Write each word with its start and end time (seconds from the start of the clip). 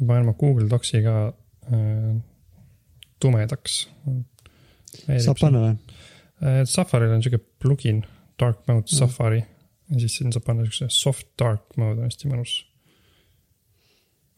ma 0.00 0.12
panen 0.12 0.28
oma 0.28 0.36
Google 0.40 0.68
Docsi 0.70 1.02
ka 1.04 1.16
äh, 1.28 2.12
tumedaks. 3.20 3.80
saab 5.20 5.40
panna 5.40 5.64
või? 5.66 5.74
Äh, 6.40 6.62
Safaril 6.68 7.14
on 7.14 7.24
sihuke 7.24 7.42
plugin, 7.60 8.02
dark 8.40 8.64
mode 8.66 8.86
mm. 8.86 8.96
Safari 8.96 9.42
ja 9.90 10.00
siis 10.00 10.16
siin 10.18 10.32
saab 10.34 10.46
panna 10.46 10.64
siukse 10.66 10.88
soft 10.94 11.28
dark 11.38 11.76
mode 11.80 12.00
on 12.00 12.08
hästi 12.08 12.30
mõnus. 12.30 12.56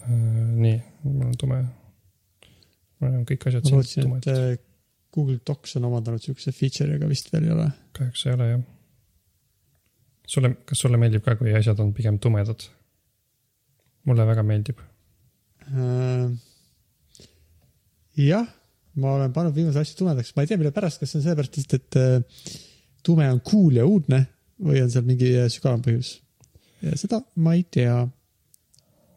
Äh, 0.02 0.10
nii, 0.58 0.76
mul 1.06 1.30
on 1.30 1.38
tume. 1.38 1.62
mul 3.00 3.16
on 3.20 3.24
kõik 3.28 3.48
asjad. 3.50 3.66
ma 3.68 3.80
lootsin, 3.80 4.14
et 4.18 4.30
äh, 4.32 4.44
Google 5.12 5.40
Docs 5.46 5.76
on 5.78 5.90
omandanud 5.90 6.24
siukse 6.24 6.54
feature'i, 6.56 6.96
aga 6.98 7.08
vist 7.10 7.32
veel 7.32 7.50
ei 7.50 7.56
ole. 7.56 7.70
kahjuks 7.96 8.26
ei 8.26 8.36
ole 8.36 8.48
jah. 8.50 8.62
sulle, 10.34 10.54
kas 10.66 10.84
sulle 10.84 11.00
meeldib 11.00 11.24
ka, 11.26 11.36
kui 11.36 11.54
asjad 11.54 11.80
on 11.84 11.92
pigem 11.96 12.18
tumedad? 12.22 12.68
mulle 14.08 14.26
väga 14.26 14.42
meeldib. 14.42 14.80
Jah 18.16 18.48
ma 19.00 19.14
olen 19.16 19.32
pannud 19.32 19.56
viimase 19.56 19.82
asju 19.82 20.02
tumedaks, 20.02 20.34
ma 20.36 20.44
ei 20.44 20.50
tea, 20.50 20.60
mille 20.60 20.72
pärast, 20.74 21.00
kas 21.00 21.12
see 21.12 21.20
on 21.20 21.26
sellepärast 21.26 21.58
lihtsalt, 21.58 21.86
et 21.88 22.00
äh, 22.00 22.56
tume 23.06 23.28
on 23.32 23.40
cool 23.46 23.78
ja 23.80 23.86
uudne 23.88 24.24
või 24.62 24.82
on 24.84 24.90
seal 24.92 25.06
mingi 25.08 25.30
äh, 25.38 25.48
sügavam 25.52 25.84
põhjus. 25.84 26.16
ja 26.84 26.96
seda 27.00 27.22
ma 27.40 27.56
ei 27.56 27.64
tea. 27.64 28.02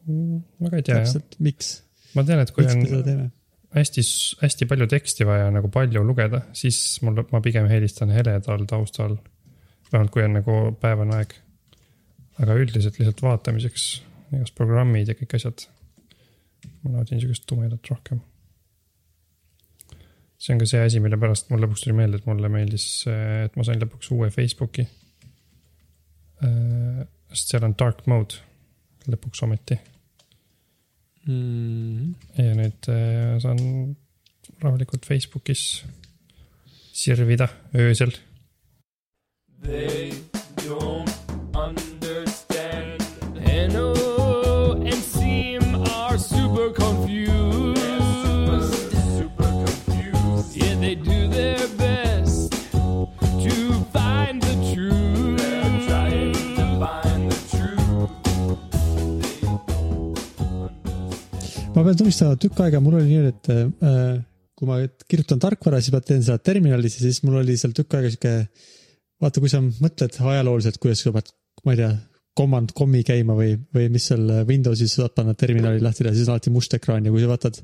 ma 0.08 0.72
ka 0.72 0.80
ei 0.80 0.86
tea 0.88 1.02
jah. 1.02 1.17
miks? 1.44 1.73
ma 2.16 2.23
tean, 2.27 2.44
et 2.45 2.53
kui 2.55 2.67
miks 2.67 2.95
on 2.95 3.31
hästi, 3.75 4.03
hästi 4.44 4.67
palju 4.72 4.88
teksti 4.91 5.27
vaja 5.27 5.50
nagu 5.52 5.70
palju 5.73 6.03
lugeda, 6.08 6.45
siis 6.55 6.80
mul, 7.03 7.25
ma 7.31 7.41
pigem 7.44 7.67
eelistan 7.67 8.14
heledal 8.16 8.64
taustal. 8.70 9.17
vähemalt 9.91 10.14
kui 10.14 10.23
on 10.23 10.39
nagu 10.39 10.59
päevane 10.80 11.20
aeg. 11.20 11.36
aga 12.39 12.55
üldiselt 12.59 13.00
lihtsalt 13.00 13.22
vaatamiseks, 13.23 13.89
igast 14.36 14.55
programmid 14.55 15.12
ja 15.12 15.16
kõik 15.20 15.36
asjad. 15.36 15.67
Ma 16.85 16.95
naudin 16.95 17.21
sihukest 17.21 17.48
tumedat 17.49 17.91
rohkem 17.91 18.21
see 20.45 20.53
on 20.53 20.61
ka 20.61 20.67
see 20.69 20.83
asi, 20.83 21.02
mille 21.02 21.17
pärast 21.19 21.50
mul 21.50 21.64
lõpuks 21.64 21.86
tuli 21.86 21.95
meelde, 21.97 22.19
et 22.19 22.30
mulle 22.30 22.52
meeldis, 22.52 22.86
et 23.09 23.55
ma 23.58 23.66
sain 23.66 23.81
lõpuks 23.81 24.11
uue 24.14 24.30
Facebooki. 24.33 24.86
Äh, 26.45 27.02
sest 27.31 27.53
seal 27.53 27.66
on 27.66 27.75
dark 27.80 28.03
mode 28.11 28.41
lõpuks 29.08 29.41
ometi 29.45 29.78
mm.. 31.30 32.11
ja 32.38 32.56
nüüd 32.59 32.89
äh, 32.91 33.36
saan 33.44 33.95
rahulikult 34.61 35.08
Facebookis 35.08 35.86
sirvida 36.95 37.50
öösel. 37.75 38.13
They 39.63 40.13
don't 40.61 41.11
understand. 41.56 41.94
Ma 61.76 61.84
pean 61.84 62.00
tunnistama, 62.00 62.40
tükk 62.40 62.64
aega 62.66 62.81
mul 62.84 63.00
oli 63.02 63.12
nii, 63.12 63.34
et 63.34 63.52
äh, 63.52 64.16
kui 64.56 64.70
ma 64.70 64.80
kirjutan 65.12 65.42
tarkvara, 65.44 65.81
siis 65.84 65.94
ma 65.95 66.02
teen 66.04 66.23
seda 66.23 66.40
terminalis 66.40 66.98
ja 66.98 67.06
siis 67.06 67.22
mul 67.28 67.42
oli 67.42 67.58
seal 67.59 67.76
tükk 67.76 67.98
aega 67.98 68.12
sihuke. 68.14 68.36
vaata, 69.22 69.42
kui 69.44 69.52
sa 69.52 69.62
mõtled 69.64 70.18
ajalooliselt, 70.20 70.78
kuidas 70.84 71.02
sa 71.03 71.14
pead, 71.16 71.31
ma 71.68 71.76
ei 71.76 71.80
tea, 71.80 71.92
command 72.36 72.73
com'i 72.76 73.00
käima 73.08 73.36
või, 73.38 73.53
või 73.73 73.88
mis 73.94 74.09
seal 74.09 74.26
Windowsis 74.48 74.98
saad 74.98 75.14
panna 75.16 75.36
terminali 75.40 75.80
lahti 75.84 76.03
teha, 76.03 76.16
siis 76.16 76.28
on 76.28 76.36
alati 76.36 76.52
must 76.52 76.73
ekraan 76.76 77.06
ja 77.08 77.14
kui 77.14 77.23
sa 77.23 77.30
vaatad 77.31 77.62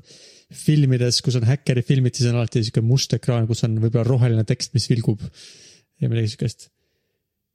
filmides, 0.62 1.20
kus 1.24 1.36
on 1.36 1.44
häkkeri 1.48 1.84
filmid, 1.84 2.16
siis 2.16 2.30
on 2.30 2.38
alati 2.40 2.62
sihuke 2.62 2.84
must 2.84 3.12
ekraan, 3.16 3.44
kus 3.50 3.64
on 3.68 3.76
võib-olla 3.82 4.06
roheline 4.08 4.46
tekst, 4.48 4.72
mis 4.76 4.88
vilgub 4.88 5.20
ja 6.00 6.08
midagi 6.08 6.32
sihukest. 6.32 6.70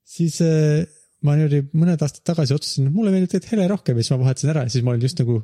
siis 0.08 0.38
äh, 0.46 0.86
ma 1.26 1.36
niimoodi 1.38 1.64
mõned 1.74 2.06
aastad 2.06 2.26
tagasi 2.30 2.54
otsustasin, 2.54 2.92
et 2.92 2.96
mulle 2.96 3.14
meeldib 3.14 3.34
tegelikult 3.34 3.56
hele 3.56 3.70
rohkem 3.74 3.98
ja 3.98 4.06
siis 4.06 4.14
ma 4.14 4.22
vahetasin 4.22 4.54
ära 4.54 4.66
ja 4.68 4.74
siis 4.76 4.86
ma 4.86 4.94
olin 4.94 5.10
just 5.10 5.22
nagu 5.24 5.42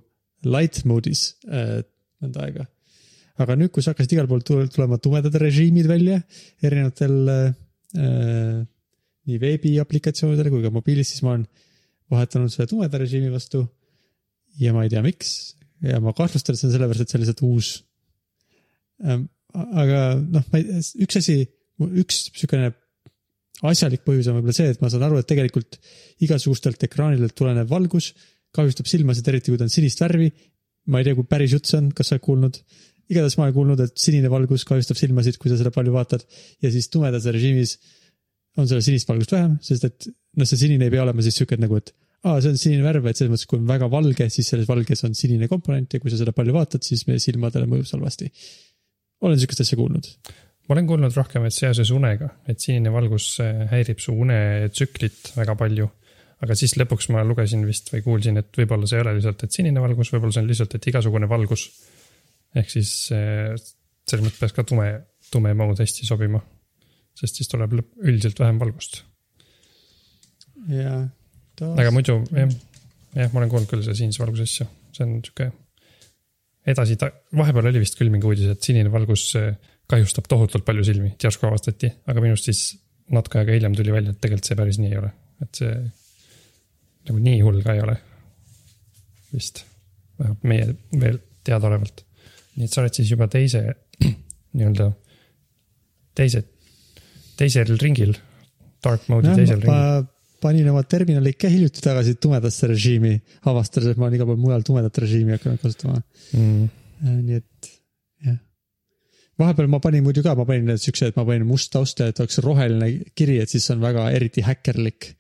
light 0.48 0.84
mode'is 0.90 1.34
äh, 1.48 1.82
mõnda 2.24 2.46
aega. 2.48 2.68
aga 3.44 3.58
nüüd, 3.60 3.72
kus 3.74 3.90
hakkasid 3.90 4.16
igal 4.16 4.30
pool 4.30 4.44
tulema 4.46 5.00
tumedad 5.02 5.36
režiimid 5.42 5.90
välja 5.90 6.20
erinevatel 6.64 7.16
äh, 7.34 8.62
nii 9.24 9.40
veebiaplikatsioonidel 9.40 10.52
kui 10.52 10.64
ka 10.66 10.74
mobiilis, 10.74 11.14
siis 11.14 11.24
ma 11.24 11.36
olen 11.36 11.48
vahetanud 12.14 12.52
selle 12.54 12.70
tumeda 12.70 13.00
režiimi 13.02 13.32
vastu. 13.34 13.66
ja 14.60 14.74
ma 14.76 14.84
ei 14.86 14.92
tea, 14.94 15.02
miks 15.06 15.56
ja 15.84 16.00
ma 16.04 16.14
kahtlustan, 16.16 16.54
et 16.54 16.62
see 16.62 16.70
on 16.70 16.76
sellepärast, 16.76 17.04
et 17.04 17.12
see 17.12 17.18
on 17.18 17.24
lihtsalt 17.24 17.44
uus 17.48 17.72
ähm,. 19.04 19.28
aga 19.54 20.06
noh, 20.22 20.46
ma 20.52 20.60
ei, 20.60 20.82
üks 21.06 21.20
asi, 21.20 21.38
üks 22.04 22.28
sihukene 22.32 22.72
asjalik 23.70 24.04
põhjus 24.08 24.28
on 24.30 24.38
võib-olla 24.38 24.56
see, 24.56 24.72
et 24.74 24.82
ma 24.84 24.90
saan 24.92 25.06
aru, 25.08 25.20
et 25.22 25.30
tegelikult 25.30 25.78
igasugustelt 26.26 26.84
ekraanidelt 26.88 27.36
tulenev 27.38 27.70
valgus 27.72 28.12
kahjustab 28.56 28.90
silmasid, 28.90 29.28
eriti 29.32 29.52
kui 29.52 29.60
ta 29.60 29.68
on 29.68 29.74
sinist 29.74 30.02
värvi. 30.04 30.32
ma 30.92 31.00
ei 31.00 31.08
tea, 31.08 31.16
kui 31.16 31.28
päris 31.28 31.54
jutt 31.56 31.70
see 31.70 31.80
on, 31.80 31.92
kas 31.96 32.12
sa 32.12 32.18
oled 32.18 32.26
kuulnud? 32.26 32.60
igatahes 33.12 33.36
ma 33.38 33.48
olen 33.48 33.56
kuulnud, 33.56 33.82
et 33.84 34.00
sinine 34.00 34.30
valgus 34.32 34.64
kahjustab 34.68 35.00
silmasid, 35.00 35.38
kui 35.42 35.52
sa 35.52 35.58
seda 35.60 35.72
palju 35.76 35.94
vaatad 35.96 36.24
ja 36.64 36.72
siis 36.72 36.88
tumedas 36.92 37.28
režiimis 37.36 37.78
on 38.60 38.70
seda 38.70 38.84
sinist 38.86 39.10
valgust 39.10 39.34
vähem, 39.34 39.58
sest 39.66 39.88
et 39.90 40.08
noh, 40.08 40.48
see 40.48 40.60
sinine 40.62 40.88
ei 40.88 40.94
pea 40.94 41.04
olema 41.04 41.26
siis 41.26 41.40
sihuke 41.40 41.58
nagu, 41.60 41.80
et 41.82 41.92
aa, 42.24 42.38
see 42.44 42.54
on 42.54 42.60
sinine 42.60 42.86
värv, 42.86 43.10
et 43.10 43.20
selles 43.20 43.34
mõttes, 43.34 43.50
kui 43.50 43.60
on 43.60 43.68
väga 43.70 43.90
valge, 43.92 44.30
siis 44.34 44.52
selles 44.54 44.70
valges 44.70 45.04
on 45.08 45.18
sinine 45.18 45.50
komponent 45.52 45.96
ja 45.96 46.02
kui 46.04 46.14
sa 46.14 46.20
seda 46.22 46.36
palju 46.36 46.56
vaatad, 46.56 46.86
siis 46.86 47.04
meie 47.10 47.22
silmadele 47.24 47.68
mõjub 47.70 47.90
see 47.90 47.98
halvasti. 47.98 48.32
olen 49.24 49.40
sihukest 49.40 49.66
asja 49.66 49.80
kuulnud. 49.80 50.08
ma 50.68 50.78
olen 50.78 50.88
kuulnud 50.88 51.18
rohkem, 51.18 51.50
et 51.50 51.56
seoses 51.56 51.92
unega, 51.92 52.30
et 52.48 52.60
sinine 52.64 52.94
valgus 52.94 53.36
häirib 53.72 54.00
su 54.00 54.16
unetsüklit 54.26 55.34
väga 55.36 55.58
palju 55.60 55.90
aga 56.44 56.58
siis 56.60 56.76
lõpuks 56.80 57.10
ma 57.14 57.24
lugesin 57.26 57.64
vist 57.68 57.90
või 57.94 58.04
kuulsin, 58.06 58.40
et 58.42 58.60
võib-olla 58.60 58.88
see 58.90 59.00
ei 59.00 59.06
ole 59.06 59.16
lihtsalt, 59.18 59.46
et 59.46 59.56
sinine 59.56 59.84
valgus, 59.84 60.12
võib-olla 60.14 60.36
see 60.36 60.44
on 60.44 60.50
lihtsalt, 60.52 60.76
et 60.78 60.90
igasugune 60.92 61.30
valgus. 61.32 61.70
ehk 62.60 62.70
siis 62.70 62.92
selles 63.10 64.26
mõttes 64.26 64.42
peaks 64.42 64.56
ka 64.58 64.66
tume, 64.68 64.90
tume 65.32 65.54
mode 65.58 65.82
hästi 65.84 66.08
sobima. 66.08 66.42
sest 67.18 67.40
siis 67.40 67.50
tuleb 67.52 67.76
lõpp, 67.78 67.92
üldiselt 68.04 68.40
vähem 68.42 68.60
valgust. 68.60 69.04
jah. 70.68 71.08
aga 71.62 71.92
muidu 71.96 72.20
jah, 72.32 72.56
jah, 73.16 73.32
ma 73.32 73.44
olen 73.44 73.52
kuulnud 73.54 73.70
küll 73.70 73.86
seda 73.86 73.96
sinise 73.98 74.24
valguse 74.24 74.48
asja, 74.50 74.70
see 74.92 75.08
on 75.08 75.18
sihuke. 75.24 75.52
edasi, 76.68 77.00
vahepeal 77.32 77.72
oli 77.72 77.86
vist 77.86 78.00
küll 78.00 78.12
mingi 78.12 78.28
uudis, 78.28 78.52
et 78.52 78.72
sinine 78.72 78.92
valgus 78.92 79.30
kahjustab 79.88 80.28
tohutult 80.32 80.66
palju 80.68 80.84
silmi, 80.88 81.14
et 81.16 81.24
järsku 81.24 81.48
avastati, 81.48 81.92
aga 82.08 82.24
minu 82.24 82.36
arust 82.36 82.52
siis 82.52 82.64
natuke 83.14 83.40
aega 83.40 83.56
hiljem 83.56 83.76
tuli 83.76 83.92
välja, 83.96 84.12
et 84.12 84.20
tegelikult 84.24 84.48
see 84.48 84.60
päris 84.60 84.80
nii 84.80 84.92
ei 84.92 85.00
ole, 85.00 85.12
et 85.44 85.60
see 85.60 85.76
nagu 87.10 87.20
nii 87.20 87.42
hull 87.44 87.62
ka 87.66 87.76
ei 87.76 87.84
ole. 87.84 87.98
vist, 89.34 89.64
vähemalt 90.20 90.44
meie 90.46 90.68
veel 91.00 91.20
teadaolevalt. 91.44 92.04
nii 92.56 92.68
et 92.68 92.74
sa 92.74 92.84
oled 92.84 92.94
siis 92.94 93.12
juba 93.12 93.28
teise 93.32 93.64
nii-öelda, 94.58 94.92
teise, 96.16 96.44
teisel 97.40 97.78
ringil, 97.82 98.14
dark 98.84 99.08
mode'i 99.10 99.38
teisel 99.42 99.64
ringil 99.64 100.12
panin 100.44 100.70
oma 100.70 100.84
terminali 100.84 101.34
ikka 101.34 101.52
hiljuti 101.52 101.84
tagasi 101.84 102.18
tumedasse 102.22 102.68
režiimi, 102.72 103.14
avastades, 103.50 103.94
et 103.94 104.00
ma 104.00 104.08
olen 104.08 104.18
igal 104.18 104.30
pool 104.30 104.42
mujal 104.42 104.66
tumedat 104.68 104.98
režiimi 105.06 105.38
hakanud 105.38 105.62
kasutama 105.62 106.02
mm.. 106.36 106.66
Äh, 107.04 107.16
nii 107.20 107.40
et 107.40 107.70
jah. 108.28 108.38
vahepeal 109.40 109.72
ma 109.72 109.80
panin 109.84 110.04
muidu 110.06 110.24
ka, 110.26 110.36
ma 110.40 110.46
panin 110.48 110.76
siukse, 110.80 111.12
et 111.12 111.20
ma 111.20 111.26
panin 111.28 111.48
must 111.48 111.72
taust 111.74 112.00
ja 112.00 112.10
et 112.12 112.20
oleks 112.24 112.42
roheline 112.44 112.90
kiri, 113.18 113.40
et 113.44 113.52
siis 113.52 113.70
on 113.74 113.82
väga 113.84 114.10
eriti 114.16 114.44
häkkerlik 114.46 115.14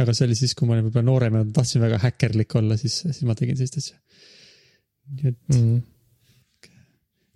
aga 0.00 0.14
see 0.16 0.26
oli 0.28 0.36
siis, 0.38 0.54
kui 0.56 0.68
ma 0.68 0.76
olin 0.76 0.86
võib-olla 0.86 1.08
noorem 1.08 1.38
ja 1.38 1.42
tahtsin 1.58 1.82
väga 1.84 1.98
häkkerlik 2.06 2.56
olla, 2.60 2.78
siis, 2.80 3.02
siis 3.04 3.24
ma 3.28 3.36
tegin 3.38 3.58
sellist 3.58 3.78
asja. 3.80 3.98
nii 5.12 5.28
et 5.32 5.38
mm. 5.52 5.58
-hmm. 5.58 6.72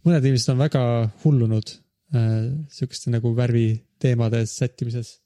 mõned 0.07 0.29
inimesed 0.29 0.55
on 0.55 0.63
väga 0.63 0.83
hullunud 1.25 1.73
äh, 2.17 2.49
sihukeste 2.73 3.13
nagu 3.13 3.35
värviteemade 3.37 4.45
sättimises. 4.49 5.19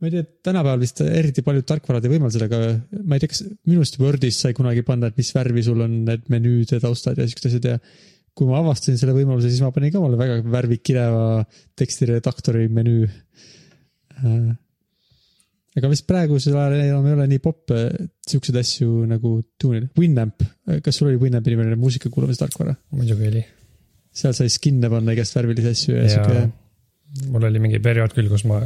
ma 0.00 0.10
ei 0.10 0.16
tea, 0.16 0.24
tänapäeval 0.50 0.82
vist 0.82 1.00
eriti 1.00 1.42
paljud 1.46 1.64
tarkvarad 1.64 2.04
ei 2.04 2.12
võimalda 2.16 2.36
seda, 2.36 2.48
aga 2.50 3.04
ma 3.06 3.16
ei 3.16 3.22
tea, 3.22 3.32
kas 3.32 3.44
minu 3.64 3.80
arust 3.80 4.00
Wordis 4.02 4.40
sai 4.42 4.52
kunagi 4.56 4.82
panna, 4.84 5.08
et 5.08 5.16
mis 5.16 5.30
värvi 5.32 5.62
sul 5.64 5.80
on 5.80 6.02
need 6.10 6.26
menüüd 6.28 6.74
ja 6.74 6.80
taustad 6.82 7.16
ja 7.16 7.28
siuksed 7.30 7.48
asjad 7.52 7.70
ja 7.70 7.78
kui 8.34 8.50
ma 8.50 8.58
avastasin 8.58 8.98
selle 8.98 9.14
võimaluse, 9.14 9.48
siis 9.48 9.62
ma 9.62 9.70
panin 9.72 9.94
ka 9.94 10.02
omale 10.02 10.18
väga 10.18 10.42
värvikireva 10.50 11.24
tekstiredaktori 11.78 12.66
menüü 12.68 13.06
äh, 13.06 14.52
aga 15.74 15.90
vist 15.90 16.06
praegusel 16.08 16.56
ajal 16.58 16.76
enam 16.78 17.08
ei 17.08 17.16
ole 17.16 17.26
nii 17.32 17.42
popp 17.42 17.72
siukseid 18.28 18.60
asju 18.60 19.04
nagu 19.10 19.36
tuunida. 19.60 19.90
Winamp, 19.98 20.44
kas 20.84 21.00
sul 21.00 21.10
oli 21.10 21.20
Winampi 21.22 21.54
nimeline 21.54 21.78
muusika 21.80 22.12
kuulamise 22.14 22.44
tarkvara? 22.44 22.76
muidugi 22.94 23.30
oli. 23.32 23.44
seal 24.14 24.36
sai 24.36 24.52
skin'e 24.52 24.90
panna 24.92 25.16
igast 25.16 25.34
värvilisi 25.34 25.74
asju 25.74 25.96
ja, 25.96 26.04
ja 26.06 26.14
siuke. 26.14 27.26
mul 27.34 27.50
oli 27.50 27.62
mingi 27.62 27.82
periood 27.82 28.14
küll, 28.14 28.30
kus 28.30 28.46
ma 28.50 28.60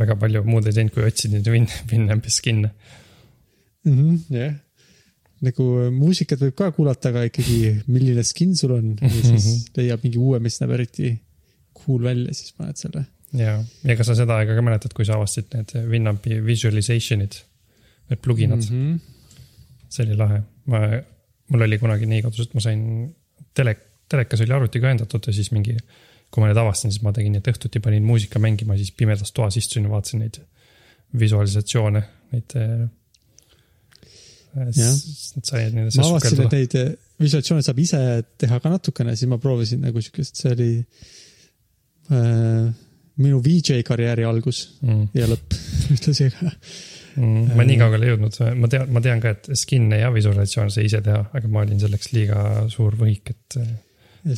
väga 0.00 0.16
palju 0.16 0.42
muud 0.46 0.68
ei 0.70 0.76
teinud, 0.76 0.94
kui 0.94 1.04
otsisin 1.04 1.36
neid 1.36 1.52
Win, 1.52 1.68
Winampi 1.92 2.32
skin'e. 2.32 2.72
-hmm, 3.84 4.18
jah 4.32 4.58
nagu 5.44 5.66
muusikat 5.94 6.42
võib 6.44 6.56
ka 6.58 6.68
kuulata, 6.76 7.10
aga 7.12 7.24
ikkagi 7.28 7.84
milline 7.88 8.24
skin 8.26 8.52
sul 8.58 8.74
on 8.76 8.92
ja 9.00 9.10
siis 9.10 9.70
leiab 9.76 10.04
mingi 10.04 10.20
uue, 10.20 10.40
mis 10.42 10.60
näeb 10.60 10.74
eriti 10.76 11.14
cool 11.80 12.04
välja, 12.04 12.34
siis 12.36 12.52
paned 12.56 12.80
selle. 12.80 13.06
ja, 13.36 13.54
ja 13.86 13.96
kas 13.98 14.10
sa 14.10 14.16
seda 14.18 14.40
aega 14.40 14.56
ka 14.56 14.64
mäletad, 14.64 14.94
kui 14.96 15.06
sa 15.06 15.16
avastasid 15.18 15.54
need 15.54 15.74
Winampi 15.92 16.40
visualization'id, 16.44 17.38
need 18.10 18.22
pluginad 18.24 18.64
mm, 18.64 18.92
-hmm. 18.92 19.88
see 19.88 20.06
oli 20.06 20.18
lahe. 20.18 20.42
ma, 20.70 20.80
mul 21.50 21.66
oli 21.66 21.78
kunagi 21.78 22.06
nii 22.06 22.22
kodus, 22.22 22.46
et 22.46 22.54
ma 22.54 22.62
sain 22.64 22.84
tele, 23.54 23.76
telekas 24.10 24.42
oli 24.44 24.54
arvutiga 24.54 24.90
ühendatud 24.90 25.26
ja 25.26 25.34
siis 25.34 25.50
mingi, 25.54 25.76
kui 26.30 26.42
ma 26.42 26.50
need 26.50 26.60
avastasin, 26.62 26.94
siis 26.94 27.02
ma 27.02 27.12
tegin 27.14 27.38
et 27.38 27.50
õhtuti 27.52 27.82
panin 27.82 28.06
muusika 28.06 28.42
mängima, 28.42 28.76
siis 28.78 28.92
pimedas 28.92 29.32
toas 29.32 29.56
istusin 29.56 29.88
ja 29.88 29.90
vaatasin 29.94 30.24
neid 30.24 30.40
visualisatsioone, 31.18 32.02
neid. 32.32 32.56
Nendesse 34.54 36.02
ma 36.02 36.08
avastasin, 36.10 36.44
et. 36.46 36.52
neid 36.52 36.76
visualisatsioone 37.22 37.62
saab 37.66 37.78
ise 37.82 37.98
teha 38.38 38.60
ka 38.62 38.72
natukene, 38.72 39.16
siis 39.16 39.30
ma 39.30 39.38
proovisin 39.42 39.82
nagu 39.86 40.02
siukest, 40.02 40.38
see 40.42 40.54
oli 40.54 40.70
äh, 42.10 42.70
minu 43.20 43.40
VJ 43.44 43.82
karjääri 43.86 44.24
algus 44.28 44.78
Mm. 44.82 45.08
ja 45.14 45.26
lõpp 45.30 45.58
ühtlasi, 45.96 46.30
aga 46.30 46.54
Mm, 47.18 47.56
ma 47.58 47.64
nii 47.66 47.76
kaugele 47.80 48.06
ei 48.06 48.12
jõudnud, 48.12 48.36
ma 48.62 48.68
tean, 48.70 48.84
ma 48.94 49.00
tean 49.02 49.18
ka, 49.20 49.32
et 49.34 49.48
skin'e 49.58 49.96
ja 49.98 50.12
visualisatsioone 50.14 50.70
sai 50.70 50.84
ise 50.86 51.00
teha, 51.02 51.24
aga 51.34 51.48
ma 51.50 51.64
olin 51.64 51.80
selleks 51.82 52.12
liiga 52.14 52.44
suur 52.70 52.94
võhik, 53.00 53.32
et. 53.34 53.56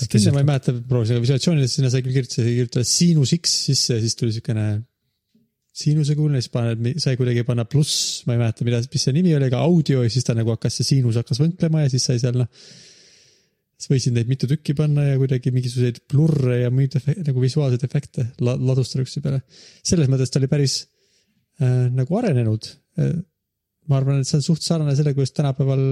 skin'e 0.00 0.32
ma 0.32 0.40
ei 0.40 0.48
mäleta, 0.48 0.72
proovisin, 0.88 1.18
aga 1.18 1.26
visualisatsioonile 1.26 1.68
sinna 1.68 1.90
sai 1.92 2.00
küll 2.06 2.16
kirjutada, 2.16 2.48
kirjutada 2.48 2.88
Sinus 2.88 3.34
X 3.36 3.52
sisse 3.68 3.98
ja 3.98 4.00
siis 4.00 4.16
tuli 4.16 4.32
siukene 4.32 4.64
siinusekujune, 5.82 6.40
siis 6.40 6.52
paned, 6.52 6.88
sai 7.00 7.16
kuidagi 7.20 7.44
panna 7.48 7.64
pluss, 7.68 8.22
ma 8.28 8.38
ei 8.38 8.40
mäleta, 8.42 8.64
mida, 8.64 8.80
mis 8.92 9.04
see 9.06 9.14
nimi 9.16 9.36
oli, 9.36 9.48
aga 9.52 9.60
audio 9.64 10.02
ja 10.04 10.10
siis 10.12 10.24
ta 10.26 10.34
nagu 10.36 10.52
hakkas, 10.52 10.80
see 10.80 10.94
siinus 10.94 11.20
hakkas 11.20 11.40
võnklema 11.44 11.84
ja 11.84 11.92
siis 11.92 12.08
sai 12.08 12.18
seal 12.24 12.40
noh. 12.40 12.50
Siis 13.82 13.90
võisid 13.90 14.14
neid 14.14 14.30
mitu 14.30 14.46
tükki 14.50 14.76
panna 14.78 15.08
ja 15.08 15.18
kuidagi 15.18 15.50
mingisuguseid 15.54 16.02
blurre 16.10 16.60
ja 16.60 16.70
muid 16.70 16.94
nagu 17.26 17.42
visuaalseid 17.42 17.82
efekte 17.88 18.28
la, 18.44 18.54
ladustada 18.54 19.02
üksteise 19.02 19.24
peale. 19.24 19.42
selles 19.82 20.10
mõttes 20.12 20.30
ta 20.30 20.38
oli 20.38 20.50
päris 20.50 20.76
äh, 21.58 21.88
nagu 21.90 22.18
arenenud 22.18 22.68
äh,. 23.02 23.16
ma 23.90 23.98
arvan, 23.98 24.20
et 24.22 24.28
see 24.28 24.38
on 24.38 24.44
suht 24.46 24.62
sarnane 24.62 24.94
selle, 24.94 25.14
kuidas 25.16 25.34
tänapäeval. 25.34 25.82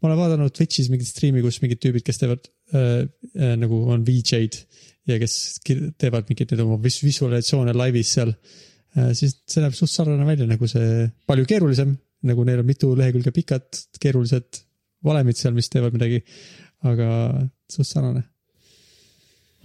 ma 0.00 0.08
olen 0.08 0.18
vaadanud 0.18 0.54
Twitch'is 0.54 0.90
mingit 0.90 1.06
striimi, 1.06 1.44
kus 1.44 1.60
mingid 1.62 1.78
tüübid, 1.84 2.02
kes 2.06 2.18
teevad 2.24 2.50
äh, 2.74 3.06
äh, 3.38 3.54
nagu 3.60 3.84
on 3.94 4.06
VJ-d 4.06 4.64
ja 5.08 5.20
kes 5.22 5.60
teevad 5.64 6.26
mingeid 6.28 6.50
neid 6.52 6.66
oma 6.66 6.80
vis- 6.82 7.04
visualisatsioone 7.06 7.76
laivis 7.78 8.16
seal 8.18 8.34
äh,. 8.34 9.12
siis 9.14 9.38
see 9.46 9.62
näeb 9.62 9.78
suht 9.78 9.94
sarnane 9.94 10.26
välja 10.26 10.50
nagu 10.50 10.66
see, 10.66 11.06
palju 11.30 11.46
keerulisem, 11.46 11.94
nagu 12.26 12.42
neil 12.48 12.64
on 12.64 12.66
mitu 12.66 12.96
lehekülge 12.98 13.30
pikad 13.36 13.86
keerulised 14.02 14.66
valemid 15.08 15.38
seal, 15.40 15.56
mis 15.56 15.70
teevad 15.72 15.96
midagi. 15.96 16.22
aga 16.86 17.08
suht 17.72 17.88
sarnane. 17.88 18.22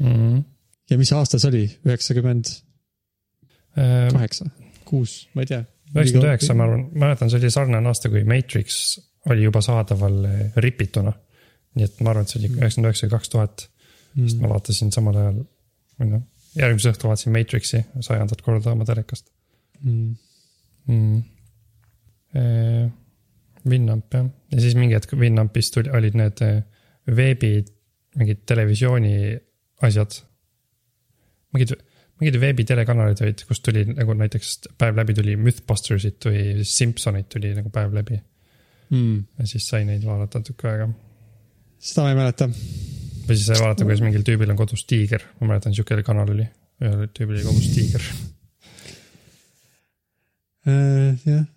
Mm. 0.01 0.39
ja 0.89 0.97
mis 0.97 1.11
aasta 1.13 1.37
see 1.39 1.51
oli, 1.51 1.65
üheksakümmend 1.85 2.49
Äh, 3.77 4.11
kaheksa, 4.13 4.45
kuus, 4.85 5.29
ma 5.33 5.41
ei 5.41 5.49
tea. 5.49 5.63
üheksakümmend 5.95 6.27
üheksa, 6.29 6.53
ma 6.53 6.67
arvan, 6.67 6.83
mäletan, 6.93 7.31
see 7.31 7.39
oli 7.39 7.49
sarnane 7.53 7.89
aasta, 7.89 8.11
kui 8.13 8.21
Matrix 8.29 8.99
oli 9.33 9.47
juba 9.47 9.63
saadaval 9.65 10.17
eh, 10.29 10.59
ripituna. 10.61 11.13
nii 11.73 11.87
et 11.87 12.03
ma 12.05 12.11
arvan, 12.11 12.27
et 12.27 12.33
see 12.33 12.41
oli 12.41 12.51
üheksakümmend 12.51 12.91
üheksa 12.91 13.07
ja 13.07 13.13
kaks 13.15 13.33
tuhat, 13.33 13.65
sest 14.13 14.43
ma 14.43 14.51
vaatasin 14.51 14.93
samal 14.93 15.17
ajal, 15.17 15.39
või 15.97 16.11
noh, 16.11 16.21
järgmise 16.59 16.93
õhtu 16.93 17.09
vaatasin 17.09 17.33
Matrixi 17.33 17.81
sajandat 17.97 18.45
korda 18.45 18.75
oma 18.77 18.85
telekast 18.89 19.31
Mm. 19.83 20.13
mm.. 20.87 21.23
Winamp 23.69 24.13
jah, 24.13 24.27
ja 24.51 24.59
siis 24.61 24.75
mingi 24.75 24.97
hetk 24.97 25.15
Winampis 25.19 25.71
tuli, 25.71 25.91
olid 25.93 26.17
need 26.19 26.43
eh, 26.43 26.59
veebi, 27.07 27.55
mingid 28.19 28.43
televisiooni 28.49 29.15
asjad. 29.83 30.19
mingid, 31.53 31.73
mingid 32.21 32.37
veebitelekanalid 32.41 33.23
olid, 33.25 33.45
kus 33.47 33.63
tuli 33.63 33.85
nagu 33.89 34.13
näiteks 34.19 34.53
päev 34.77 34.99
läbi 34.99 35.15
tuli 35.17 35.35
Mythbustersit 35.39 36.29
või 36.29 36.67
Simpsonit 36.67 37.29
tuli 37.33 37.53
nagu 37.57 37.71
päev 37.73 37.95
läbi 37.95 38.19
Mm. 38.93 39.23
ja 39.39 39.47
siis 39.49 39.65
sai 39.69 39.85
neid 39.87 40.03
vaadata 40.05 40.41
tükk 40.45 40.67
aega. 40.69 40.89
seda 41.81 42.03
ma 42.05 42.11
ei 42.11 42.17
mäleta. 42.19 42.45
või 42.49 43.37
siis 43.37 43.47
sai 43.47 43.61
vaadata, 43.61 43.87
kuidas 43.87 44.03
mingil 44.05 44.25
tüübil 44.27 44.51
on 44.53 44.59
kodus 44.59 44.85
tiiger, 44.89 45.23
ma 45.39 45.53
mäletan, 45.53 45.73
sihuke 45.73 46.03
kanal 46.05 46.29
oli, 46.35 46.45
ühel 46.83 47.07
tüübil 47.15 47.39
oli 47.39 47.45
kodus 47.47 47.71
tiiger. 47.73 48.05
Äh, 50.67 51.17
jah, 51.25 51.47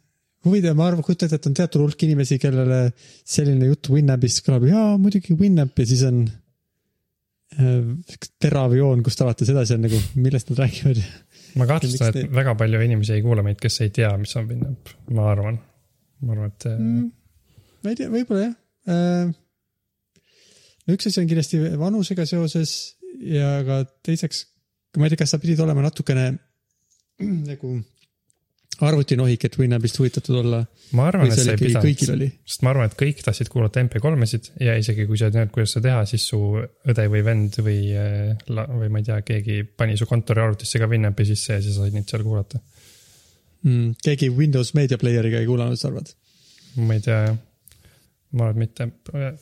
huvitav, 0.47 0.77
ma 0.79 0.89
arvan, 0.91 1.05
kujutan 1.05 1.29
ette, 1.29 1.39
et 1.41 1.49
on 1.51 1.55
teatud 1.57 1.83
hulk 1.85 2.03
inimesi, 2.07 2.39
kellele 2.43 2.81
selline 3.27 3.69
jutt 3.71 3.91
Winnampist 3.93 4.43
kõlab, 4.47 4.67
jaa 4.71 4.97
muidugi 5.01 5.37
Winnamp 5.39 5.79
ja 5.81 5.87
siis 5.89 6.03
on 6.07 6.23
äh, 7.59 8.27
terav 8.43 8.75
joon, 8.77 9.05
kust 9.07 9.23
alates 9.25 9.51
edasi 9.53 9.77
on 9.77 9.87
nagu, 9.87 10.01
millest 10.19 10.53
nad 10.53 10.63
räägivad. 10.65 11.03
ma 11.61 11.69
kahtlustan, 11.71 12.13
et 12.13 12.37
väga 12.37 12.57
palju 12.59 12.83
inimesi 12.87 13.17
ei 13.17 13.25
kuula 13.25 13.45
meid, 13.47 13.61
kes 13.63 13.81
ei 13.87 13.93
tea, 13.95 14.13
mis 14.21 14.35
on 14.39 14.49
Winamp, 14.51 14.95
ma 15.17 15.31
arvan. 15.33 15.61
ma 16.23 16.37
arvan, 16.37 16.55
et 16.55 16.69
mm. 16.73 17.11
ma 17.83 17.93
ei 17.93 18.01
tea, 18.01 18.13
võib-olla 18.13 18.47
jah. 18.47 19.35
no 20.87 20.97
üks 20.99 21.11
asi 21.11 21.23
on 21.23 21.31
kindlasti 21.31 21.63
vanusega 21.81 22.29
seoses 22.29 22.77
ja 23.25 23.59
ka 23.67 23.83
teiseks, 24.07 24.47
ma 24.97 25.09
ei 25.09 25.15
tea, 25.15 25.25
kas 25.25 25.35
sa 25.35 25.43
pidid 25.43 25.61
olema 25.65 25.85
natukene 25.85 26.31
nagu 27.51 27.77
arvutinohik, 28.85 29.47
et 29.49 29.57
Winnampist 29.59 29.99
huvitatud 30.01 30.37
olla 30.43 30.61
ma 30.97 31.07
arvan, 31.09 31.31
et 31.31 31.41
see 31.41 31.55
ei 31.55 31.61
pidanud, 31.61 32.25
sest 32.45 32.65
ma 32.65 32.73
arvan, 32.75 32.91
et 32.91 32.97
kõik 32.99 33.23
tahtsid 33.25 33.49
kuulata 33.53 33.81
MP3-sid 33.83 34.51
ja 34.63 34.77
isegi 34.81 35.07
kui 35.09 35.19
sa 35.21 35.31
ei 35.31 35.37
teadnud, 35.37 35.53
kuidas 35.55 35.73
seda 35.77 35.89
teha, 35.89 36.03
siis 36.11 36.27
su 36.31 36.41
õde 36.61 37.07
või 37.13 37.23
vend 37.27 37.57
või, 37.65 37.81
või 38.47 38.91
ma 38.93 39.01
ei 39.01 39.09
tea, 39.09 39.19
keegi 39.27 39.63
pani 39.81 39.97
su 39.97 40.09
kontoriarvutisse 40.11 40.81
ka 40.83 40.89
Winampi 40.91 41.29
sisse 41.29 41.57
ja 41.57 41.65
siis 41.65 41.79
sa 41.79 41.87
said 41.87 41.97
neid 41.97 42.09
seal 42.11 42.25
kuulata. 42.27 42.61
mm,. 43.65 43.97
keegi 44.05 44.31
Windows 44.37 44.75
Media 44.77 45.01
Player'iga 45.01 45.41
ei 45.41 45.49
kuulanud, 45.49 45.81
sa 45.81 45.89
arvad? 45.91 46.13
ma 46.77 46.99
ei 46.99 47.05
tea 47.05 47.21
jah, 47.31 47.39
ma 48.37 48.51
arvan, 48.51 48.67
et 48.67 48.67
mitte, 48.67 48.91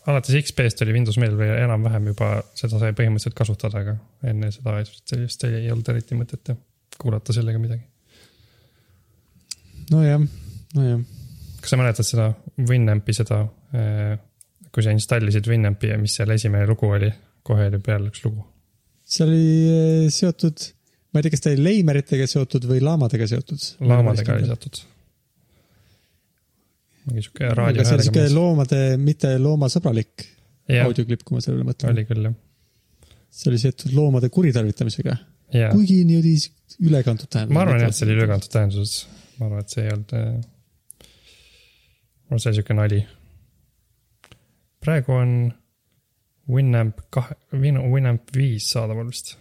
alates 0.07 0.37
XP-st 0.45 0.87
oli 0.87 0.95
Windows 0.95 1.19
Mail 1.19 1.35
veel 1.39 1.57
enam-vähem 1.65 2.13
juba, 2.13 2.37
seda 2.59 2.79
sai 2.79 2.95
põhimõtteliselt 2.95 3.37
kasutada, 3.41 3.83
aga 3.83 3.97
enne 4.31 4.53
seda 4.55 4.79
sellist 4.87 5.49
ei 5.49 5.67
olnud 5.75 5.91
eriti 5.91 6.19
mõtet 6.19 6.55
kuulata 7.01 7.35
sellega 7.35 7.59
midagi. 7.59 7.83
nojah, 9.93 10.25
nojah. 10.75 11.05
kas 11.61 11.75
sa 11.75 11.81
mäletad 11.81 12.07
seda 12.09 12.31
Winampi 12.69 13.15
seda, 13.17 13.43
kui 14.75 14.85
sa 14.85 14.95
installisid 14.95 15.49
Winampi 15.51 15.93
ja 15.93 15.99
mis 16.01 16.17
seal 16.19 16.33
esimene 16.35 16.67
lugu 16.71 16.91
oli, 16.95 17.11
kohe 17.47 17.69
oli 17.71 17.81
peal 17.85 18.09
üks 18.11 18.25
lugu. 18.27 18.45
see 19.05 19.27
oli 19.27 19.43
eh, 19.69 20.07
seotud, 20.15 20.67
ma 21.13 21.21
ei 21.21 21.27
tea, 21.27 21.35
kas 21.35 21.45
ta 21.45 21.53
oli 21.53 21.67
leimeritega 21.69 22.29
seotud 22.31 22.67
või 22.71 22.81
laamadega 22.85 23.29
seotud. 23.31 23.69
laamadega 23.85 24.39
oli 24.39 24.49
seotud. 24.51 24.81
mingi 27.09 27.27
sihuke 27.27 27.51
aga 27.51 27.59
raadio 27.61 27.85
see 27.85 27.99
oli 27.99 28.09
häälega. 28.09 28.33
loomade, 28.39 28.81
mitte 29.11 29.35
loomasõbralik 29.43 30.31
audioklipp, 30.85 31.23
kui 31.27 31.39
ma 31.39 31.45
sellele 31.45 31.69
mõtlen. 31.69 31.93
oli 31.93 32.07
küll 32.09 32.31
jah, 32.31 32.37
see 33.35 33.51
oli 33.53 33.61
seotud 33.61 33.95
loomade 33.97 34.31
kuritarvitamisega, 34.33 35.19
kuigi 35.75 36.01
niimoodi 36.09 36.37
ülekantud 36.89 37.31
tähendus. 37.31 37.55
ma 37.55 37.67
arvan 37.67 37.83
jah, 37.85 37.93
et 37.93 37.99
see 37.99 38.09
oli 38.09 38.17
ülekantud 38.19 38.51
tähenduses, 38.51 39.05
ma 39.39 39.49
arvan, 39.49 39.61
et 39.65 39.75
see 39.75 39.85
ei 39.85 39.93
olnud. 39.95 40.15
ma 41.05 42.31
arvan, 42.31 42.43
see 42.43 42.57
sihuke 42.57 42.77
nali. 42.77 43.01
praegu 44.85 45.15
on 45.17 45.37
Winamp 46.51 47.07
kahe, 47.15 47.37
Winamp 47.57 48.35
viis 48.37 48.69
saadaval 48.75 49.09
vist. 49.09 49.37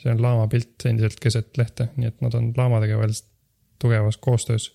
see 0.00 0.12
on 0.12 0.22
laama 0.22 0.48
pilt 0.48 0.86
endiselt 0.88 1.20
keset 1.20 1.56
lehte, 1.60 1.90
nii 1.96 2.08
et 2.08 2.20
nad 2.24 2.36
on 2.36 2.52
laamadega 2.56 2.98
veel 3.00 3.16
tugevas 3.80 4.16
koostöös. 4.16 4.70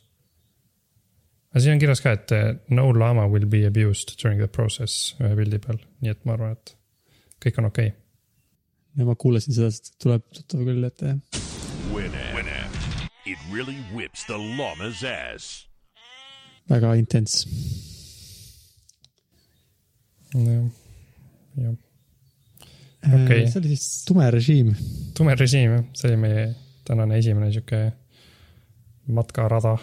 aga 1.51 1.63
siin 1.63 1.77
on 1.77 1.83
kirjas 1.83 2.01
ka, 2.01 2.15
et 2.17 2.31
eh, 2.35 2.49
no 2.69 2.89
llama 2.93 3.27
will 3.27 3.45
be 3.49 3.65
abused 3.67 4.17
during 4.21 4.41
the 4.41 4.47
process 4.47 5.15
ühe 5.21 5.35
pildi 5.35 5.61
peal, 5.67 5.79
nii 6.01 6.15
et 6.15 6.25
ma 6.25 6.37
arvan, 6.37 6.57
et 6.57 6.77
kõik 7.45 7.61
on 7.61 7.71
okei 7.71 7.93
okay.. 7.93 7.99
ja 8.97 9.09
ma 9.09 9.15
kuulasin 9.15 9.57
seda, 9.57 9.91
tuleb 10.01 10.29
tuttav 10.33 10.65
küll, 10.69 10.91
et 10.91 11.09
eh, 11.09 11.19
Winamp. 11.93 12.31
It 12.45 12.64
really 13.55 13.77
whips 13.93 14.25
the 14.25 14.37
llama's 14.37 15.03
ass. 15.03 15.67
väga 16.69 16.95
intens. 16.95 17.47
jah, 20.33 20.65
jah, 21.57 21.75
Okei. 23.05 23.47
see 23.47 23.59
oli 23.59 23.75
siis 23.75 24.05
tume 24.07 24.31
režiim. 24.31 24.75
tume 25.17 25.35
režiim 25.35 25.77
jah, 25.77 25.85
see 25.93 26.11
oli 26.11 26.17
meie 26.17 26.47
tänane 26.87 27.17
esimene 27.21 27.51
sihuke 27.51 27.91
matkarada. 29.07 29.77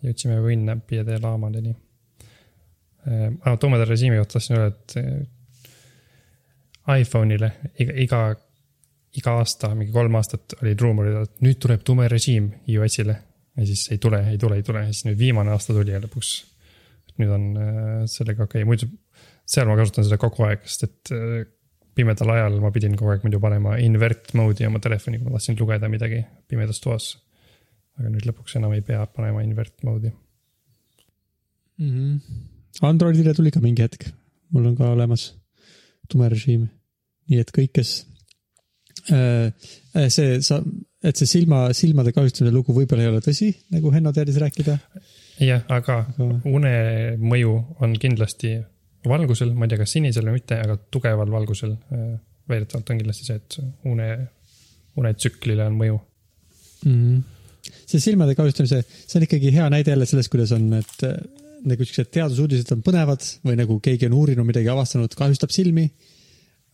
jõudsime 0.00 0.38
Winampi 0.40 0.96
ja 0.96 1.04
tee 1.04 1.18
laamadeni 1.20 1.74
äh,. 3.04 3.58
tumeda 3.60 3.84
režiimi 3.84 4.16
kohta 4.16 4.38
tahtsin 4.38 4.56
öelda, 4.56 4.76
et 4.76 4.96
äh, 4.96 7.00
iPhone'ile 7.00 7.50
iga, 7.78 7.92
iga, 8.06 8.20
iga 9.18 9.34
aasta, 9.40 9.72
mingi 9.74 9.92
kolm 9.94 10.14
aastat 10.20 10.54
olid 10.60 10.80
ruumorid, 10.84 11.16
et 11.24 11.44
nüüd 11.44 11.58
tuleb 11.62 11.82
tume 11.86 12.06
režiim 12.10 12.50
iOS-ile. 12.70 13.16
ja 13.58 13.66
siis 13.66 13.88
ei 13.90 13.98
tule, 13.98 14.20
ei 14.30 14.38
tule, 14.38 14.56
ei 14.60 14.62
tule 14.66 14.84
ja 14.84 14.92
siis 14.92 15.08
nüüd 15.08 15.18
viimane 15.18 15.50
aasta 15.50 15.74
tuli 15.74 15.90
ja 15.90 16.00
lõpuks 16.02 16.30
nüüd 17.20 17.32
on 17.34 17.46
äh, 17.58 18.02
sellega 18.10 18.46
okei 18.46 18.62
okay., 18.62 18.68
muidu 18.68 18.88
seal 19.50 19.68
ma 19.68 19.76
kasutan 19.78 20.06
seda 20.06 20.18
kogu 20.20 20.46
aeg, 20.46 20.62
sest 20.68 20.86
et 20.86 21.12
äh, 21.16 21.40
pimedal 21.96 22.30
ajal 22.36 22.60
ma 22.62 22.70
pidin 22.74 22.94
kogu 22.98 23.14
aeg 23.14 23.26
muidu 23.26 23.40
panema 23.42 23.76
invert 23.82 24.32
mode'i 24.38 24.68
oma 24.68 24.80
telefoni, 24.82 25.18
kui 25.18 25.26
ma 25.26 25.36
tahtsin 25.36 25.58
lugeda 25.58 25.90
midagi 25.92 26.22
pimedas 26.48 26.80
toas. 26.84 27.12
aga 27.98 28.12
nüüd 28.14 28.28
lõpuks 28.30 28.56
enam 28.56 28.72
ei 28.76 28.84
pea 28.86 29.02
panema 29.10 29.42
invert 29.44 29.82
mode'i 29.84 30.12
mm. 31.78 31.90
-hmm. 31.90 32.46
Androidile 32.86 33.34
tuli 33.34 33.50
ka 33.50 33.60
mingi 33.60 33.82
hetk, 33.82 34.06
mul 34.54 34.70
on 34.70 34.76
ka 34.78 34.92
olemas 34.94 35.34
tume 36.08 36.28
režiim. 36.28 36.68
nii 37.28 37.40
et 37.42 37.50
kõik, 37.56 37.72
kes 37.74 38.06
see, 39.08 40.40
sa, 40.44 40.60
et 41.02 41.20
see 41.20 41.28
silma, 41.28 41.62
silmade 41.76 42.12
kahjustamise 42.16 42.54
lugu 42.54 42.74
võib-olla 42.76 43.06
ei 43.06 43.12
ole 43.12 43.22
tõsi, 43.24 43.50
nagu 43.74 43.92
Henno 43.94 44.12
teadis 44.16 44.40
rääkida. 44.42 44.76
jah, 45.40 45.64
aga 45.72 46.02
une 46.48 46.74
mõju 47.22 47.54
on 47.80 47.96
kindlasti 48.00 48.58
valgusel, 49.08 49.54
ma 49.56 49.64
ei 49.64 49.72
tea, 49.72 49.80
kas 49.80 49.96
sinisel 49.96 50.28
või 50.28 50.40
mitte, 50.40 50.60
aga 50.60 50.76
tugeval 50.92 51.30
valgusel. 51.32 51.76
väidetavalt 52.50 52.90
on 52.90 52.98
kindlasti 52.98 53.28
see, 53.28 53.36
et 53.38 53.58
une, 53.86 54.06
unetsüklile 54.98 55.68
on 55.70 55.76
mõju 55.78 55.98
mm. 56.84 56.94
-hmm. 56.94 57.76
see 57.86 58.00
silmade 58.00 58.34
kahjustamise, 58.34 58.82
see 58.82 59.18
on 59.20 59.26
ikkagi 59.28 59.52
hea 59.54 59.68
näide 59.70 59.94
jälle 59.94 60.06
sellest, 60.06 60.32
kuidas 60.32 60.52
on, 60.56 60.72
et 60.74 61.04
äh, 61.06 61.14
nagu 61.64 61.84
siuksed 61.84 62.10
teadusuudised 62.14 62.72
on 62.74 62.82
põnevad 62.84 63.24
või 63.46 63.58
nagu 63.60 63.78
keegi 63.84 64.08
on 64.08 64.16
uurinud 64.20 64.48
midagi, 64.48 64.70
avastanud, 64.72 65.14
kahjustab 65.16 65.52
silmi. 65.54 65.90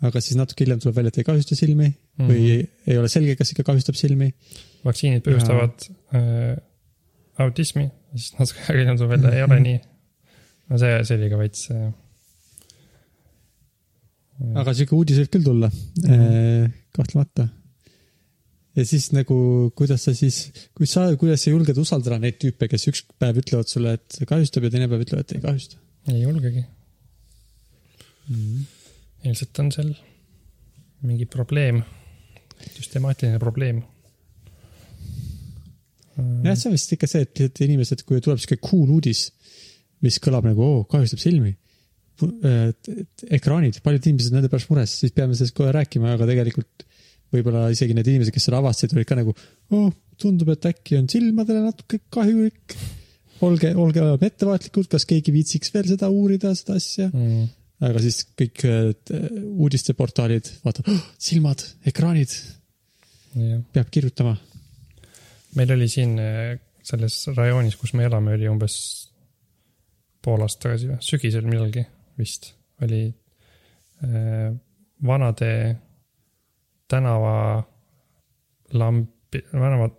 Aga 0.05 0.21
siis 0.21 0.37
natuke 0.37 0.65
hiljem 0.65 0.81
tuleb 0.83 0.97
välja, 0.99 1.13
et 1.13 1.19
ei 1.23 1.29
kahjusta 1.29 1.57
silmi 1.57 1.89
mm 1.89 1.93
-hmm. 1.95 2.31
või 2.31 2.49
ei, 2.53 2.71
ei 2.87 2.99
ole 3.01 3.09
selge, 3.09 3.37
kas 3.37 3.53
ikka 3.53 3.65
kahjustab 3.65 3.97
silmi. 3.97 4.33
vaktsiinid 4.85 5.25
põhjustavad 5.25 5.87
ja... 5.89 6.21
äh, 6.21 6.57
autismi, 7.47 7.89
siis 8.15 8.35
natuke 8.39 8.61
aega 8.67 8.81
hiljem 8.83 8.99
tuleb 8.99 9.15
välja, 9.17 9.37
ei 9.37 9.47
ole 9.47 9.61
nii. 9.61 9.79
no 10.69 10.79
see, 10.83 10.99
see 11.05 11.19
oli 11.21 11.31
ka 11.33 11.39
veits 11.41 11.71
äh, 11.73 11.87
aga 14.61 14.75
sihuke 14.77 14.97
uudis 14.99 15.21
võib 15.23 15.33
küll 15.33 15.47
tulla 15.47 15.71
mm, 15.71 16.11
-hmm. 16.11 16.73
kahtlemata. 16.99 17.49
ja 18.77 18.85
siis 18.85 19.11
nagu, 19.17 19.73
kuidas 19.77 20.05
sa 20.05 20.15
siis, 20.15 20.53
kui 20.77 20.87
sa, 20.87 21.09
kuidas 21.17 21.43
sa 21.43 21.51
julged 21.51 21.79
usaldada 21.81 22.19
neid 22.21 22.37
tüüpe, 22.43 22.69
kes 22.69 22.89
üks 22.93 23.05
päev 23.19 23.41
ütlevad 23.41 23.73
sulle, 23.73 23.97
et 23.97 24.21
kahjustab 24.29 24.69
ja 24.69 24.71
teine 24.75 24.89
päev 24.93 25.07
ütlevad, 25.07 25.25
et 25.25 25.39
ei 25.39 25.45
kahjusta? 25.45 25.81
ei 26.13 26.23
julgegi 26.23 26.65
mm. 28.29 28.37
-hmm. 28.37 28.76
Ilmselt 29.27 29.61
on 29.63 29.71
seal 29.75 29.93
mingi 31.07 31.27
probleem, 31.31 31.83
süstemaatiline 32.79 33.39
probleem. 33.43 33.83
jah, 36.17 36.57
see 36.57 36.71
on 36.71 36.75
vist 36.77 36.97
ikka 36.97 37.11
see, 37.11 37.27
et 37.27 37.63
inimesed, 37.67 38.07
kui 38.09 38.23
tuleb 38.25 38.41
sihuke 38.41 38.59
cool 38.65 38.97
uudis, 38.97 39.29
mis 40.05 40.17
kõlab 40.23 40.49
nagu 40.49 40.65
oo, 40.65 40.83
kahjustab 40.89 41.21
silmi 41.21 41.55
ekraanid, 43.37 43.81
paljud 43.85 44.09
inimesed 44.09 44.35
nende 44.35 44.49
pärast 44.53 44.71
mures, 44.71 44.93
siis 45.03 45.13
peame 45.17 45.37
sellest 45.37 45.57
kohe 45.57 45.73
rääkima, 45.75 46.15
aga 46.17 46.29
tegelikult 46.29 46.87
võib-olla 47.35 47.67
isegi 47.75 47.97
need 47.97 48.09
inimesed, 48.09 48.33
kes 48.33 48.47
selle 48.47 48.61
avastasid, 48.63 48.95
olid 48.97 49.09
ka 49.09 49.19
nagu, 49.19 49.35
oh, 49.77 49.91
tundub, 50.21 50.53
et 50.55 50.69
äkki 50.71 50.97
on 51.01 51.11
silmadele 51.13 51.65
natuke 51.67 52.01
kahjulik. 52.15 52.77
olge, 53.45 53.75
olge 53.77 54.07
ettevaatlikud, 54.31 54.89
kas 54.89 55.05
keegi 55.05 55.35
viitsiks 55.35 55.75
veel 55.75 55.91
seda 55.91 56.09
uurida, 56.09 56.55
seda 56.57 56.79
asja 56.81 57.11
mm.. 57.11 57.49
Aga 57.85 58.01
siis 58.01 58.23
kõik 58.39 58.63
uudisteportaalid 59.67 60.49
vaatavad 60.65 60.95
oh,, 60.95 61.09
silmad, 61.21 61.65
ekraanid. 61.87 62.33
peab 63.73 63.91
kirjutama. 63.93 64.37
meil 65.57 65.73
oli 65.75 65.89
siin 65.93 66.17
selles 66.87 67.19
rajoonis, 67.37 67.77
kus 67.77 67.93
me 67.99 68.07
elame, 68.07 68.37
oli 68.39 68.49
umbes 68.49 68.77
pool 70.25 70.43
aastat 70.45 70.63
tagasi 70.67 70.91
või, 70.91 70.99
sügisel 71.05 71.47
millalgi 71.47 71.85
vist 72.19 72.53
oli 72.83 73.03
äh, 74.05 74.55
vanade 75.07 75.77
tänavalampi, 76.89 77.65
tänava, 79.51 79.91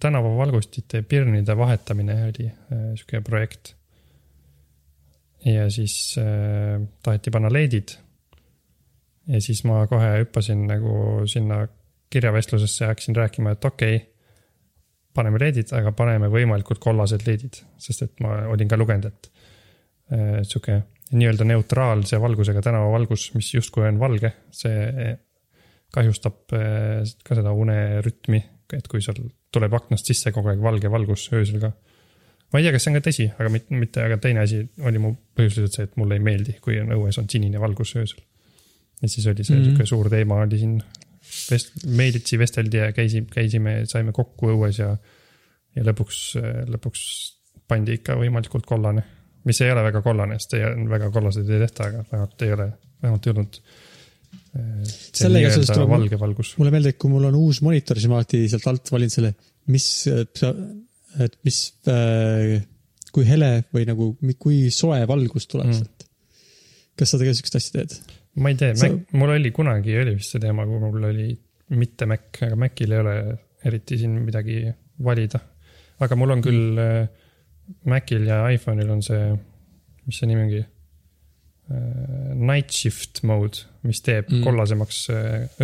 tänavavalgustite 0.00 1.02
pirnide 1.02 1.56
vahetamine 1.56 2.14
oli 2.28 2.46
äh, 2.46 2.54
sihuke 2.94 3.20
projekt. 3.20 3.74
Ja 5.44 5.68
siis 5.70 6.16
äh, 6.20 6.80
taheti 7.02 7.30
panna 7.30 7.52
LED-id. 7.52 7.96
ja 9.28 9.40
siis 9.40 9.64
ma 9.64 9.86
kohe 9.90 10.18
hüppasin 10.22 10.66
nagu 10.68 11.26
sinna 11.26 11.66
kirjavestlusesse 12.10 12.84
ja 12.84 12.90
hakkasin 12.92 13.16
rääkima, 13.16 13.54
et 13.56 13.64
okei 13.64 13.96
okay, 13.96 14.08
paneme 15.14 15.38
LED-id, 15.40 15.72
aga 15.76 15.92
paneme 15.92 16.28
võimalikult 16.32 16.80
kollased 16.82 17.26
LED-id, 17.26 17.62
sest 17.78 18.02
et 18.06 18.24
ma 18.24 18.44
olin 18.52 18.68
ka 18.68 18.78
lugenud, 18.80 19.10
et 19.10 19.30
äh, 20.12 20.40
sihuke 20.42 20.82
nii-öelda 21.14 21.44
neutraalse 21.44 22.18
valgusega 22.20 22.62
tänavavalgus, 22.64 23.28
mis 23.36 23.52
justkui 23.54 23.84
on 23.86 24.00
valge, 24.00 24.32
see 24.50 25.14
kahjustab 25.94 26.54
eh, 26.56 27.02
ka 27.26 27.38
seda 27.38 27.54
unerütmi, 27.54 28.40
et 28.74 28.86
kui 28.90 29.02
seal 29.04 29.20
tuleb 29.54 29.76
aknast 29.78 30.08
sisse 30.10 30.32
kogu 30.34 30.50
aeg 30.50 30.62
valge 30.64 30.90
valgus 30.90 31.28
öösel 31.34 31.60
ka. 31.62 31.72
Ma 32.54 32.60
ei 32.60 32.66
tea, 32.66 32.74
kas 32.76 32.86
see 32.86 32.92
on 32.92 32.98
ka 32.98 33.04
tõsi, 33.08 33.26
aga 33.34 33.50
mitte, 33.50 33.78
mitte, 33.80 34.04
aga 34.06 34.18
teine 34.22 34.44
asi 34.44 34.60
oli 34.86 35.02
mu 35.02 35.10
põhjus 35.34 35.58
lihtsalt 35.58 35.78
see, 35.78 35.88
et 35.88 35.96
mulle 36.00 36.18
ei 36.20 36.22
meeldi, 36.22 36.54
kui 36.64 36.78
on 36.78 36.92
õues 36.94 37.18
on 37.18 37.26
sinine 37.30 37.62
valgus 37.62 37.96
öösel. 37.98 38.22
ja 39.02 39.10
siis 39.10 39.26
oli 39.26 39.42
see 39.42 39.56
mm 39.56 39.60
-hmm. 39.60 39.74
sihuke 39.74 39.86
suur 39.90 40.10
teema 40.10 40.38
oli 40.44 40.58
siin, 40.58 40.78
vest-, 41.50 41.84
meilitsi 41.86 42.38
vesteldi 42.38 42.76
ja 42.76 42.92
käisime, 42.92 43.26
käisime, 43.32 43.74
saime 43.90 44.12
kokku 44.12 44.54
õues 44.54 44.78
ja, 44.78 44.96
ja 45.76 45.84
lõpuks, 45.90 46.22
lõpuks 46.70 47.02
pandi 47.68 47.98
ikka 47.98 48.14
võimalikult 48.20 48.66
kollane 48.66 49.02
mis 49.48 49.60
ei 49.60 49.72
ole 49.72 49.84
väga 49.86 50.02
kollane, 50.04 50.38
sest 50.40 50.56
ei, 50.58 50.68
väga 50.90 51.10
kollaseid 51.14 51.50
ei 51.52 51.64
tehta, 51.64 51.88
aga 51.90 52.04
vähemalt 52.10 52.46
ei 52.46 52.54
ole, 52.56 52.68
vähemalt 53.02 53.26
ei 53.26 53.34
olnud. 53.34 53.58
Äh, 54.54 54.94
sellega 55.20 55.50
seoses 55.52 55.72
tuleb 55.72 55.92
valge 55.92 56.20
valgus. 56.20 56.54
mulle 56.60 56.72
meeldib, 56.74 56.98
kui 57.00 57.12
mul 57.12 57.28
on 57.28 57.36
uus 57.38 57.60
monitor, 57.64 58.00
siis 58.00 58.10
ma 58.10 58.20
alati 58.20 58.44
sealt 58.50 58.68
alt 58.70 58.92
valin 58.94 59.12
selle, 59.12 59.34
mis, 59.74 59.88
et 61.22 61.36
mis, 61.46 61.60
äh, 61.90 62.58
kui 63.14 63.26
hele 63.28 63.50
või 63.74 63.86
nagu, 63.88 64.10
kui 64.40 64.68
soe 64.74 65.00
valgus 65.10 65.48
tuleb 65.50 65.70
mm. 65.70 65.80
sealt. 65.80 66.06
kas 66.98 67.10
sa 67.10 67.18
tegelikult 67.20 67.42
siukest 67.42 67.58
asja 67.60 67.80
teed? 67.80 68.14
ma 68.42 68.52
ei 68.52 68.58
tee 68.60 68.74
sa..., 68.78 68.90
mul 69.14 69.34
oli 69.36 69.52
kunagi 69.54 69.98
oli 70.00 70.16
vist 70.18 70.34
see 70.34 70.42
teema, 70.42 70.66
kui 70.68 70.80
mul 70.82 71.10
oli 71.10 71.32
mitte 71.74 72.06
Mac, 72.10 72.30
aga 72.44 72.56
Macil 72.60 72.92
ei 72.92 73.02
ole 73.02 73.18
eriti 73.64 73.98
siin 73.98 74.18
midagi 74.22 74.62
valida. 75.04 75.40
aga 76.04 76.18
mul 76.18 76.36
on 76.36 76.44
küll 76.44 76.72
mm 76.78 77.20
Macil 77.88 78.26
ja 78.28 78.42
iPhone'il 78.52 78.90
on 78.92 79.02
see, 79.04 79.28
mis 80.04 80.18
see 80.20 80.28
nimi 80.28 80.44
ongi? 80.44 80.62
Night 82.36 82.74
shift 82.76 83.22
mode, 83.24 83.62
mis 83.88 84.02
teeb 84.04 84.28
mm. 84.28 84.42
kollasemaks 84.44 84.98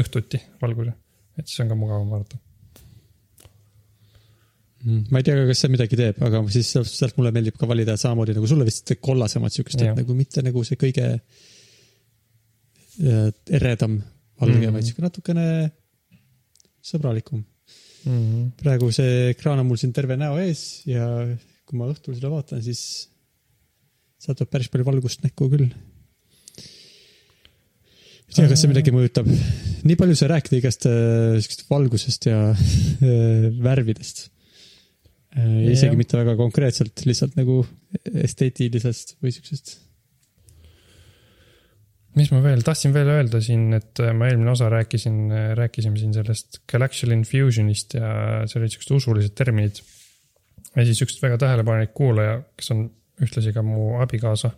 õhtuti 0.00 0.40
valguse, 0.62 0.94
et 1.36 1.50
siis 1.50 1.60
on 1.64 1.68
ka 1.72 1.76
mugavam 1.76 2.08
vaadata 2.08 2.38
mm.. 2.38 2.49
Ma 4.84 5.20
ei 5.20 5.26
tea 5.26 5.36
ka, 5.36 5.46
kas 5.50 5.60
see 5.64 5.72
midagi 5.72 5.98
teeb, 5.98 6.22
aga 6.24 6.40
siis 6.52 6.70
sealt 6.72 7.18
mulle 7.18 7.32
meeldib 7.36 7.58
ka 7.60 7.68
valida 7.68 7.98
samamoodi 8.00 8.36
nagu 8.38 8.48
sulle 8.48 8.64
vist 8.68 8.94
kollasemat 9.00 9.52
siukest, 9.52 9.82
et 9.84 9.98
nagu 9.98 10.16
mitte 10.16 10.44
nagu 10.46 10.64
see 10.64 10.80
kõige 10.80 11.12
eredam 13.00 14.00
valge 14.40 14.66
mm, 14.66 14.74
vaid 14.74 14.88
siuke 14.88 15.04
natukene 15.04 15.46
sõbralikum 16.84 17.40
mm. 17.40 18.10
-hmm. 18.10 18.50
praegu 18.62 18.90
see 18.94 19.30
ekraan 19.34 19.60
on 19.62 19.68
mul 19.68 19.80
siin 19.80 19.92
terve 19.96 20.16
näo 20.20 20.38
ees 20.40 20.82
ja 20.88 21.06
kui 21.68 21.78
ma 21.78 21.86
õhtul 21.92 22.16
seda 22.16 22.32
vaatan, 22.32 22.62
siis 22.64 22.80
sealt 24.20 24.40
tuleb 24.40 24.50
päris 24.52 24.70
palju 24.72 24.86
valgust 24.88 25.22
näkku 25.24 25.48
küll. 25.52 25.68
ei 28.30 28.34
tea, 28.34 28.48
kas 28.50 28.60
see 28.62 28.70
midagi 28.72 28.94
mõjutab. 28.94 29.30
nii 29.86 29.96
palju 30.00 30.18
sai 30.18 30.28
rääkida 30.34 30.58
igast 30.58 30.86
äh, 30.90 31.38
siukest 31.38 31.64
valgusest 31.70 32.26
ja 32.30 32.38
äh, 32.50 33.48
värvidest. 33.62 34.28
Äh, 35.38 35.70
isegi 35.70 35.98
mitte 35.98 36.18
väga 36.18 36.34
konkreetselt, 36.38 37.04
lihtsalt 37.06 37.36
nagu 37.38 37.60
esteetilisest 38.24 39.16
või 39.22 39.34
siuksest. 39.34 39.76
Mis 42.18 42.32
ma 42.34 42.40
veel, 42.42 42.64
tahtsin 42.66 42.90
veel 42.90 43.06
öelda 43.12 43.38
siin, 43.44 43.68
et 43.76 44.00
ma 44.18 44.26
eelmine 44.26 44.50
osa 44.50 44.66
rääkisin, 44.72 45.28
rääkisime 45.54 46.00
siin 46.00 46.16
sellest 46.16 46.58
Galaxial 46.70 47.14
Infusionist 47.14 47.94
ja 47.94 48.08
seal 48.50 48.64
olid 48.64 48.74
siuksed 48.74 48.96
usulised 48.96 49.36
terminid. 49.38 49.78
Ja 50.74 50.82
siis 50.86 50.98
üks 51.06 51.20
väga 51.22 51.38
tähelepanelik 51.38 51.94
kuulaja, 51.94 52.40
kes 52.58 52.72
on 52.74 52.88
ühtlasi 53.22 53.54
ka 53.54 53.62
mu 53.62 54.00
abikaasa, 54.02 54.50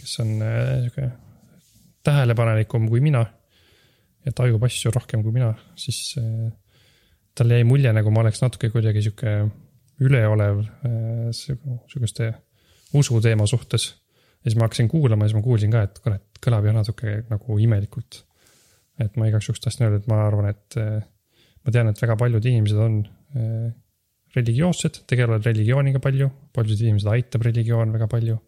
kes 0.00 0.18
on 0.24 0.34
äh, 0.42 0.58
sihuke 0.88 1.10
tähelepanelikum 2.06 2.86
kui 2.90 3.02
mina 3.04 3.22
ja 4.26 4.34
tajub 4.34 4.62
asju 4.66 4.90
rohkem 4.94 5.22
kui 5.22 5.34
mina, 5.34 5.52
siis 5.78 6.16
äh, 6.18 6.50
tal 7.38 7.54
jäi 7.54 7.62
mulje, 7.68 7.92
nagu 7.94 8.10
ma 8.10 8.24
oleks 8.24 8.42
natuke 8.42 8.70
kuidagi 8.74 9.04
sihuke 9.06 9.36
üleolev 10.02 10.60
äh, 10.60 11.28
sihukeste 11.32 12.32
usuteema 12.94 13.46
suhtes. 13.46 13.94
ja 14.44 14.50
siis 14.50 14.56
ma 14.56 14.68
hakkasin 14.68 14.88
kuulama 14.88 15.24
ja 15.24 15.28
siis 15.28 15.38
ma 15.38 15.42
kuulsin 15.42 15.72
ka, 15.72 15.82
et 15.88 15.98
kurat, 16.04 16.24
kõlab 16.44 16.68
ju 16.68 16.72
natuke 16.76 17.16
nagu 17.30 17.58
imelikult. 17.58 18.22
et 19.00 19.16
ma 19.16 19.28
igaks 19.28 19.48
juhuks 19.48 19.60
tahtsin 19.60 19.86
öelda, 19.86 20.02
et 20.02 20.06
ma 20.08 20.22
arvan, 20.26 20.48
et 20.52 20.76
ma 20.78 21.72
tean, 21.72 21.88
et 21.88 22.02
väga 22.02 22.16
paljud 22.16 22.44
inimesed 22.48 22.78
on 22.80 23.02
religioossed, 24.36 25.02
tegelevad 25.08 25.46
religiooniga 25.46 26.00
palju, 26.02 26.28
paljud 26.54 26.80
inimesed 26.80 27.08
aitab 27.12 27.46
religioon 27.46 27.94
väga 27.96 28.08
palju. 28.10 28.38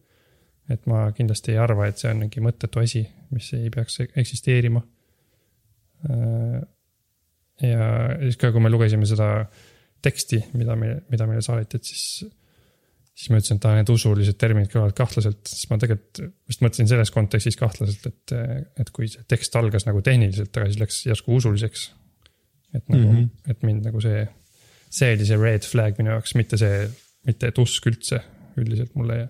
et 0.69 0.83
ma 0.85 1.07
kindlasti 1.17 1.55
ei 1.55 1.59
arva, 1.65 1.87
et 1.89 1.97
see 1.97 2.11
on 2.13 2.19
mingi 2.21 2.43
mõttetu 2.45 2.83
asi, 2.83 3.01
mis 3.33 3.47
ei 3.57 3.71
peaks 3.73 4.03
eksisteerima. 4.05 4.83
Äh, 6.05 6.59
ja 7.65 7.87
siis 8.21 8.37
ka, 8.37 8.51
kui 8.53 8.61
me 8.61 8.69
lugesime 8.69 9.09
seda 9.09 9.47
teksti, 10.05 10.43
mida 10.59 10.77
me, 10.79 10.95
mida 11.11 11.27
meile 11.29 11.43
saadeti, 11.45 11.81
et 11.81 11.91
siis, 11.91 12.05
siis 13.13 13.31
ma 13.33 13.41
ütlesin, 13.41 13.61
et 13.61 13.69
aa, 13.69 13.79
need 13.81 13.93
usulised 13.93 14.39
terminid 14.41 14.71
kõlavad 14.73 14.97
kahtlaselt, 14.99 15.43
siis 15.51 15.71
ma 15.71 15.79
tegelikult 15.83 16.23
vist 16.49 16.65
mõtlesin 16.65 16.91
selles 16.91 17.13
kontekstis 17.15 17.59
kahtlaselt, 17.59 18.07
et, 18.11 18.37
et 18.85 18.93
kui 18.95 19.11
see 19.11 19.27
tekst 19.31 19.59
algas 19.59 19.89
nagu 19.89 20.03
tehniliselt, 20.07 20.53
aga 20.55 20.71
siis 20.71 20.83
läks 20.83 21.01
järsku 21.09 21.39
usuliseks. 21.41 21.91
et 22.75 22.85
nagu 22.89 23.03
mm, 23.03 23.17
-hmm. 23.17 23.51
et 23.51 23.63
mind 23.63 23.87
nagu 23.89 24.01
see, 24.05 24.27
see 24.91 25.13
oli 25.17 25.27
see 25.27 25.37
red 25.41 25.65
flag 25.65 25.99
minu 25.99 26.15
jaoks, 26.15 26.35
mitte 26.35 26.57
see, 26.61 26.89
mitte 27.27 27.49
et 27.49 27.59
usk 27.59 27.87
üldse 27.87 28.23
üldiselt 28.59 28.95
mulle 28.95 29.29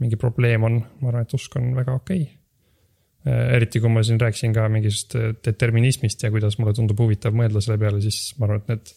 mingi 0.00 0.16
probleem 0.16 0.64
on, 0.64 0.78
ma 1.00 1.10
arvan, 1.10 1.26
et 1.26 1.34
usk 1.34 1.56
on 1.60 1.74
väga 1.76 1.94
okei 2.00 2.22
okay. 2.22 2.36
Äh, 3.20 3.50
eriti 3.58 3.82
kui 3.84 3.90
ma 3.92 4.00
siin 4.00 4.16
rääkisin 4.16 4.54
ka 4.56 4.62
mingist 4.72 5.12
äh, 5.18 5.34
determinismist 5.44 6.22
ja 6.24 6.30
kuidas 6.32 6.54
mulle 6.56 6.72
tundub 6.72 7.02
huvitav 7.02 7.34
mõelda 7.36 7.60
selle 7.60 7.76
peale, 7.76 7.98
siis 8.00 8.30
ma 8.38 8.46
arvan, 8.46 8.62
et 8.62 8.70
need 8.72 8.92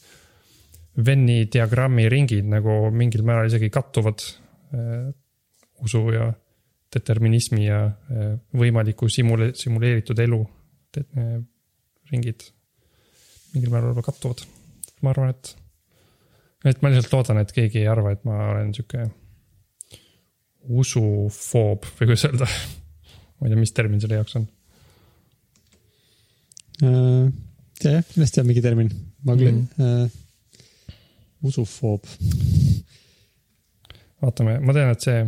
Venni 0.93 1.47
diagrammi 1.49 2.05
ringid 2.11 2.45
nagu 2.45 2.91
mingil 2.93 3.23
määral 3.25 3.49
isegi 3.49 3.71
kattuvad 3.73 4.21
äh, 4.77 5.07
usu 5.81 6.03
ja 6.13 6.27
determinismi 6.93 7.65
ja 7.65 7.79
äh, 7.87 8.35
võimaliku 8.53 9.09
simule-, 9.09 9.53
simuleeritud 9.57 10.21
elu 10.21 10.39
äh, 11.01 11.39
ringid 12.11 12.45
mingil 13.55 13.73
määral 13.73 13.89
võib-olla 13.89 14.05
kattuvad. 14.05 14.45
ma 15.01 15.11
arvan, 15.11 15.33
et, 15.33 15.55
et 16.69 16.81
ma 16.81 16.93
lihtsalt 16.93 17.17
loodan, 17.17 17.41
et 17.41 17.51
keegi 17.55 17.81
ei 17.81 17.89
arva, 17.89 18.13
et 18.13 18.23
ma 18.29 18.37
olen 18.53 18.71
sihuke 18.77 19.09
usufoob 20.63 21.89
või 21.97 22.05
kuidas 22.05 22.29
öelda 22.29 22.47
ma 22.47 23.47
ei 23.47 23.51
tea, 23.51 23.59
mis 23.59 23.73
termin 23.75 23.99
selle 23.99 24.19
jaoks 24.21 24.37
on 24.39 24.45
uh,. 26.85 27.25
jah, 27.83 28.05
kindlasti 28.13 28.43
on 28.43 28.47
mingi 28.47 28.63
termin, 28.63 28.93
ma 29.27 29.35
küll 29.39 29.57
mm. 29.57 29.81
uh, 29.81 30.22
usufoob. 31.43 32.09
vaatame, 34.23 34.57
ma 34.63 34.75
tean, 34.75 34.93
et 34.93 35.03
see, 35.03 35.23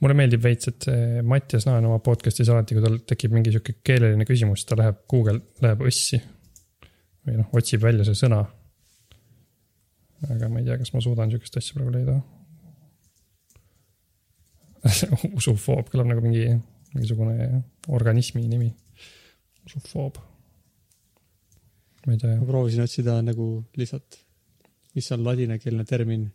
mulle 0.00 0.16
meeldib 0.16 0.42
veits, 0.44 0.70
et 0.70 0.88
see 0.88 1.22
Mattias 1.28 1.66
Naan 1.68 1.86
oma 1.88 1.98
podcast'is 2.04 2.48
alati, 2.52 2.76
kui 2.76 2.84
tal 2.84 2.98
tekib 3.12 3.34
mingi 3.36 3.52
sihuke 3.52 3.78
keeleline 3.84 4.26
küsimus, 4.28 4.64
ta 4.68 4.78
läheb 4.80 5.04
Google, 5.10 5.40
läheb 5.64 5.84
õssi. 5.88 6.22
või 7.28 7.42
noh, 7.42 7.52
otsib 7.60 7.84
välja 7.84 8.06
see 8.08 8.16
sõna. 8.16 8.40
aga 10.28 10.48
ma 10.50 10.60
ei 10.60 10.66
tea, 10.66 10.78
kas 10.80 10.92
ma 10.94 11.04
suudan 11.04 11.30
sihukest 11.30 11.60
asja 11.60 11.76
praegu 11.76 11.94
leida 11.94 12.16
usufoob 15.38 15.90
kõlab 15.92 16.08
nagu 16.12 16.22
mingi, 16.24 16.46
mingisugune 16.94 17.62
organismi 17.94 18.44
nimi. 18.48 18.70
usufoob. 19.66 20.18
ma 22.06 22.14
ei 22.14 22.20
tea. 22.22 22.38
ma 22.38 22.48
proovisin 22.48 22.84
otsida 22.86 23.18
nagu 23.24 23.48
lihtsalt, 23.76 24.20
mis 24.98 25.08
on 25.14 25.24
ladinakeelne 25.26 25.86
termin 25.88 26.26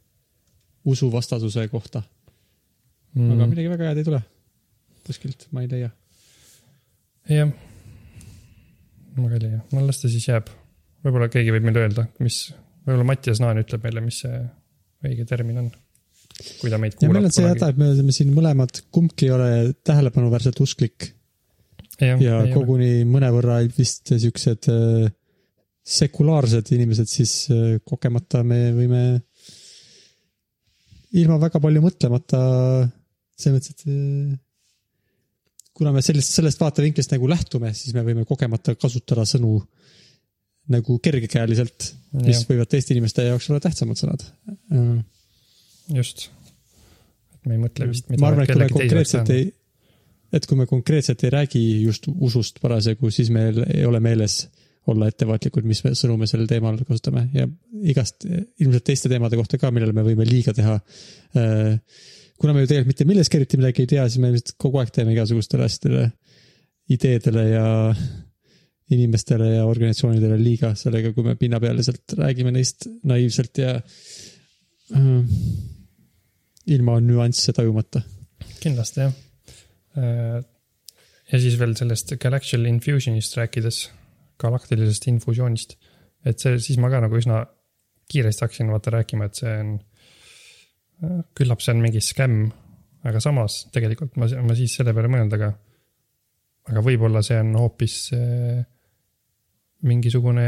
usuvastasuse 0.89 1.67
kohta 1.71 2.03
mm.. 3.13 3.35
aga 3.35 3.49
midagi 3.51 3.71
väga 3.75 3.91
head 3.91 4.01
ei 4.01 4.07
tule 4.07 4.23
kuskilt, 5.03 5.47
ma 5.51 5.63
ei 5.63 5.69
leia. 5.71 5.91
jah, 7.29 7.53
ma 9.17 9.29
ka 9.29 9.39
ei 9.39 9.45
leia, 9.47 9.63
no 9.71 9.85
las 9.87 10.01
ta 10.01 10.11
siis 10.11 10.27
jääb. 10.29 10.51
võib-olla 11.05 11.29
keegi 11.31 11.53
võib 11.55 11.67
meile 11.67 11.85
öelda, 11.85 12.07
mis, 12.23 12.45
võib-olla 12.85 13.07
Mattias 13.11 13.41
Naan 13.43 13.61
ütleb 13.63 13.83
meile, 13.87 14.03
mis 14.05 14.21
see 14.23 14.43
õige 15.03 15.27
termin 15.29 15.65
on 15.65 15.73
kui 16.59 16.71
ta 16.71 16.79
meid 16.81 16.95
kuulab. 16.97 17.17
meil 17.17 17.27
on 17.29 17.35
see 17.35 17.47
häda, 17.47 17.73
et 17.73 17.81
me 17.81 17.89
oleme 17.91 18.15
siin 18.15 18.31
mõlemad, 18.35 18.79
kumbki 18.93 19.27
ei 19.27 19.35
ole 19.35 19.49
tähelepanuväärselt 19.85 20.61
usklik. 20.63 21.11
ja, 22.01 22.15
ja 22.17 22.39
koguni 22.53 22.95
ole. 23.01 23.09
mõnevõrra 23.11 23.59
vist 23.77 24.13
siuksed 24.15 24.71
äh, 24.71 25.11
sekulaarsed 25.83 26.71
inimesed, 26.75 27.09
siis 27.11 27.35
äh, 27.51 27.77
kogemata 27.83 28.43
me 28.47 28.59
võime 28.75 29.03
ilma 31.19 31.37
väga 31.41 31.59
palju 31.61 31.83
mõtlemata, 31.83 32.41
selles 33.37 33.57
mõttes, 33.57 33.75
et 33.75 33.85
äh, 33.91 34.35
kuna 35.75 35.93
me 35.95 36.03
sellest, 36.05 36.35
sellest 36.37 36.61
vaatevinklist 36.61 37.15
nagu 37.15 37.29
lähtume, 37.29 37.73
siis 37.75 37.95
me 37.97 38.05
võime 38.05 38.27
kogemata 38.29 38.77
kasutada 38.79 39.25
sõnu 39.27 39.57
nagu 40.73 40.95
kergekäeliselt, 41.03 41.89
mis 42.21 42.39
ja. 42.39 42.47
võivad 42.47 42.69
teiste 42.71 42.95
inimeste 42.95 43.25
jaoks 43.27 43.49
olla 43.51 43.59
tähtsamad 43.63 43.99
sõnad 43.99 44.23
just, 45.91 46.29
et 47.35 47.49
me 47.49 47.57
ei 47.57 47.61
mõtle 47.61 47.89
vist. 47.89 48.09
ma 48.15 48.29
arvan, 48.29 48.45
et 48.45 48.53
kui 48.53 48.63
me 48.63 48.69
konkreetselt 48.71 49.31
ei, 49.33 49.47
et 50.33 50.47
kui 50.49 50.59
me 50.59 50.67
konkreetselt 50.69 51.23
ei 51.25 51.33
räägi 51.33 51.63
just 51.83 52.07
usust 52.13 52.61
parasjagu, 52.63 53.11
siis 53.13 53.31
meil 53.33 53.63
ei 53.67 53.85
ole 53.85 53.99
meeles 54.03 54.43
olla 54.91 55.07
ettevaatlikud, 55.07 55.67
mis 55.67 55.79
sõnu 55.95 56.17
me 56.19 56.27
sellel 56.27 56.49
teemal 56.49 56.79
kasutame 56.83 57.27
ja 57.35 57.45
igast 57.87 58.25
ilmselt 58.27 58.83
teiste 58.89 59.11
teemade 59.11 59.39
kohta 59.39 59.59
ka, 59.61 59.71
millele 59.71 59.95
me 59.95 60.03
võime 60.05 60.27
liiga 60.27 60.53
teha. 60.55 60.75
Äh, 61.39 62.01
kuna 62.39 62.55
me 62.55 62.65
ju 62.65 62.69
tegelikult 62.71 62.91
mitte 62.91 63.07
millestki 63.07 63.39
eriti 63.39 63.59
midagi 63.61 63.85
ei 63.85 63.93
tea, 63.95 64.03
siis 64.09 64.19
me 64.19 64.33
lihtsalt 64.33 64.57
kogu 64.59 64.81
aeg 64.81 64.91
teeme 64.95 65.15
igasugustele 65.15 65.67
asjadele, 65.69 66.09
ideedele 66.91 67.47
ja 67.47 67.67
inimestele 68.93 69.53
ja 69.55 69.65
organisatsioonidele 69.65 70.37
liiga 70.41 70.73
sellega, 70.77 71.13
kui 71.15 71.25
me 71.25 71.37
pinnapealiselt 71.39 72.17
räägime 72.19 72.51
neist 72.53 72.89
naiivselt 73.07 73.61
ja 73.63 73.77
äh, 73.79 75.37
ilma 76.75 76.99
nüansse 77.03 77.55
tajumata. 77.55 78.03
kindlasti 78.59 79.05
jah. 79.05 79.15
Äh, 79.97 80.43
ja 81.31 81.39
siis 81.39 81.57
veel 81.59 81.75
sellest 81.79 82.15
Galactical 82.19 82.67
Infusionist 82.69 83.37
rääkides, 83.39 83.85
galaktilisest 84.43 85.07
infusioonist. 85.11 85.77
et 86.25 86.39
see, 86.39 86.59
siis 86.63 86.79
ma 86.79 86.91
ka 86.91 87.01
nagu 87.03 87.17
üsna 87.19 87.43
kiiresti 88.11 88.45
hakkasin 88.45 88.71
vaata 88.71 88.93
rääkima, 88.97 89.27
et 89.27 89.39
see 89.39 89.53
on, 89.59 89.71
küllap 91.35 91.63
see 91.63 91.73
on 91.73 91.81
mingi 91.83 92.03
skämm, 92.03 92.51
aga 93.07 93.19
samas 93.23 93.63
tegelikult 93.73 94.15
ma, 94.19 94.29
ma 94.43 94.55
siis 94.55 94.75
selle 94.77 94.93
peale 94.95 95.11
mõelnud, 95.11 95.35
aga, 95.35 95.49
aga 96.71 96.85
võib-olla 96.85 97.23
see 97.25 97.39
on 97.43 97.55
hoopis 97.59 97.97
äh, 98.15 98.61
mingisugune 99.87 100.47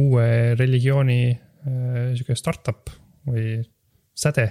uue 0.00 0.26
religiooni 0.58 1.20
äh, 1.30 2.10
sihuke 2.16 2.38
startup 2.38 2.90
või 3.26 3.60
säde 4.14 4.48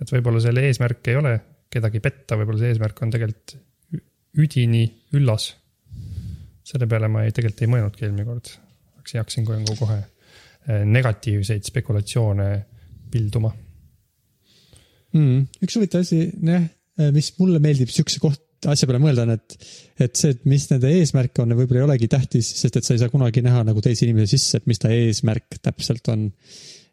et 0.00 0.12
võib-olla 0.14 0.42
selle 0.42 0.64
eesmärk 0.68 1.10
ei 1.10 1.18
ole 1.18 1.34
kedagi 1.72 2.00
petta, 2.02 2.38
võib-olla 2.38 2.62
see 2.62 2.74
eesmärk 2.74 3.02
on 3.04 3.12
tegelikult 3.14 3.56
üdini 4.40 4.84
üllas. 5.14 5.52
Selle 6.64 6.88
peale 6.90 7.10
ma 7.12 7.24
ei, 7.24 7.34
tegelikult 7.34 7.64
ei 7.64 7.72
mõelnudki 7.74 8.06
eelmine 8.06 8.26
kord. 8.28 8.52
hakkasin, 9.04 9.44
kohe, 9.44 9.60
kohe 9.78 9.98
eh, 10.00 10.84
negatiivseid 10.88 11.66
spekulatsioone 11.68 12.48
pilduma 13.12 13.52
mm,. 15.12 15.44
üks 15.66 15.76
huvitav 15.78 16.04
asi, 16.06 16.24
jah, 16.32 16.64
eh, 16.98 17.12
mis 17.14 17.30
mulle 17.38 17.60
meeldib 17.62 17.92
sihukese 17.92 18.22
koht, 18.22 18.42
asja 18.70 18.88
peale 18.88 19.02
mõelda 19.02 19.26
on, 19.26 19.34
et, 19.36 19.58
et 20.06 20.16
see, 20.16 20.32
et 20.32 20.46
mis 20.48 20.64
nende 20.70 20.88
eesmärk 21.00 21.42
on, 21.44 21.52
võib-olla 21.58 21.82
ei 21.82 21.88
olegi 21.90 22.08
tähtis, 22.12 22.48
sest 22.62 22.80
et 22.80 22.86
sa 22.86 22.96
ei 22.96 23.02
saa 23.02 23.12
kunagi 23.12 23.44
näha 23.44 23.60
nagu 23.68 23.84
teise 23.84 24.06
inimese 24.06 24.38
sisse, 24.38 24.62
et 24.62 24.70
mis 24.70 24.80
ta 24.80 24.92
eesmärk 24.94 25.60
täpselt 25.60 26.08
on 26.14 26.30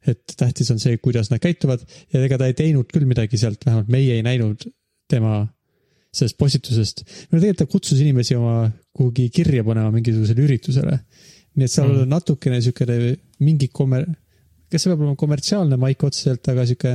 et 0.07 0.34
tähtis 0.38 0.71
on 0.73 0.79
see, 0.81 0.97
kuidas 0.97 1.29
nad 1.29 1.41
käituvad 1.41 1.84
ja 2.13 2.21
ega 2.25 2.39
ta 2.41 2.47
ei 2.49 2.55
teinud 2.57 2.89
küll 2.89 3.05
midagi 3.10 3.38
sealt, 3.38 3.62
vähemalt 3.67 3.91
meie 3.93 4.17
ei 4.17 4.23
näinud 4.25 4.65
tema 5.12 5.43
sellest 6.12 6.38
postitusest. 6.39 7.03
no 7.29 7.39
tegelikult 7.39 7.62
ta 7.62 7.69
kutsus 7.69 8.01
inimesi 8.01 8.36
oma 8.36 8.65
kuhugi 8.95 9.30
kirja 9.34 9.63
panema 9.67 9.91
mingisugusele 9.93 10.43
üritusele. 10.45 10.97
nii 11.56 11.67
et 11.67 11.73
seal 11.73 11.89
mm. 11.91 12.10
natukene 12.12 12.60
siukene 12.63 12.97
mingi 13.43 13.67
kommer-, 13.75 14.08
kas 14.71 14.84
see 14.84 14.91
peab 14.91 15.01
olema 15.04 15.19
kommertsiaalne 15.19 15.80
maik 15.80 16.04
otseselt, 16.08 16.47
aga 16.54 16.65
sihuke, 16.67 16.93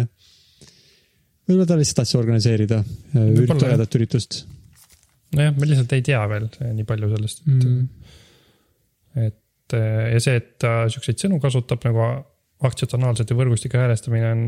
võib-olla 1.46 1.66
ta 1.68 1.76
lihtsalt 1.80 2.00
tahtis 2.02 2.18
organiseerida 2.20 2.78
äh, 2.82 3.42
toredat 3.52 3.98
üritust. 3.98 4.38
nojah, 5.36 5.52
me 5.56 5.68
lihtsalt 5.68 5.92
ei 5.96 6.06
tea 6.06 6.22
veel 6.32 6.48
nii 6.62 6.88
palju 6.88 7.12
sellest, 7.16 7.44
et 7.44 7.58
mm., 7.58 8.14
et 9.26 9.76
ja 9.76 10.18
see, 10.22 10.38
et 10.38 10.50
ta 10.62 10.72
siukseid 10.92 11.18
sõnu 11.24 11.40
kasutab 11.42 11.82
nagu 11.88 12.04
aktsionaalsete 12.66 13.34
võrgustike 13.36 13.80
häälestamine 13.80 14.28
on 14.30 14.42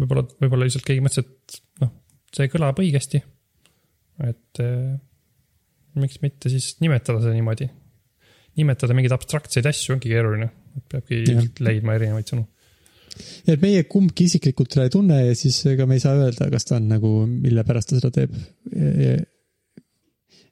võib-olla, 0.00 0.24
võib-olla 0.40 0.68
lihtsalt 0.68 0.86
keegi 0.86 1.04
mõtles, 1.04 1.24
et 1.24 1.82
noh, 1.82 1.92
see 2.36 2.50
kõlab 2.52 2.80
õigesti. 2.82 3.22
et 4.24 4.62
miks 6.00 6.20
mitte 6.24 6.52
siis 6.52 6.74
nimetada 6.82 7.22
seda 7.22 7.34
niimoodi. 7.36 7.68
nimetada 8.56 8.96
mingeid 8.96 9.14
abstraktseid 9.16 9.66
asju 9.68 9.96
ongi 9.96 10.12
keeruline, 10.12 10.48
et 10.78 10.84
peabki 10.92 11.22
leidma 11.66 11.96
erinevaid 11.98 12.32
sõnu. 12.32 12.46
ja 13.46 13.56
et 13.56 13.62
meie 13.64 13.84
kumbki 13.90 14.28
isiklikult 14.30 14.72
teda 14.74 14.86
ei 14.88 14.94
tunne 14.94 15.20
ja 15.22 15.34
siis 15.38 15.62
ega 15.72 15.88
me 15.88 15.98
ei 15.98 16.04
saa 16.04 16.16
öelda, 16.20 16.50
kas 16.52 16.68
ta 16.68 16.78
on 16.80 16.90
nagu, 16.92 17.12
mille 17.30 17.64
pärast 17.68 17.92
ta 17.92 18.00
seda 18.00 18.12
teeb. 18.14 18.36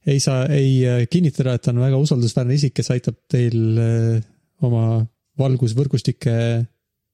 ei 0.04 0.20
saa, 0.20 0.44
ei 0.52 1.08
kinnitada, 1.10 1.56
et 1.56 1.64
ta 1.64 1.72
on 1.72 1.82
väga 1.84 2.00
usaldusväärne 2.00 2.60
isik, 2.60 2.76
kes 2.76 2.92
aitab 2.92 3.18
teil 3.32 3.80
eh, 3.80 4.20
oma 4.64 5.00
valgusvõrgustikke 5.40 6.34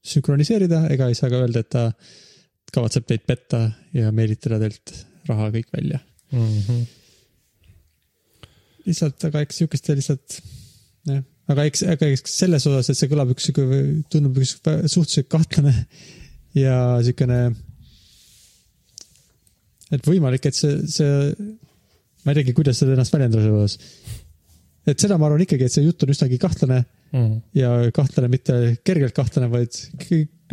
sünkroniseerida, 0.06 0.86
ega 0.92 1.08
ei 1.10 1.16
saa 1.16 1.30
ka 1.32 1.40
öelda, 1.44 1.62
et 1.62 1.70
ta 1.72 1.84
kavatseb 2.74 3.06
teid 3.08 3.26
petta 3.26 3.64
ja 3.96 4.10
meelitada 4.14 4.60
teilt 4.62 4.94
raha 5.28 5.50
kõik 5.54 5.70
välja 5.74 6.00
mm. 6.32 6.58
-hmm. 6.66 6.86
lihtsalt, 8.86 9.24
aga 9.28 9.42
eks 9.44 9.60
sihukeste 9.60 9.96
lihtsalt, 9.98 10.36
jah, 11.10 11.24
aga 11.52 11.66
eks, 11.70 11.84
aga 11.94 12.10
eks 12.14 12.36
selles 12.42 12.66
osas, 12.70 12.90
et 12.90 13.00
see 13.00 13.10
kõlab 13.10 13.32
üks 13.34 13.48
sihuke, 13.48 13.80
tundub 14.12 14.38
üks 14.40 14.56
suhteliselt 14.60 15.30
kahtlane 15.32 15.74
ja 16.58 16.76
siukene. 17.06 17.40
et 19.90 20.06
võimalik, 20.06 20.46
et 20.46 20.56
see, 20.56 20.78
see, 20.86 21.50
ma 22.24 22.32
ei 22.32 22.40
teagi, 22.40 22.54
kuidas 22.56 22.78
seda 22.80 22.94
ennast 22.94 23.14
väljendada 23.14 23.44
selles 23.44 23.60
osas. 23.66 24.16
et 24.86 25.02
seda 25.02 25.18
ma 25.18 25.28
arvan 25.28 25.44
ikkagi, 25.46 25.66
et 25.66 25.74
see 25.74 25.86
jutt 25.86 26.06
on 26.06 26.14
üsnagi 26.14 26.40
kahtlane 26.40 26.84
Mm 27.10 27.26
-hmm. 27.26 27.40
ja 27.54 27.90
kahtlane 27.90 28.28
mitte 28.28 28.76
kergelt 28.84 29.14
kahtlane, 29.14 29.50
vaid 29.50 29.74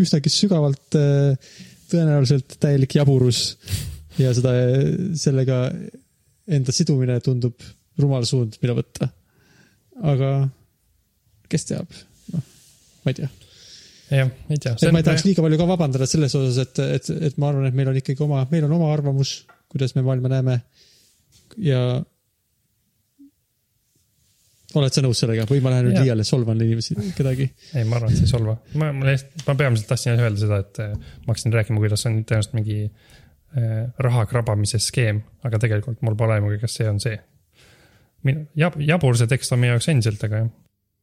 üsnagi 0.01 0.29
sügavalt 0.29 0.95
äh, 0.97 1.37
tõenäoliselt 1.91 2.57
täielik 2.59 2.95
jaburus. 2.95 3.57
ja 4.17 4.31
seda, 4.33 4.49
sellega 5.13 5.57
enda 6.47 6.73
sidumine 6.73 7.19
tundub 7.21 7.61
rumal 8.01 8.25
suund, 8.29 8.57
mida 8.61 8.75
võtta. 8.77 9.09
aga 10.13 10.31
kes 11.51 11.69
teab, 11.69 11.99
noh, 12.33 12.43
ma 13.03 13.13
ei 13.13 13.19
tea. 13.21 13.29
jah, 14.19 14.33
ei 14.51 14.59
tea. 14.61 14.75
et 14.75 14.91
ma 14.93 15.01
ei 15.01 15.07
tahaks 15.07 15.25
liiga 15.27 15.45
palju 15.45 15.61
ka 15.61 15.69
vabandada 15.69 16.09
selles 16.09 16.35
osas, 16.37 16.59
et, 16.65 16.83
et, 16.99 17.09
et 17.31 17.39
ma 17.41 17.51
arvan, 17.51 17.69
et 17.69 17.77
meil 17.77 17.91
on 17.91 17.97
ikkagi 17.97 18.23
oma, 18.25 18.43
meil 18.51 18.67
on 18.67 18.77
oma 18.77 18.91
arvamus, 18.93 19.39
kuidas 19.71 19.95
me 19.97 20.05
maailma 20.05 20.31
näeme. 20.35 20.59
ja 21.63 21.81
oled 24.75 24.93
sa 24.93 25.03
nõus 25.03 25.21
sellega 25.21 25.45
või 25.49 25.61
ma 25.63 25.71
lähen 25.73 25.89
nüüd 25.89 26.01
liiale, 26.03 26.25
solvan 26.27 26.59
inimesi, 26.61 26.97
kedagi? 27.17 27.47
ei, 27.73 27.85
ma 27.87 27.97
arvan, 27.99 28.11
et 28.11 28.19
see 28.19 28.27
ei 28.27 28.33
solva. 28.33 28.57
ma, 28.79 28.91
ma 28.95 29.07
lihtsalt, 29.09 29.45
ma 29.47 29.55
peamiselt 29.59 29.89
tahtsin 29.91 30.19
öelda 30.19 30.41
seda, 30.41 30.59
et 30.63 30.81
eh, 30.83 30.93
ma 31.23 31.33
hakkasin 31.33 31.55
rääkima, 31.55 31.81
kuidas 31.83 32.05
on 32.09 32.19
tõenäoliselt 32.27 32.57
mingi 32.57 32.77
eh, 32.83 33.81
raha 34.03 34.25
krabamise 34.29 34.81
skeem, 34.83 35.21
aga 35.47 35.61
tegelikult 35.63 36.03
mul 36.05 36.17
pole 36.19 36.37
aimugi, 36.37 36.59
kas 36.63 36.77
see 36.79 36.89
on 36.89 36.99
see. 37.03 37.15
jab-, 38.57 38.79
jabur 38.81 39.17
see 39.19 39.29
tekst 39.29 39.53
on 39.53 39.61
minu 39.61 39.75
jaoks 39.75 39.89
endiselt, 39.93 40.23
aga 40.27 40.43
jah. 40.43 40.49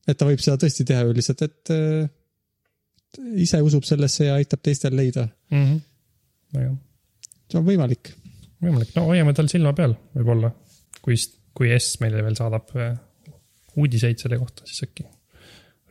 et 0.09 0.19
ta 0.21 0.29
võib 0.29 0.43
seda 0.45 0.61
tõesti 0.61 0.87
teha 0.89 1.07
ju 1.07 1.17
lihtsalt, 1.17 1.45
et 1.47 1.73
äh, 1.75 2.11
ise 3.45 3.61
usub 3.65 3.87
sellesse 3.87 4.29
ja 4.29 4.37
aitab 4.41 4.63
teistel 4.65 4.97
leida. 4.97 5.29
mm. 5.51 5.65
-hmm. 5.65 5.81
nojah, 6.57 6.77
see 7.51 7.61
on 7.61 7.67
võimalik. 7.67 8.13
võimalik, 8.63 8.95
no 8.97 9.09
hoiame 9.11 9.35
tal 9.37 9.51
silma 9.53 9.73
peal, 9.73 9.97
võib-olla. 10.17 10.53
kui, 11.03 11.19
kui 11.55 11.73
S 11.79 12.01
meile 12.01 12.23
veel 12.25 12.37
saadab 12.39 12.73
eh, 12.81 12.95
uudiseid 13.77 14.19
selle 14.19 14.39
kohta, 14.41 14.67
siis 14.67 14.87
äkki 14.89 15.07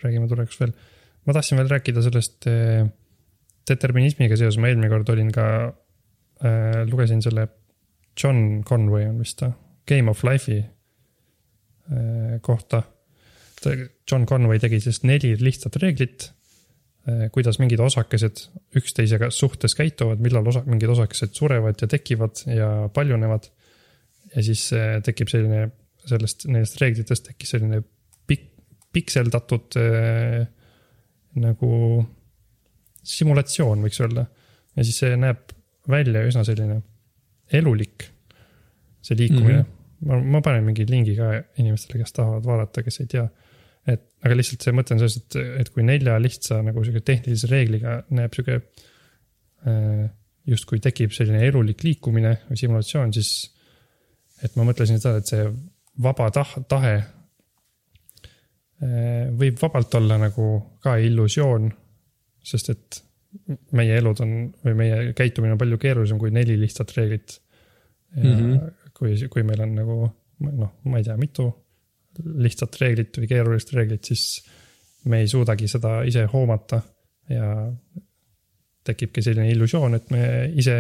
räägime 0.03 0.27
tulevikus 0.27 0.59
veel. 0.59 0.73
ma 1.25 1.33
tahtsin 1.33 1.57
veel 1.57 1.71
rääkida 1.71 2.01
sellest 2.01 2.47
eh, 2.51 2.85
determinismiga 3.69 4.37
seoses, 4.37 4.59
ma 4.59 4.67
eelmine 4.67 4.89
kord 4.91 5.09
olin 5.09 5.31
ka 5.31 5.47
äh,, 6.43 6.83
lugesin 6.89 7.21
selle 7.21 7.47
John 8.23 8.63
Conway 8.67 9.07
on 9.09 9.19
vist 9.19 9.39
ta, 9.39 9.53
Game 9.87 10.11
of 10.11 10.23
Life'i 10.23 10.59
äh, 10.59 10.69
kohta. 12.41 12.83
John 14.11 14.25
Conway 14.27 14.59
tegi 14.59 14.79
siis 14.83 15.01
neli 15.07 15.33
lihtsat 15.39 15.75
reeglit 15.81 16.25
äh,, 17.07 17.27
kuidas 17.31 17.59
mingid 17.61 17.81
osakesed 17.83 18.45
üksteisega 18.79 19.29
suhtes 19.31 19.75
käituvad, 19.79 20.21
millal 20.23 20.47
osa, 20.51 20.63
mingid 20.67 20.91
osakesed 20.93 21.35
surevad 21.37 21.79
ja 21.81 21.87
tekivad 21.91 22.43
ja 22.51 22.69
paljunevad. 22.93 23.49
ja 24.35 24.43
siis 24.43 24.65
äh, 24.73 24.97
tekib 25.03 25.31
selline, 25.31 25.69
sellest, 26.05 26.47
nendest 26.47 26.79
reeglitest 26.81 27.27
tekkis 27.29 27.55
selline 27.55 27.81
pik-, 28.27 28.49
pikseldatud 28.95 29.77
äh, 29.79 30.43
nagu 31.43 31.73
simulatsioon, 33.03 33.83
võiks 33.83 34.01
öelda. 34.03 34.25
ja 34.75 34.83
siis 34.83 34.99
see 35.03 35.15
näeb 35.19 35.53
välja 35.89 36.23
üsna 36.27 36.45
selline 36.47 36.81
elulik, 37.53 38.07
see 39.03 39.17
liikumine 39.19 39.61
mm. 39.61 39.65
-hmm. 39.65 39.72
ma, 40.07 40.19
ma 40.35 40.41
panen 40.45 40.65
mingi 40.67 40.85
lingi 40.89 41.15
ka 41.17 41.31
inimestele, 41.61 42.01
kes 42.03 42.15
tahavad 42.17 42.45
vaadata, 42.47 42.83
kes 42.85 43.01
ei 43.03 43.09
tea. 43.11 43.25
et 43.89 44.03
aga 44.23 44.37
lihtsalt 44.37 44.61
see 44.63 44.75
mõte 44.75 44.95
on 44.95 45.01
selles, 45.01 45.17
et, 45.19 45.37
et 45.63 45.69
kui 45.73 45.83
nelja 45.83 46.13
lihtsa 46.21 46.61
nagu 46.63 46.83
sihuke 46.85 47.03
tehnilise 47.03 47.49
reegliga 47.51 47.97
näeb 48.15 48.31
sihuke 48.35 48.55
äh, 49.67 50.05
justkui 50.47 50.79
tekib 50.83 51.11
selline 51.15 51.41
elulik 51.47 51.83
liikumine 51.83 52.33
või 52.49 52.57
simulatsioon, 52.59 53.13
siis 53.15 53.29
et 54.43 54.55
ma 54.59 54.63
mõtlesin 54.67 54.99
seda, 54.99 55.19
et 55.19 55.27
see 55.29 55.43
vaba 56.03 56.25
tah-, 56.35 56.59
tahe 56.69 56.95
äh, 56.99 57.07
võib 59.39 59.55
vabalt 59.61 59.91
olla 59.99 60.15
nagu 60.21 60.45
ka 60.83 60.91
illusioon, 61.03 61.63
sest 62.43 62.67
et 62.73 63.03
meie 63.73 63.97
elud 63.97 64.19
on 64.23 64.33
või 64.63 64.75
meie 64.77 64.97
käitumine 65.17 65.55
on 65.55 65.61
palju 65.61 65.79
keerulisem 65.81 66.19
kui 66.21 66.31
neli 66.33 66.55
lihtsat 66.59 66.91
reeglit. 66.97 67.39
ja 68.15 68.23
mm. 68.23 68.39
-hmm. 68.39 68.71
kui, 68.97 69.15
kui 69.31 69.43
meil 69.47 69.63
on 69.65 69.75
nagu 69.77 69.97
noh, 70.43 70.73
ma 70.89 70.99
ei 70.99 71.05
tea, 71.05 71.15
mitu 71.19 71.47
lihtsat 72.23 72.77
reeglit 72.81 73.17
või 73.17 73.29
keerulist 73.29 73.73
reeglit, 73.73 74.09
siis 74.11 74.43
me 75.09 75.23
ei 75.23 75.29
suudagi 75.29 75.67
seda 75.71 76.01
ise 76.07 76.25
hoomata 76.31 76.79
ja 77.31 77.47
tekibki 78.85 79.23
selline 79.23 79.49
illusioon, 79.53 79.97
et 79.97 80.11
me 80.13 80.23
ise 80.59 80.77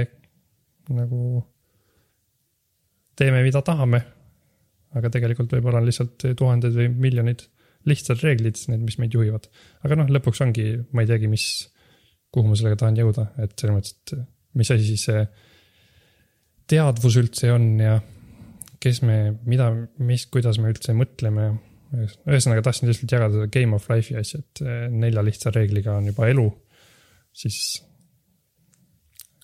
nagu 0.93 1.41
teeme, 3.17 3.43
mida 3.45 3.63
tahame. 3.65 4.03
aga 4.93 5.09
tegelikult 5.09 5.49
võib-olla 5.55 5.79
on 5.81 5.87
lihtsalt 5.87 6.21
tuhanded 6.37 6.75
või 6.77 6.91
miljonid 7.07 7.47
lihtsad 7.89 8.19
reeglid, 8.21 8.59
need, 8.69 8.83
mis 8.85 8.99
meid 9.01 9.15
juhivad. 9.15 9.47
aga 9.83 9.97
noh, 9.97 10.11
lõpuks 10.13 10.43
ongi, 10.45 10.67
ma 10.93 11.03
ei 11.03 11.09
teagi, 11.09 11.29
mis, 11.31 11.47
kuhu 12.33 12.51
ma 12.51 12.57
sellega 12.59 12.79
tahan 12.83 12.99
jõuda, 13.01 13.31
et 13.41 13.55
selles 13.57 13.75
mõttes, 13.75 13.95
et 14.05 14.13
mis 14.59 14.71
asi 14.75 14.85
siis 14.91 15.07
see 15.09 15.23
teadvus 16.69 17.17
üldse 17.19 17.51
on 17.53 17.69
ja 17.81 17.99
kes 18.83 18.99
me, 19.05 19.17
mida, 19.47 19.69
mis, 20.03 20.25
kuidas 20.31 20.59
me 20.59 20.73
üldse 20.73 20.95
mõtleme. 20.97 21.53
ühesõnaga 21.93 22.63
tahtsin 22.65 22.89
lihtsalt 22.89 23.15
jagada 23.15 23.37
seda 23.37 23.51
Game 23.53 23.77
of 23.77 23.87
Life'i 23.91 24.17
asja, 24.19 24.41
et 24.41 24.63
nelja 24.91 25.23
lihtsa 25.23 25.53
reegliga 25.53 25.97
on 25.99 26.09
juba 26.09 26.27
elu, 26.31 26.47
siis 27.37 27.59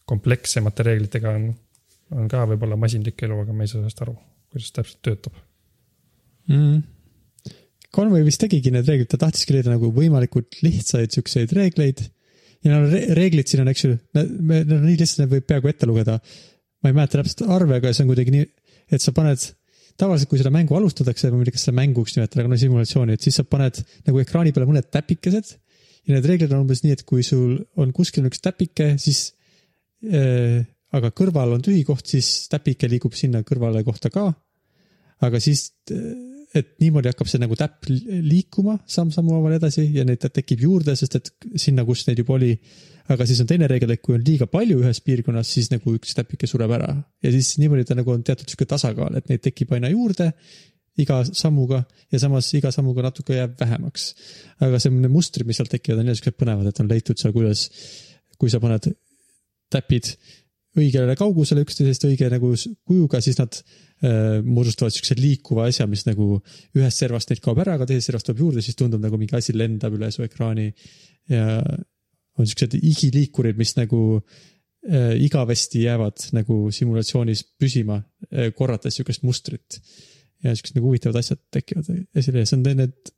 komplekssemate 0.09 0.85
reeglitega 0.87 1.33
on, 1.37 1.49
on 2.17 2.29
ka 2.31 2.45
võib-olla 2.49 2.77
masinlik 2.79 3.21
elu, 3.27 3.43
aga 3.43 3.55
me 3.55 3.65
ei 3.65 3.71
saa 3.71 3.83
sellest 3.83 4.01
aru, 4.05 4.15
kuidas 4.49 4.71
täpselt 4.75 5.03
töötab. 5.05 5.43
mm.. 6.49 6.79
Conway 7.95 8.21
vist 8.21 8.41
tegigi 8.41 8.69
need 8.73 8.85
reeglid, 8.85 9.09
ta 9.09 9.17
tahtiski 9.17 9.55
leida 9.55 9.71
nagu 9.73 9.89
võimalikult 9.93 10.59
lihtsaid 10.61 11.13
siukseid 11.15 11.53
reegleid. 11.57 12.03
ja 12.65 12.73
no 12.75 12.89
re 12.89 13.01
reeglid 13.17 13.49
siin 13.49 13.63
on, 13.63 13.71
eks 13.71 13.85
ju, 13.85 13.95
need 14.13 14.73
on 14.75 14.83
nii 14.85 14.97
lihtsad, 14.99 15.23
need 15.23 15.33
võib 15.37 15.47
peaaegu 15.49 15.71
ette 15.71 15.89
lugeda. 15.89 16.19
Ma 16.83 16.91
ei 16.91 16.97
mäleta 16.97 17.19
täpselt 17.19 17.45
arve, 17.51 17.79
aga 17.79 17.93
see 17.93 18.05
on 18.05 18.11
kuidagi 18.11 18.33
nii, 18.35 18.45
et 18.95 19.03
sa 19.03 19.13
paned, 19.15 19.43
tavaliselt 19.99 20.31
kui 20.31 20.39
seda 20.41 20.51
mängu 20.53 20.77
alustatakse, 20.77 21.31
ma 21.31 21.41
ei 21.41 21.49
tea, 21.49 21.57
kas 21.57 21.67
seda 21.67 21.77
mänguks 21.79 22.15
nimetada, 22.15 22.43
aga 22.43 22.53
no 22.53 22.59
simulatsiooni, 22.61 23.17
et 23.17 23.25
siis 23.25 23.39
sa 23.41 23.45
paned 23.47 23.81
nagu 24.07 24.21
ekraani 24.23 24.55
peale 24.55 24.69
mõned 24.69 24.89
täpikesed. 24.93 25.55
ja 26.07 26.15
need 26.15 26.25
reeglid 26.25 26.53
on 26.55 26.63
umbes 26.63 26.81
nii, 26.85 26.95
et 26.95 27.03
kui 27.05 27.23
sul 27.27 27.57
on 27.77 27.91
kuskil 27.93 28.25
üks 28.29 28.41
täpike, 28.41 28.93
siis 29.01 29.33
äh, 30.07 30.63
aga 30.95 31.11
kõrval 31.15 31.57
on 31.57 31.65
tühi 31.65 31.83
koht, 31.87 32.07
siis 32.09 32.47
täpike 32.51 32.89
liigub 32.89 33.17
sinna 33.17 33.43
kõrvale 33.45 33.83
kohta 33.87 34.11
ka. 34.13 34.31
aga 35.25 35.39
siis, 35.43 35.73
et 36.57 36.69
niimoodi 36.81 37.11
hakkab 37.11 37.29
see 37.29 37.41
nagu 37.41 37.55
täpp 37.57 37.89
li- 37.89 38.21
liikuma 38.25 38.79
samm-sammu 38.89 39.35
haaval 39.35 39.57
edasi 39.59 39.85
ja 39.93 40.05
neid 40.07 40.23
tekib 40.33 40.63
juurde, 40.65 40.95
sest 40.97 41.19
et 41.19 41.29
sinna, 41.61 41.85
kus 41.85 42.07
neid 42.07 42.23
juba 42.23 42.37
oli. 42.39 42.55
aga 43.09 43.25
siis 43.25 43.39
on 43.41 43.47
teine 43.49 43.65
reegel, 43.65 43.89
et 43.89 44.01
kui 44.05 44.13
on 44.13 44.21
liiga 44.21 44.45
palju 44.45 44.83
ühes 44.83 44.99
piirkonnas, 45.01 45.49
siis 45.49 45.71
nagu 45.71 45.95
üks 45.97 46.13
täpike 46.13 46.45
sureb 46.49 46.69
ära 46.77 46.91
ja 47.23 47.31
siis 47.33 47.55
niimoodi 47.57 47.87
ta 47.89 47.97
nagu 47.97 48.11
on 48.13 48.21
teatud 48.25 48.49
sihuke 48.49 48.67
tasakaal, 48.69 49.17
et 49.17 49.29
neid 49.29 49.41
tekib 49.41 49.73
aina 49.73 49.89
juurde 49.89 50.29
iga 50.99 51.21
sammuga 51.25 51.83
ja 52.11 52.19
samas 52.21 52.49
iga 52.57 52.71
sammuga 52.75 53.05
natuke 53.07 53.37
jääb 53.37 53.55
vähemaks. 53.59 54.13
aga 54.59 54.79
see, 54.81 54.93
mustrid, 55.07 55.47
mis 55.47 55.57
sealt 55.57 55.71
tekivad, 55.73 56.01
on 56.01 56.09
jälle 56.09 56.19
siuksed 56.19 56.37
põnevad, 56.37 56.69
et 56.69 56.81
on 56.83 56.89
leitud 56.91 57.17
seal, 57.17 57.33
kuidas, 57.33 57.69
kui 58.37 58.51
sa 58.51 58.61
paned 58.61 58.91
täpid 59.73 60.13
õigele 60.79 61.15
kaugusele 61.17 61.63
üksteisest 61.65 62.05
õige 62.09 62.29
nagu 62.31 62.51
kujuga, 62.87 63.21
siis 63.23 63.39
nad 63.39 63.57
moodustavad 63.99 64.93
siukse 64.95 65.15
liikuva 65.19 65.65
asja, 65.67 65.87
mis 65.91 66.05
nagu 66.07 66.37
ühest 66.77 67.01
servast 67.03 67.31
neid 67.31 67.41
kaob 67.43 67.59
ära, 67.59 67.73
aga 67.75 67.87
teisest 67.89 68.11
servast 68.11 68.29
tuleb 68.29 68.43
juurde, 68.45 68.63
siis 68.63 68.77
tundub 68.79 69.03
nagu 69.03 69.19
mingi 69.19 69.35
asi 69.35 69.55
lendab 69.57 69.97
üle 69.97 70.07
su 70.15 70.23
ekraani. 70.23 70.69
ja 71.29 71.59
on 72.39 72.47
siuksed 72.47 72.77
igiliikurid, 72.79 73.57
mis 73.59 73.75
nagu 73.75 74.01
äh, 74.19 75.15
igavesti 75.19 75.83
jäävad 75.83 76.29
nagu 76.37 76.61
simulatsioonis 76.71 77.43
püsima 77.59 77.99
äh,, 77.99 78.53
korrates 78.55 78.99
siukest 78.99 79.25
mustrit. 79.27 79.81
ja 80.43 80.53
siuksed 80.55 80.77
nagu 80.77 80.87
huvitavad 80.87 81.19
asjad 81.19 81.41
tekivad 81.51 81.89
esile 82.15 82.45
ja 82.45 82.47
see 82.47 82.55
on 82.55 82.63
need 82.79 83.11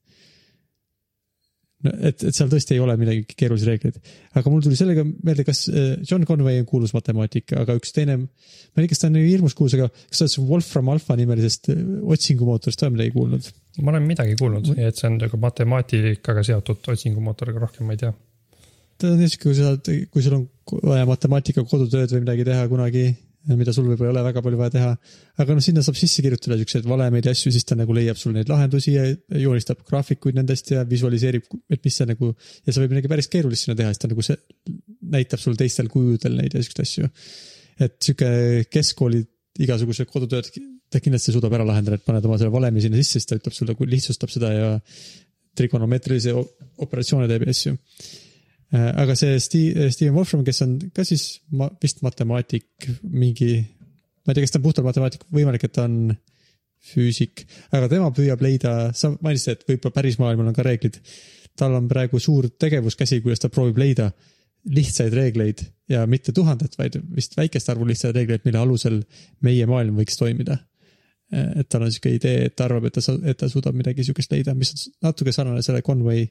no 1.85 1.93
et, 2.09 2.23
et 2.27 2.35
seal 2.35 2.49
tõesti 2.51 2.75
ei 2.75 2.81
ole 2.83 2.95
midagi 2.99 3.23
keerulisi 3.29 3.67
reegleid. 3.69 3.97
aga 4.37 4.53
mul 4.53 4.63
tuli 4.65 4.77
sellega 4.79 5.05
meelde, 5.05 5.45
kas 5.47 5.63
äh, 5.69 5.93
John 6.07 6.25
Conway 6.29 6.61
on 6.61 6.67
kuulus 6.69 6.93
matemaatik, 6.97 7.55
aga 7.57 7.75
üks 7.79 7.95
teine, 7.95 8.17
ma 8.21 8.81
ei 8.81 8.85
tea, 8.85 8.91
kas 8.93 9.03
ta 9.03 9.09
on 9.09 9.17
nii 9.17 9.29
hirmus 9.29 9.57
kuulus, 9.57 9.77
aga 9.77 9.89
kas 9.91 10.23
sa 10.23 10.27
oled 10.27 10.51
Wolfram 10.51 10.91
Alpha 10.93 11.17
nimelisest 11.19 11.71
äh, 11.73 11.81
otsingumootorist 12.15 12.83
ka 12.83 12.91
midagi 12.93 13.15
kuulnud? 13.15 13.49
ma 13.81 13.93
olen 13.93 14.07
midagi 14.07 14.37
kuulnud, 14.39 14.73
et 14.77 14.99
see 14.99 15.09
on 15.09 15.17
nagu 15.21 15.41
matemaatikaga 15.41 16.45
seotud 16.47 16.91
otsingumootoriga, 16.93 17.65
rohkem 17.65 17.89
ma 17.89 17.97
ei 17.97 18.03
tea. 18.05 18.13
ta 19.01 19.11
on 19.11 19.19
niisugune, 19.21 19.43
kui 19.47 19.57
sa, 19.57 20.05
kui 20.13 20.25
sul 20.25 20.39
on 20.41 20.47
vaja 20.85 21.09
matemaatika 21.09 21.65
kodutööd 21.67 22.13
või 22.15 22.25
midagi 22.25 22.47
teha 22.47 22.67
kunagi, 22.71 23.05
mida 23.49 23.73
sul 23.73 23.87
võib-olla 23.89 24.11
ei 24.11 24.13
ole 24.13 24.23
väga 24.27 24.43
palju 24.45 24.59
vaja 24.59 24.73
teha. 24.75 24.89
aga 25.41 25.55
noh, 25.57 25.63
sinna 25.65 25.81
saab 25.85 25.97
sisse 25.97 26.21
kirjutada 26.21 26.57
siukseid 26.59 26.87
valemeid 26.89 27.25
ja 27.25 27.33
asju, 27.35 27.51
siis 27.53 27.65
ta 27.67 27.77
nagu 27.79 27.95
leiab 27.97 28.19
sul 28.19 28.35
neid 28.35 28.49
lahendusi 28.51 28.93
ja 28.93 29.05
joonistab 29.41 29.81
graafikuid 29.87 30.37
nendest 30.37 30.71
ja 30.73 30.83
visualiseerib, 30.87 31.47
et 31.69 31.81
mis 31.83 31.97
see 31.97 32.09
nagu. 32.09 32.33
ja 32.65 32.73
sa 32.73 32.83
võib 32.83 32.93
midagi 32.93 33.11
päris 33.11 33.31
keerulist 33.31 33.65
sinna 33.65 33.77
teha, 33.79 33.93
siis 33.93 34.03
ta 34.03 34.11
nagu 34.11 34.25
see 34.25 34.37
näitab 35.15 35.41
sulle 35.41 35.59
teistel 35.59 35.89
kujudel 35.91 36.37
neid 36.37 36.53
ja 36.53 36.61
siukseid 36.61 36.85
asju. 36.85 37.11
et 37.81 37.97
sihuke 37.99 38.31
keskkooli 38.69 39.23
igasugused 39.65 40.09
kodutööd 40.11 40.51
ta 40.91 40.99
kindlasti 41.01 41.33
suudab 41.33 41.53
ära 41.57 41.65
lahendada, 41.67 41.97
et 41.97 42.05
paned 42.05 42.25
oma 42.27 42.37
selle 42.37 42.53
valemi 42.53 42.83
sinna 42.83 42.99
sisse, 42.99 43.19
siis 43.19 43.29
ta 43.29 43.37
ütleb 43.39 43.55
sulle, 43.55 43.75
lihtsustab 43.89 44.31
seda 44.31 44.51
ja 44.53 44.73
trigonomeetrilisi 45.57 46.33
operatsioone 46.83 47.27
teeb 47.31 47.47
ja 47.47 47.55
asju 47.55 47.77
aga 48.71 49.15
see 49.19 49.39
Steve, 49.43 49.91
Steven 49.91 50.15
Wolfram, 50.15 50.43
kes 50.47 50.61
on 50.63 50.77
ka 50.95 51.03
siis 51.07 51.41
ma, 51.51 51.67
vist 51.81 51.99
matemaatik, 52.05 52.87
mingi, 53.03 53.53
ma 54.23 54.31
ei 54.31 54.37
tea, 54.37 54.45
kas 54.45 54.53
ta 54.55 54.61
on 54.61 54.65
puhtalt 54.67 54.87
matemaatik, 54.87 55.25
võimalik, 55.33 55.65
et 55.67 55.75
ta 55.75 55.87
on 55.89 56.13
füüsik, 56.91 57.43
aga 57.75 57.89
tema 57.91 58.09
püüab 58.15 58.41
leida, 58.41 58.73
sa 58.97 59.11
mainisid, 59.13 59.59
et 59.59 59.67
võib-olla 59.67 59.97
päris 59.99 60.17
maailmal 60.21 60.49
on 60.49 60.57
ka 60.57 60.65
reeglid. 60.65 61.01
tal 61.59 61.75
on 61.75 61.87
praegu 61.91 62.19
suur 62.19 62.47
tegevuskäsi, 62.49 63.19
kuidas 63.21 63.43
ta 63.43 63.49
proovib 63.51 63.77
leida 63.77 64.07
lihtsaid 64.71 65.13
reegleid 65.13 65.61
ja 65.91 66.05
mitte 66.07 66.31
tuhandet, 66.31 66.77
vaid 66.79 66.95
vist 67.15 67.35
väikest 67.37 67.69
arvu 67.69 67.85
lihtsaid 67.89 68.15
reegleid, 68.15 68.45
mille 68.45 68.61
alusel 68.61 69.01
meie 69.43 69.65
maailm 69.67 69.99
võiks 69.99 70.17
toimida. 70.17 70.57
Äh, 71.33 71.59
et 71.61 71.69
tal 71.69 71.83
on 71.83 71.91
sihuke 71.91 72.15
idee, 72.15 72.47
et 72.47 72.55
ta 72.55 72.69
arvab, 72.69 72.87
et 72.87 72.97
ta, 72.97 73.17
et 73.25 73.37
ta 73.37 73.49
suudab 73.51 73.75
midagi 73.75 74.07
sihukest 74.07 74.31
leida, 74.31 74.55
mis 74.55 74.73
on 74.73 75.09
natuke 75.09 75.35
sarnane 75.35 75.61
selle 75.65 75.83
Conway 75.85 76.29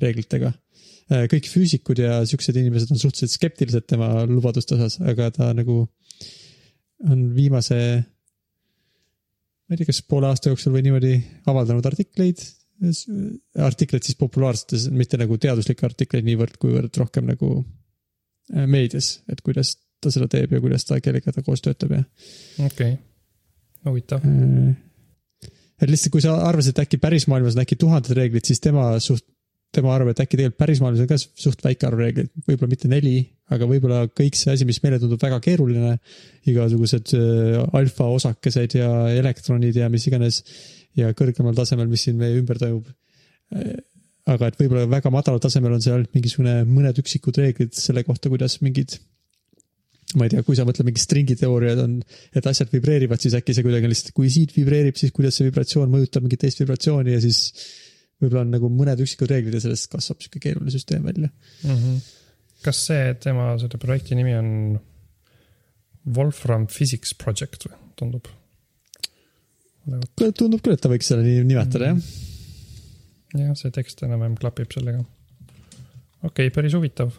reeglitega 0.00 0.52
Äh, 0.52 0.69
kõik 1.10 1.48
füüsikud 1.50 1.98
ja 2.02 2.20
siuksed 2.28 2.56
inimesed 2.60 2.92
on 2.94 3.00
suhteliselt 3.00 3.34
skeptilised 3.34 3.86
tema 3.90 4.12
lubaduste 4.30 4.76
osas, 4.76 5.00
aga 5.02 5.30
ta 5.34 5.50
nagu 5.56 5.82
on 7.10 7.24
viimase, 7.34 7.76
ma 9.66 9.74
ei 9.74 9.80
tea, 9.80 9.88
kas 9.88 10.02
poole 10.06 10.28
aasta 10.30 10.52
jooksul 10.52 10.74
või 10.76 10.84
niimoodi 10.86 11.14
avaldanud 11.50 11.86
artikleid, 11.90 12.42
artikleid 13.60 14.06
siis 14.06 14.18
populaarsetes, 14.20 14.88
mitte 14.94 15.18
nagu 15.20 15.38
teaduslikke 15.40 15.86
artikleid 15.88 16.26
niivõrd, 16.28 16.58
kuivõrd 16.60 17.00
rohkem 17.02 17.28
nagu 17.28 17.52
äh, 17.60 18.66
meedias, 18.70 19.18
et 19.32 19.42
kuidas 19.44 19.76
ta 20.00 20.12
seda 20.12 20.30
teeb 20.32 20.54
ja 20.54 20.62
kuidas 20.62 20.86
ta, 20.88 21.00
kellega 21.04 21.32
ta 21.34 21.44
koos 21.44 21.64
töötab 21.64 21.96
ja. 21.98 22.04
okei 22.64 22.94
okay., 22.94 22.96
huvitav 23.88 24.24
äh, 24.24 24.70
et 25.80 25.88
lihtsalt, 25.88 26.12
kui 26.14 26.24
sa 26.24 26.36
arvasid, 26.44 26.76
et 26.76 26.84
äkki 26.84 27.00
päris 27.00 27.26
maailmas 27.30 27.56
on 27.56 27.64
äkki 27.64 27.78
tuhanded 27.80 28.16
reeglid, 28.16 28.44
siis 28.48 28.60
tema 28.64 28.92
suht 29.00 29.24
tema 29.74 29.92
arvab, 29.94 30.10
et 30.12 30.22
äkki 30.24 30.38
tegelikult 30.38 30.58
päris 30.58 30.80
maailmas 30.82 31.04
on 31.04 31.10
ka 31.10 31.18
suht 31.18 31.62
väike 31.62 31.86
arv 31.86 32.00
reegleid, 32.02 32.30
võib-olla 32.46 32.72
mitte 32.72 32.90
neli, 32.90 33.14
aga 33.54 33.68
võib-olla 33.70 34.00
kõik 34.08 34.38
see 34.38 34.54
asi, 34.54 34.66
mis 34.66 34.80
meile 34.82 34.98
tundub 35.02 35.20
väga 35.22 35.38
keeruline, 35.44 35.96
igasugused 36.50 37.14
äh, 37.18 37.60
alfa 37.78 38.08
osakesed 38.16 38.74
ja 38.80 38.90
elektronid 39.14 39.78
ja 39.78 39.90
mis 39.92 40.08
iganes 40.10 40.42
ja 40.98 41.12
kõrgemal 41.16 41.54
tasemel, 41.58 41.86
mis 41.90 42.06
siin 42.06 42.18
meie 42.18 42.38
ümber 42.40 42.58
toimub. 42.62 42.88
Äh, 43.54 43.78
aga 44.30 44.50
et 44.50 44.58
võib-olla 44.58 44.88
väga 44.90 45.10
madalal 45.14 45.42
tasemel 45.42 45.76
on 45.76 45.82
see 45.82 45.94
ainult 45.94 46.12
mingisugune 46.14 46.60
mõned 46.68 46.98
üksikud 47.02 47.38
reeglid 47.40 47.74
selle 47.78 48.04
kohta, 48.06 48.30
kuidas 48.30 48.58
mingid 48.64 48.98
ma 50.18 50.26
ei 50.26 50.32
tea, 50.32 50.42
kui 50.46 50.56
sa 50.58 50.66
mõtled 50.66 50.88
mingi 50.88 51.02
stringi 51.02 51.36
teooriad 51.38 51.78
on, 51.84 52.00
et 52.34 52.46
asjad 52.50 52.70
vibreerivad, 52.74 53.22
siis 53.22 53.36
äkki 53.38 53.54
see 53.54 53.62
kuidagi 53.66 53.86
on 53.86 53.92
lihtsalt, 53.92 54.14
kui 54.16 54.30
siit 54.32 54.54
vibreerib, 54.56 54.98
siis 54.98 55.14
kuidas 55.14 55.38
see 55.38 55.46
vibratsioon 55.46 55.90
mõjutab 55.92 56.26
mingit 56.26 56.42
teist 56.42 56.62
vibratsiooni 56.62 57.14
ja 57.14 57.20
siis 57.22 57.52
võib-olla 58.20 58.44
on 58.44 58.54
nagu 58.54 58.70
mõned 58.72 59.00
üksikud 59.04 59.30
reeglid 59.32 59.56
ja 59.56 59.62
sellest 59.64 59.90
kasvab 59.92 60.20
sihuke 60.22 60.42
keeruline 60.42 60.72
süsteem 60.74 61.06
välja 61.06 61.30
mm. 61.30 61.76
-hmm. 61.76 62.00
kas 62.66 62.84
see 62.90 63.14
tema 63.22 63.52
selle 63.60 63.80
projekti 63.80 64.18
nimi 64.18 64.36
on 64.36 64.50
Wolfram 66.16 66.66
Physics 66.70 67.14
Project 67.14 67.68
või, 67.68 67.78
tundub? 67.96 68.28
tundub 70.36 70.60
küll, 70.60 70.76
et 70.76 70.82
ta 70.82 70.90
võiks 70.92 71.08
selle 71.10 71.24
nii 71.24 71.44
nimetada 71.44 71.94
mm, 71.94 72.02
-hmm. 72.02 73.40
jah. 73.40 73.48
jah, 73.48 73.56
see 73.58 73.72
tekst 73.74 74.04
enam-vähem 74.06 74.36
klapib 74.40 74.72
sellega. 74.74 75.02
okei 76.22 76.48
okay,, 76.48 76.54
päris 76.54 76.76
huvitav. 76.76 77.14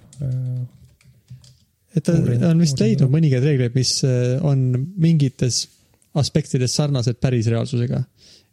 Et 1.92 2.04
ta 2.06 2.16
uurin, 2.16 2.44
on 2.48 2.62
vist 2.64 2.80
leidnud 2.80 3.12
mõningaid 3.12 3.44
reegleid, 3.44 3.76
mis 3.76 3.98
äh, 4.08 4.38
on 4.48 4.70
mingites 4.96 5.66
aspektides 6.16 6.76
sarnased 6.76 7.20
päris 7.20 7.50
reaalsusega. 7.52 8.04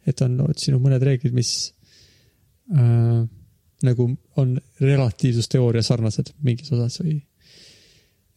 et 0.07 0.21
on 0.25 0.39
otsinud 0.47 0.81
mõned 0.81 1.03
reeglid, 1.03 1.33
mis 1.35 1.73
äh, 2.75 3.23
nagu 3.87 4.05
on 4.39 4.53
relatiivsusteooria 4.81 5.83
sarnased 5.85 6.33
mingis 6.45 6.71
osas 6.75 6.99
või. 7.01 7.17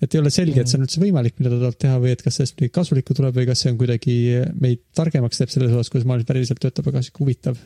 et 0.02 0.14
ei 0.14 0.20
ole 0.22 0.32
selge, 0.34 0.62
et 0.62 0.70
see 0.70 0.78
on 0.78 0.86
üldse 0.86 1.02
võimalik, 1.02 1.36
mida 1.38 1.52
ta 1.52 1.60
tahab 1.64 1.78
teha 1.84 2.00
või 2.02 2.14
et 2.14 2.24
kas 2.24 2.38
sellest 2.38 2.56
midagi 2.58 2.74
kasulikku 2.78 3.16
tuleb 3.18 3.38
või 3.38 3.46
kas 3.50 3.62
see 3.62 3.72
on 3.72 3.78
kuidagi 3.80 4.16
meid 4.58 4.82
targemaks 4.98 5.42
teeb 5.42 5.54
selles 5.54 5.74
osas, 5.74 5.92
kuidas 5.92 6.08
maailm 6.10 6.28
päriselt 6.28 6.62
töötab, 6.62 6.90
aga 6.90 7.04
sihuke 7.04 7.24
huvitav, 7.24 7.60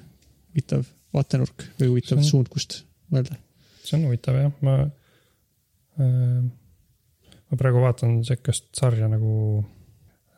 huvitav 0.53 0.85
vaatenurk 1.17 1.67
või 1.81 1.95
huvitav 1.95 2.21
on, 2.21 2.29
suund, 2.29 2.53
kust 2.53 2.83
mõelda. 3.13 3.39
see 3.85 3.99
on 4.01 4.09
huvitav 4.09 4.41
jah, 4.41 4.53
ma 4.67 4.79
äh,, 6.01 6.45
ma 7.47 7.61
praegu 7.61 7.83
vaatan 7.85 8.21
sihukest 8.27 8.69
sarja 8.77 9.09
nagu, 9.13 9.63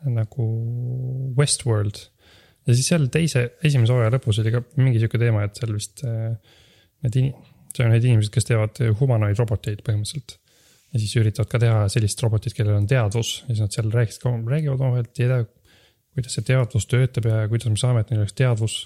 nagu 0.07 0.47
Westworld 1.39 2.03
ja 2.69 2.75
siis 2.77 2.89
seal 2.91 3.07
teise, 3.13 3.45
esimese 3.65 3.95
hooaja 3.95 4.13
lõpus 4.13 4.41
oli 4.43 4.53
ka 4.53 4.61
mingi 4.77 5.01
sihuke 5.01 5.21
teema, 5.21 5.45
et 5.47 5.57
seal 5.57 5.73
vist 5.73 6.03
äh, 6.05 6.35
need 7.05 7.17
in-, 7.21 7.31
see 7.73 7.85
on 7.85 7.93
need 7.93 8.05
inimesed, 8.05 8.31
kes 8.33 8.47
teevad 8.49 8.81
humanoid 8.99 9.39
roboteid 9.39 9.81
põhimõtteliselt. 9.85 10.37
ja 10.93 11.01
siis 11.01 11.15
üritavad 11.21 11.49
ka 11.51 11.61
teha 11.61 11.81
sellist 11.93 12.21
robotit, 12.25 12.55
kellel 12.57 12.79
on 12.79 12.87
teadvus 12.89 13.39
ja 13.45 13.53
siis 13.53 13.63
nad 13.65 13.75
seal 13.75 13.91
rääkisid 13.93 14.23
ka, 14.23 14.33
räägivad 14.53 14.81
omavahel, 14.81 15.09
et 15.09 15.21
ei 15.21 15.31
tea, 15.31 15.41
kuidas 16.17 16.37
see 16.37 16.47
teadvus 16.47 16.87
töötab 16.89 17.29
ja 17.29 17.41
kuidas 17.51 17.73
me 17.73 17.81
saame, 17.81 18.03
et 18.03 18.13
neil 18.13 18.23
oleks 18.23 18.37
teadvus. 18.37 18.77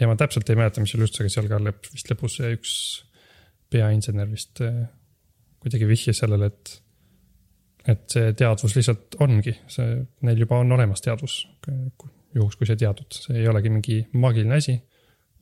ja 0.00 0.08
ma 0.10 0.16
täpselt 0.18 0.50
ei 0.50 0.58
mäleta, 0.58 0.82
mis 0.82 0.94
seal 0.94 1.04
just, 1.06 1.20
aga 1.20 1.32
seal 1.32 1.50
ka 1.50 1.60
lõpp, 1.62 1.90
vist 1.92 2.10
lõpus 2.10 2.38
see 2.40 2.54
üks 2.56 2.72
peainsener 3.74 4.30
vist 4.30 4.62
äh, 4.62 4.84
kuidagi 5.62 5.88
vihjas 5.90 6.22
sellele, 6.22 6.50
et 6.52 6.80
et 7.84 8.04
see 8.08 8.30
teadvus 8.32 8.72
lihtsalt 8.78 9.18
ongi, 9.20 9.52
see, 9.68 9.98
neil 10.24 10.38
juba 10.40 10.56
on 10.62 10.72
olemas 10.72 11.04
teadvus 11.04 11.42
juhuks, 12.34 12.58
kui 12.58 12.68
sa 12.68 12.76
teadud, 12.78 13.14
see 13.14 13.42
ei 13.42 13.48
olegi 13.50 13.72
mingi 13.72 14.00
maagiline 14.18 14.58
asi. 14.58 14.78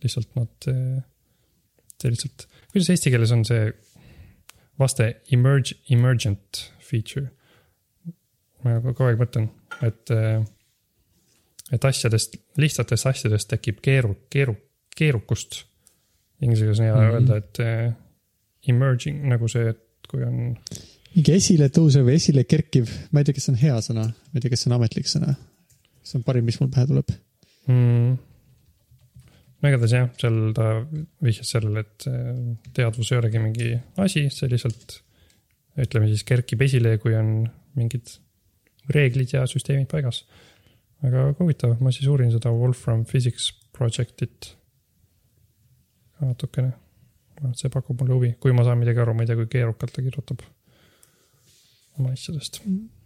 lihtsalt 0.03 0.33
nad, 0.35 0.67
see 0.67 2.11
lihtsalt, 2.11 2.47
kuidas 2.73 2.91
eesti 2.91 3.13
keeles 3.15 3.33
on 3.35 3.45
see 3.47 3.69
vaste 4.81 5.09
emerge, 5.35 5.77
emergent 5.95 6.65
feature? 6.83 7.31
ma 8.63 8.79
kogu 8.83 9.09
aeg 9.09 9.19
mõtlen, 9.19 9.49
et, 9.83 10.11
et 11.75 11.87
asjadest, 11.89 12.37
lihtsatest 12.63 13.09
asjadest 13.11 13.51
tekib 13.51 13.81
keeru, 13.83 14.15
keeru, 14.31 14.55
keerukust. 14.95 15.65
Inglise 16.43 16.67
keeles 16.67 16.83
on 16.83 16.87
hea 16.87 16.95
mm 16.95 17.01
-hmm. 17.01 17.15
öelda, 17.17 17.37
et 17.37 18.71
emerging 18.71 19.25
nagu 19.31 19.49
see, 19.51 19.73
et 19.73 20.11
kui 20.11 20.23
on. 20.23 20.55
mingi 21.15 21.35
esile 21.35 21.69
tõusev 21.75 22.07
või 22.07 22.21
esile 22.21 22.45
kerkiv, 22.45 22.91
ma 23.11 23.21
ei 23.21 23.25
tea, 23.25 23.35
kas 23.35 23.49
see 23.49 23.55
on 23.55 23.63
hea 23.63 23.81
sõna, 23.89 24.07
ma 24.07 24.39
ei 24.39 24.45
tea, 24.45 24.51
kas 24.51 24.63
see 24.63 24.71
on 24.71 24.79
ametlik 24.79 25.11
sõna 25.11 25.35
see 26.13 26.21
on 26.21 26.27
parim, 26.27 26.45
mis 26.47 26.61
mul 26.61 26.71
pähe 26.73 26.89
tuleb. 26.91 27.15
Mm.. 27.71 28.17
no 29.63 29.71
igatahes 29.71 29.95
jah, 29.95 30.11
seal 30.21 30.39
ta 30.57 30.69
vihjas 31.23 31.53
sellele, 31.55 31.85
et 31.87 32.07
teadvus 32.77 33.13
ei 33.13 33.21
olegi 33.21 33.43
mingi 33.43 33.73
asi, 34.03 34.27
see 34.35 34.51
lihtsalt 34.51 34.99
ütleme 35.83 36.11
siis 36.11 36.25
kerkib 36.29 36.65
esile, 36.67 36.97
kui 37.01 37.15
on 37.17 37.47
mingid 37.79 38.17
reeglid 38.93 39.33
ja 39.33 39.47
süsteemid 39.49 39.89
paigas. 39.91 40.25
aga 41.07 41.31
huvitav, 41.39 41.77
ma 41.81 41.95
siis 41.95 42.11
uurin 42.11 42.33
seda 42.35 42.53
Wolfram 42.55 43.07
Physics 43.09 43.53
Project'it 43.73 44.53
natukene. 46.21 46.75
see 47.59 47.71
pakub 47.73 48.03
mulle 48.03 48.19
huvi, 48.19 48.35
kui 48.43 48.53
ma 48.55 48.67
saan 48.67 48.83
midagi 48.83 49.01
aru, 49.03 49.15
ma 49.15 49.25
ei 49.25 49.31
tea, 49.31 49.39
kui 49.39 49.49
keerukalt 49.51 49.95
ta 49.95 50.03
kirjutab 50.05 50.43
oma 51.99 52.13
asjadest. 52.13 52.61
Mm 52.67 53.02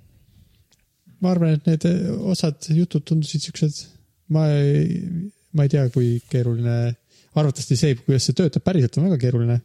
ma 1.22 1.32
arvan, 1.32 1.56
et 1.56 1.68
need 1.70 1.86
osad 2.32 2.68
jutud 2.76 3.04
tundusid 3.08 3.46
siuksed, 3.46 3.78
ma 4.34 4.46
ei, 4.52 4.98
ma 5.56 5.66
ei 5.66 5.72
tea, 5.72 5.86
kui 5.94 6.16
keeruline, 6.30 6.76
arvatavasti 7.36 7.78
see, 7.78 7.96
kuidas 8.02 8.28
see 8.28 8.36
töötab 8.36 8.64
päriselt, 8.66 8.98
on 8.98 9.08
väga 9.10 9.20
keeruline. 9.26 9.60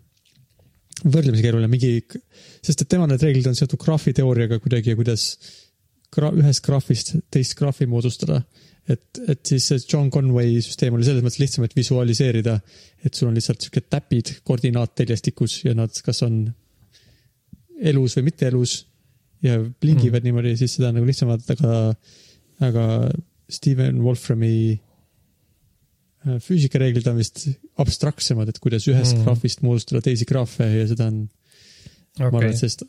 võrdlemisi 1.02 1.42
keeruline, 1.42 1.68
mingi, 1.72 2.22
sest 2.62 2.84
et 2.84 2.90
tema 2.92 3.08
need 3.10 3.24
reeglid 3.24 3.48
on 3.50 3.56
seotud 3.58 3.80
graafiteooriaga 3.82 4.60
kuidagi 4.62 4.94
ja 4.94 5.00
kuidas 5.00 5.24
gra, 6.14 6.30
ühest 6.38 6.62
graafist 6.66 7.16
teist 7.34 7.56
graafi 7.58 7.88
moodustada. 7.90 8.44
et, 8.90 9.20
et 9.30 9.40
siis 9.46 9.66
see 9.70 9.80
John 9.88 10.10
Conway 10.12 10.60
süsteem 10.62 10.96
oli 10.98 11.06
selles 11.08 11.24
mõttes 11.24 11.40
lihtsam, 11.40 11.66
et 11.66 11.76
visualiseerida, 11.78 12.58
et 13.06 13.14
sul 13.14 13.30
on 13.30 13.36
lihtsalt 13.38 13.62
sihuke 13.62 13.84
täpid 13.88 14.34
koordinaatteljestikus 14.44 15.62
ja 15.66 15.76
nad 15.78 15.96
kas 16.06 16.24
on 16.28 16.44
elus 17.82 18.18
või 18.18 18.30
mitte 18.30 18.50
elus 18.50 18.80
ja 19.46 19.58
blingivad 19.82 20.22
mm. 20.22 20.30
niimoodi, 20.30 20.56
siis 20.60 20.78
seda 20.78 20.92
on 20.92 21.00
nagu 21.00 21.10
lihtsam 21.10 21.32
vaadata, 21.32 21.58
aga, 21.58 21.74
aga 22.68 22.86
Steven 23.52 24.02
Wolframi 24.06 24.56
äh, 24.78 26.40
füüsikareeglid 26.46 27.10
on 27.12 27.20
vist 27.20 27.46
abstraktsemad, 27.82 28.52
et 28.52 28.62
kuidas 28.64 28.88
ühest 28.92 29.18
mm. 29.18 29.26
graafist 29.28 29.64
moodustada 29.66 30.04
teisi 30.06 30.28
graafe 30.30 30.68
ja 30.70 30.88
seda 30.92 31.10
on 31.12 31.24
okay., 31.26 32.28
ma 32.28 32.32
arvan, 32.32 32.52
et 32.52 32.62
sellest 32.62 32.86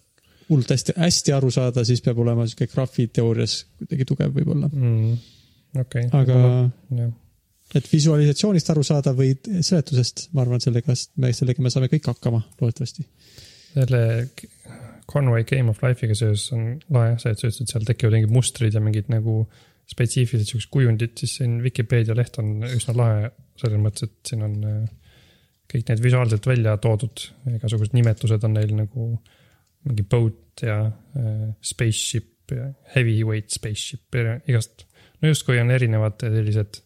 hullult 0.51 0.75
hästi, 0.75 0.97
hästi 0.99 1.35
aru 1.37 1.51
saada, 1.55 1.85
siis 1.89 2.03
peab 2.05 2.21
olema 2.21 2.47
sihuke 2.49 2.69
graafiteoorias 2.73 3.59
kuidagi 3.81 4.09
tugev 4.09 4.37
võib-olla. 4.37 4.69
mm,. 4.69 5.19
okay., 5.81 6.09
aga 6.19 6.39
jah, 6.99 7.13
et 7.79 7.89
visualisatsioonist 7.89 8.71
aru 8.73 8.85
saada 8.85 9.15
või 9.17 9.33
seletusest, 9.49 10.29
ma 10.37 10.45
arvan, 10.45 10.61
sellega, 10.63 10.95
me, 11.23 11.33
sellega 11.37 11.65
me 11.65 11.73
saame 11.73 11.89
kõik 11.93 12.11
hakkama, 12.13 12.43
loodetavasti. 12.61 13.07
selle 13.73 14.03
Conway 15.13 15.45
Game 15.49 15.71
of 15.71 15.83
Life'iga 15.85 16.17
seoses 16.17 16.49
on 16.57 16.81
lahe 16.95 17.19
see, 17.21 17.35
et 17.35 17.41
sa 17.41 17.51
ütlesid, 17.51 17.71
seal 17.71 17.85
tekivad 17.89 18.17
mingid 18.17 18.33
mustrid 18.33 18.75
ja 18.77 18.83
mingid 18.83 19.11
nagu 19.13 19.43
spetsiifilised 19.93 20.53
siuksed 20.53 20.71
kujundid, 20.73 21.15
siis 21.21 21.37
siin 21.41 21.59
Vikipeedia 21.65 22.17
leht 22.17 22.39
on 22.41 22.63
üsna 22.69 22.95
lahe 22.97 23.31
selles 23.61 23.83
mõttes, 23.83 24.09
et 24.09 24.33
siin 24.33 24.45
on 24.47 24.57
äh, 24.69 24.83
kõik 25.73 25.89
need 25.89 26.03
visuaalselt 26.05 26.47
välja 26.49 26.77
toodud, 26.83 27.27
igasugused 27.57 27.97
nimetused 27.97 28.45
on 28.49 28.57
neil 28.57 28.75
nagu 28.77 29.09
mingi 29.89 30.05
boat 30.07 30.63
ja 30.65 30.79
äh, 30.87 31.45
spaceship 31.65 32.53
ja 32.53 32.69
heavyweight 32.95 33.53
spaceship 33.55 34.15
ja 34.19 34.37
igast. 34.51 34.87
no 35.21 35.31
justkui 35.31 35.61
on 35.63 35.71
erinevad 35.71 36.21
sellised 36.23 36.83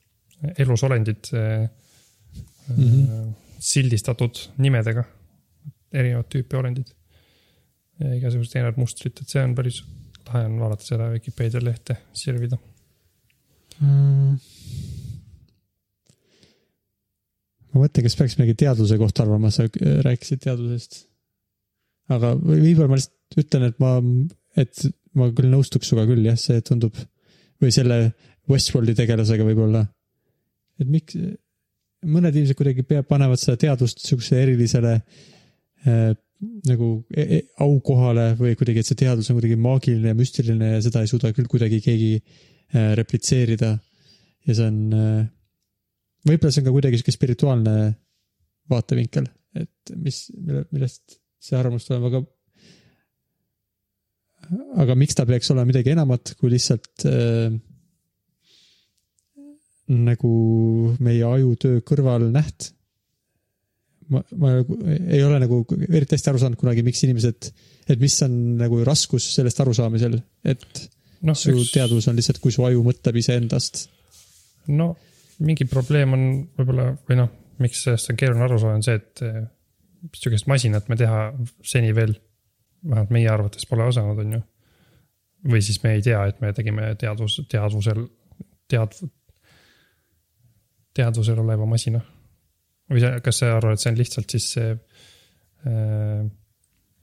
elusolendid 0.59 1.33
äh, 1.35 1.69
mm. 2.69 2.85
-hmm. 2.85 3.33
sildistatud 3.59 4.39
nimedega, 4.59 5.05
erinevat 5.93 6.29
tüüpi 6.35 6.57
olendid. 6.57 6.93
Igasugused 8.01 8.57
erinevad 8.57 8.81
mustrid, 8.81 9.17
et 9.21 9.31
see 9.33 9.43
on 9.45 9.55
päris 9.57 9.81
lahe 10.27 10.47
on 10.49 10.59
vaadata 10.61 10.87
seda 10.87 11.09
Vikipeedia 11.15 11.63
lehte, 11.63 11.99
sirvida. 12.17 12.59
Mm. 13.77 14.39
ma 17.73 17.83
mõtlen, 17.83 18.07
kas 18.07 18.15
peaks 18.17 18.39
midagi 18.39 18.55
teaduse 18.63 18.97
kohta 18.97 19.27
arvama, 19.27 19.51
sa 19.53 19.67
rääkisid 20.07 20.41
teadusest. 20.47 21.03
aga 22.09 22.33
või- 22.39 22.63
võib-olla 22.63 22.89
ma 22.89 22.97
lihtsalt 22.97 23.43
ütlen, 23.43 23.67
et 23.69 23.81
ma, 23.83 23.91
et 24.57 24.87
ma 25.19 25.29
küll 25.37 25.51
nõustuks 25.53 25.91
sinuga 25.91 26.07
küll 26.09 26.25
jah, 26.25 26.39
see 26.41 26.63
tundub 26.65 26.97
või 27.61 27.73
selle 27.75 28.15
Westworldi 28.49 28.95
tegelasega 28.95 29.45
võib-olla. 29.45 29.87
et 30.81 30.89
miks, 30.89 31.17
mõned 32.05 32.33
inimesed 32.33 32.57
kuidagi 32.57 32.83
pea-, 32.83 33.03
panevad 33.03 33.41
seda 33.43 33.57
teadust 33.61 34.01
sihukesele 34.01 34.43
erilisele 34.47 34.95
äh, 34.95 35.27
nagu 36.68 36.88
e 37.11 37.25
e 37.37 37.38
aukohale 37.64 38.35
või 38.38 38.57
kuidagi, 38.59 38.83
et 38.83 38.88
see 38.88 38.99
teadus 39.01 39.31
on 39.31 39.38
kuidagi 39.38 39.57
maagiline 39.61 40.12
ja 40.12 40.18
müstiline 40.18 40.72
ja 40.75 40.83
seda 40.85 41.03
ei 41.03 41.11
suuda 41.11 41.33
küll 41.37 41.49
kuidagi 41.49 41.81
keegi 41.85 42.12
äh, 42.18 42.92
replitseerida. 42.99 43.72
ja 44.46 44.55
see 44.55 44.66
on 44.66 44.81
äh,, 44.92 45.22
võib-olla 46.29 46.53
see 46.53 46.62
on 46.62 46.68
ka 46.68 46.75
kuidagi 46.77 47.01
sihuke 47.01 47.14
spirituaalne 47.16 47.77
vaatevinkel, 48.70 49.29
et 49.57 49.94
mis, 49.96 50.27
mille, 50.37 50.66
millest 50.75 51.20
see 51.40 51.57
arvamus 51.57 51.87
tuleb, 51.87 52.05
aga. 52.11 52.22
aga 54.83 54.99
miks 54.99 55.16
ta 55.16 55.27
peaks 55.27 55.51
olema 55.55 55.70
midagi 55.72 55.94
enamat 55.94 56.37
kui 56.38 56.53
lihtsalt 56.53 57.07
äh, 57.09 57.57
nagu 59.87 60.33
meie 61.01 61.25
ajutöö 61.25 61.81
kõrvalnäht 61.87 62.76
ma, 64.12 64.23
ma 64.38 64.53
nagu 64.59 64.77
ei 64.87 65.23
ole 65.25 65.40
nagu 65.42 65.62
eriti 65.88 66.16
hästi 66.16 66.31
aru 66.33 66.42
saanud 66.42 66.61
kunagi, 66.61 66.85
miks 66.87 67.03
inimesed, 67.07 67.51
et 67.90 68.03
mis 68.03 68.16
on 68.27 68.37
nagu 68.61 68.83
raskus 68.87 69.29
sellest 69.35 69.61
arusaamisel, 69.64 70.19
et 70.47 70.87
noh, 71.27 71.38
su 71.38 71.57
teadvus 71.73 72.09
on 72.11 72.19
lihtsalt, 72.19 72.40
kui 72.42 72.55
su 72.55 72.64
aju 72.66 72.85
mõtleb 72.87 73.21
iseendast. 73.23 73.87
no 74.75 74.95
mingi 75.45 75.66
probleem 75.69 76.14
on 76.16 76.25
võib-olla 76.57 76.90
või 77.09 77.19
noh, 77.21 77.33
miks 77.62 77.83
sellest 77.85 78.12
on 78.12 78.19
keeruline 78.21 78.47
aru 78.47 78.59
saada, 78.61 78.79
on 78.79 78.87
see, 78.87 78.99
et 79.01 79.25
eh, 79.27 79.40
sihukest 80.16 80.49
masinat 80.51 80.88
me 80.92 80.99
teha 81.01 81.27
seni 81.64 81.92
veel, 81.97 82.14
vähemalt 82.87 83.12
meie 83.14 83.31
arvates 83.33 83.66
pole 83.69 83.87
osanud, 83.88 84.21
on 84.23 84.38
ju. 84.38 84.42
või 85.53 85.62
siis 85.64 85.83
me 85.83 85.97
ei 85.97 86.05
tea, 86.05 86.23
et 86.31 86.40
me 86.40 86.53
tegime 86.57 86.92
teadvus, 87.01 87.40
teadvusel, 87.51 88.07
teadv-, 88.73 89.09
teadvusel 90.97 91.40
oleva 91.42 91.69
masina. 91.69 92.01
Või 92.92 93.03
sa, 93.03 93.14
kas 93.25 93.42
sa 93.42 93.53
arvad, 93.57 93.77
et 93.77 93.85
see 93.85 93.92
on 93.92 94.01
lihtsalt 94.01 94.37
siis 94.37 94.51
see 94.57 94.72
äh,, 95.66 96.27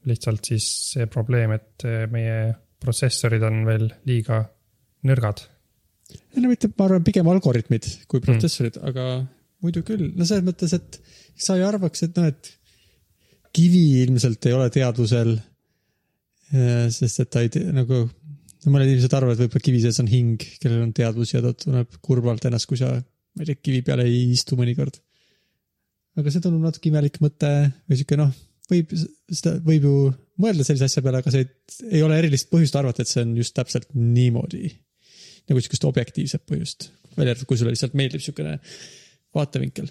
lihtsalt 0.09 0.51
siis 0.51 0.67
see 0.93 1.07
probleem, 1.11 1.55
et 1.55 1.87
eh, 1.87 2.05
meie 2.11 2.37
protsessorid 2.83 3.43
on 3.47 3.63
veel 3.67 3.87
liiga 4.07 4.43
nõrgad 5.07 5.45
ei 6.33 6.41
no 6.43 6.49
mitte, 6.51 6.69
ma 6.77 6.87
arvan, 6.87 7.05
pigem 7.05 7.29
algoritmid 7.31 7.87
kui 8.11 8.21
protsessorid 8.23 8.77
mm., 8.79 8.89
aga 8.91 9.05
muidu 9.63 9.83
küll, 9.87 10.09
no 10.17 10.27
selles 10.27 10.45
mõttes, 10.45 10.73
et 10.75 10.99
sa 11.39 11.55
ei 11.57 11.63
arvaks, 11.65 12.05
et 12.05 12.19
noh, 12.19 12.27
et 12.29 12.51
kivi 13.55 13.83
ilmselt 14.03 14.49
ei 14.49 14.55
ole 14.57 14.69
teadvusel. 14.73 15.37
sest 16.93 17.23
et 17.23 17.29
ta 17.33 17.41
ei 17.41 17.49
tea 17.53 17.71
nagu, 17.73 18.03
no 18.03 18.73
mõned 18.73 18.89
inimesed 18.89 19.15
arvavad, 19.15 19.37
et 19.37 19.45
võib-olla 19.45 19.67
kivi 19.69 19.79
sees 19.85 20.01
on 20.03 20.09
hing, 20.11 20.43
kellel 20.61 20.83
on 20.83 20.91
teadvus 20.93 21.33
ja 21.33 21.41
ta 21.45 21.53
tunneb 21.57 21.95
kurvalt 22.03 22.45
ennast, 22.49 22.67
kui 22.69 22.77
sa, 22.81 22.91
ma 22.93 23.45
ei 23.45 23.49
tea, 23.49 23.61
kivi 23.69 23.81
peale 23.87 24.05
ei 24.09 24.27
istu 24.35 24.57
mõnikord. 24.59 24.99
Aga 26.19 26.33
see 26.33 26.43
tundub 26.43 26.65
natuke 26.65 26.89
imelik 26.91 27.19
mõte 27.23 27.51
või 27.89 27.99
sihuke 27.99 28.17
noh, 28.19 28.33
võib, 28.71 28.93
seda 29.31 29.55
võib 29.65 29.87
ju 29.87 29.95
mõelda 30.41 30.65
sellise 30.65 30.87
asja 30.89 31.03
peale, 31.05 31.21
aga 31.23 31.33
see 31.33 31.45
ei, 31.89 32.01
ole 32.05 32.17
erilist 32.19 32.49
põhjust 32.51 32.77
arvata, 32.79 33.03
et 33.03 33.11
see 33.11 33.23
on 33.25 33.33
just 33.37 33.55
täpselt 33.57 33.89
niimoodi 33.97 34.69
nagu 35.49 35.59
sihukest 35.59 35.87
objektiivset 35.89 36.45
põhjust, 36.47 36.87
välja 37.17 37.33
arvatud, 37.33 37.49
kui 37.49 37.59
sulle 37.59 37.73
lihtsalt 37.73 37.97
meeldib 37.99 38.23
sihukene 38.23 38.55
vaatevinkel. 39.35 39.89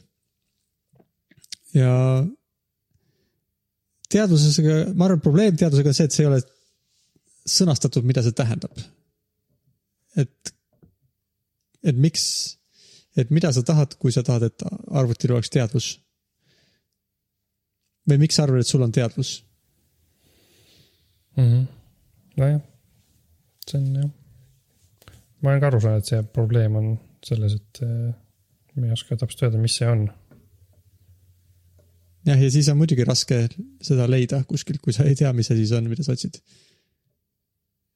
ja 1.77 1.93
teadusega, 4.13 4.79
ma 4.97 5.09
arvan, 5.09 5.23
probleem 5.25 5.57
teadusega 5.57 5.93
on 5.93 5.97
see, 5.97 6.09
et 6.09 6.17
see 6.17 6.25
ei 6.25 6.31
ole 6.31 6.41
sõnastatud, 7.49 8.07
mida 8.09 8.25
see 8.25 8.37
tähendab. 8.37 8.83
et, 10.17 10.55
et 11.83 11.99
miks, 11.99 12.25
et 13.19 13.31
mida 13.35 13.53
sa 13.53 13.65
tahad, 13.67 13.97
kui 14.01 14.15
sa 14.15 14.25
tahad, 14.27 14.49
et 14.49 14.67
arvutil 14.89 15.37
oleks 15.37 15.53
teadvus? 15.53 15.95
Või 18.09 18.19
miks 18.23 18.39
sa 18.39 18.47
arvad, 18.47 18.63
et 18.63 18.71
sul 18.71 18.85
on 18.85 18.93
teadvus? 18.95 19.43
mm. 21.37 21.45
-hmm. 21.45 21.67
nojah, 22.37 22.61
see 23.69 23.79
on 23.81 23.95
jah. 23.95 24.11
ma 25.41 25.51
olen 25.51 25.61
ka 25.61 25.71
aru 25.71 25.81
saanud, 25.81 26.03
et 26.03 26.11
see 26.11 26.23
probleem 26.39 26.77
on 26.77 26.91
selles, 27.27 27.55
et 27.59 27.83
eh, 27.87 28.11
me 28.75 28.89
ei 28.89 28.97
oska 28.97 29.17
täpselt 29.17 29.47
öelda, 29.49 29.61
mis 29.63 29.77
see 29.77 29.89
on. 29.89 30.09
jah, 32.27 32.43
ja 32.43 32.51
siis 32.51 32.69
on 32.73 32.81
muidugi 32.81 33.05
raske 33.09 33.47
seda 33.83 34.09
leida 34.11 34.43
kuskilt, 34.49 34.83
kui 34.83 34.93
sa 34.97 35.07
ei 35.09 35.19
tea, 35.19 35.33
mis 35.37 35.51
asi 35.51 35.67
see 35.67 35.79
on, 35.79 35.91
mida 35.93 36.07
sa 36.07 36.17
otsid. 36.17 36.41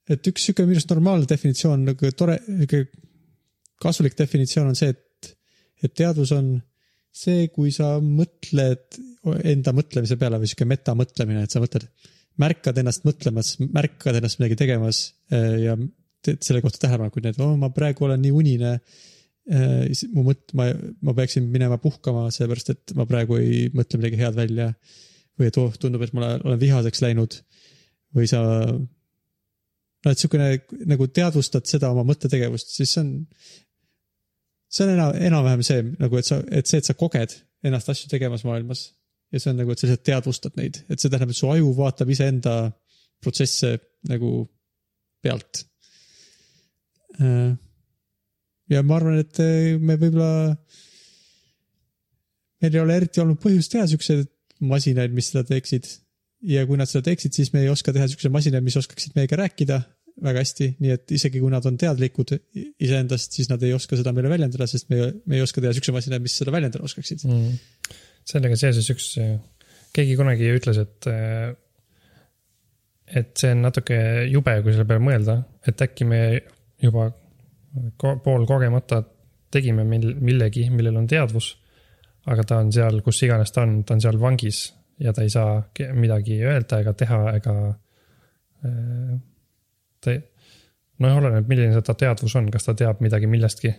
et 0.09 0.31
üks 0.31 0.47
sihuke 0.47 0.65
minu 0.65 0.79
arust 0.79 0.95
normaalne 0.95 1.29
definitsioon 1.29 1.85
nagu 1.91 2.11
tore, 2.15 2.39
sihuke 2.47 2.87
kasulik 3.81 4.17
definitsioon 4.17 4.71
on 4.71 4.77
see, 4.79 4.89
et, 4.89 5.35
et 5.83 5.93
teadvus 5.93 6.31
on 6.33 6.55
see, 7.17 7.47
kui 7.53 7.71
sa 7.73 7.97
mõtled 8.03 8.99
enda 9.47 9.73
mõtlemise 9.75 10.17
peale 10.19 10.39
või 10.41 10.49
sihuke 10.49 10.67
metamõtlemine, 10.69 11.43
et 11.43 11.53
sa 11.53 11.61
mõtled, 11.63 11.87
märkad 12.41 12.77
ennast 12.81 13.05
mõtlemas, 13.07 13.55
märkad 13.63 14.19
ennast 14.19 14.41
midagi 14.41 14.59
tegemas 14.59 15.01
eh, 15.33 15.63
ja 15.65 15.77
teed 16.25 16.43
selle 16.45 16.61
kohta 16.63 16.81
tähelepanekuid, 16.83 17.31
et 17.31 17.39
oh, 17.43 17.55
ma 17.59 17.69
praegu 17.73 18.07
olen 18.07 18.21
nii 18.23 18.33
unine 18.35 18.73
eh, 18.77 20.03
mu 20.13 20.25
mõt-, 20.29 20.53
ma, 20.57 20.69
ma 21.05 21.15
peaksin 21.17 21.47
minema 21.53 21.79
puhkama, 21.81 22.27
sellepärast 22.33 22.73
et 22.73 22.95
ma 22.97 23.07
praegu 23.09 23.39
ei 23.41 23.67
mõtle 23.75 24.01
midagi 24.01 24.21
head 24.21 24.37
välja. 24.37 24.71
või 25.37 25.51
et 25.51 25.57
oh, 25.61 25.73
tundub, 25.77 26.01
et 26.01 26.13
ma 26.17 26.35
olen 26.39 26.61
vihaseks 26.61 27.03
läinud. 27.03 27.41
või 28.15 28.29
sa, 28.29 28.41
no 28.73 30.13
et 30.13 30.17
sihukene 30.21 30.85
nagu 30.89 31.07
teadvustad 31.13 31.67
seda 31.69 31.91
oma 31.93 32.05
mõttetegevust, 32.07 32.73
siis 32.73 32.93
see 32.93 33.03
on. 33.03 33.15
See 34.77 34.85
on 34.85 34.93
enam, 34.93 35.15
enam-vähem 35.29 35.65
see 35.65 35.83
nagu, 35.97 36.19
et 36.19 36.29
sa, 36.29 36.39
et 36.53 36.69
see, 36.69 36.81
et 36.81 36.87
sa 36.87 36.95
koged 36.97 37.33
ennast 37.65 37.89
asju 37.93 38.11
tegemas 38.11 38.45
maailmas. 38.47 38.91
ja 39.33 39.41
see 39.41 39.51
on 39.51 39.57
nagu, 39.59 39.73
et 39.73 39.81
sa 39.81 39.89
lihtsalt 39.89 40.05
teadvustad 40.07 40.59
neid, 40.59 40.77
et 40.87 41.01
see 41.01 41.09
tähendab, 41.11 41.33
et 41.33 41.39
su 41.39 41.49
aju 41.51 41.73
vaatab 41.75 42.11
iseenda 42.13 42.53
protsesse 43.23 43.73
nagu 44.07 44.45
pealt 45.25 45.65
ja 48.69 48.83
ma 48.83 48.97
arvan, 48.99 49.19
et 49.21 49.39
me 49.81 49.95
võib-olla, 49.97 50.55
meil 52.61 52.75
ei 52.75 52.81
ole 52.83 52.97
eriti 53.01 53.23
olnud 53.23 53.39
põhjust 53.41 53.73
teha 53.73 53.87
siukseid 53.89 54.27
masinaid, 54.67 55.13
mis 55.15 55.31
seda 55.31 55.45
teeksid. 55.47 55.87
ja 56.47 56.65
kui 56.69 56.77
nad 56.77 56.89
seda 56.89 57.07
teeksid, 57.07 57.33
siis 57.33 57.49
me 57.53 57.63
ei 57.63 57.69
oska 57.71 57.93
teha 57.93 58.07
siukseid 58.11 58.33
masinaid, 58.33 58.65
mis 58.65 58.77
oskaksid 58.77 59.15
meiega 59.17 59.39
rääkida 59.39 59.81
väga 60.23 60.41
hästi, 60.41 60.69
nii 60.81 60.93
et 60.95 61.13
isegi 61.13 61.41
kui 61.41 61.51
nad 61.53 61.65
on 61.69 61.77
teadlikud 61.77 62.33
iseendast, 62.57 63.35
siis 63.37 63.51
nad 63.51 63.61
ei 63.65 63.75
oska 63.75 63.99
seda 63.99 64.13
meile 64.15 64.31
väljendada, 64.31 64.65
sest 64.69 64.89
me, 64.89 65.11
me 65.29 65.37
ei 65.37 65.45
oska 65.45 65.61
teha 65.61 65.75
siukseid 65.77 65.95
masinaid, 65.97 66.23
mis 66.25 66.37
seda 66.39 66.53
väljendada 66.55 66.87
oskaksid. 66.87 67.25
mm.. 67.27 67.99
sellega 68.27 68.57
seoses 68.59 68.89
üks, 68.93 69.11
keegi 69.93 70.17
kunagi 70.17 70.49
ütles, 70.55 70.79
et, 70.81 71.09
et 73.21 73.31
see 73.37 73.53
on 73.53 73.63
natuke 73.67 73.99
jube, 74.31 74.57
kui 74.63 74.73
selle 74.73 74.87
peale 74.89 75.05
mõelda, 75.05 75.37
et 75.69 75.85
äkki 75.85 76.09
me 76.09 76.21
juba 76.81 77.11
ko 78.01 78.17
poolkogemata 78.23 79.03
tegime 79.53 79.85
mil 79.87 80.15
millegi, 80.23 80.67
millel 80.73 80.97
on 80.99 81.07
teadvus. 81.09 81.53
aga 82.27 82.43
ta 82.43 82.57
on 82.59 82.73
seal, 82.75 82.99
kus 83.05 83.21
iganes 83.23 83.53
ta 83.55 83.63
on, 83.63 83.83
ta 83.87 83.95
on 83.95 84.01
seal 84.03 84.17
vangis 84.19 84.65
ja 84.99 85.13
ta 85.15 85.23
ei 85.23 85.29
saa 85.31 85.61
midagi 85.95 86.41
öelda 86.43 86.81
ega 86.81 86.93
teha 86.97 87.19
ega 87.37 87.53
ta 90.07 90.15
ei, 90.15 90.23
noh, 91.03 91.17
oleneb, 91.19 91.49
milline 91.51 91.83
ta 91.85 91.95
teadvus 91.97 92.35
on, 92.39 92.47
kas 92.53 92.67
ta 92.67 92.75
teab 92.77 93.03
midagi 93.03 93.29
millestki. 93.29 93.73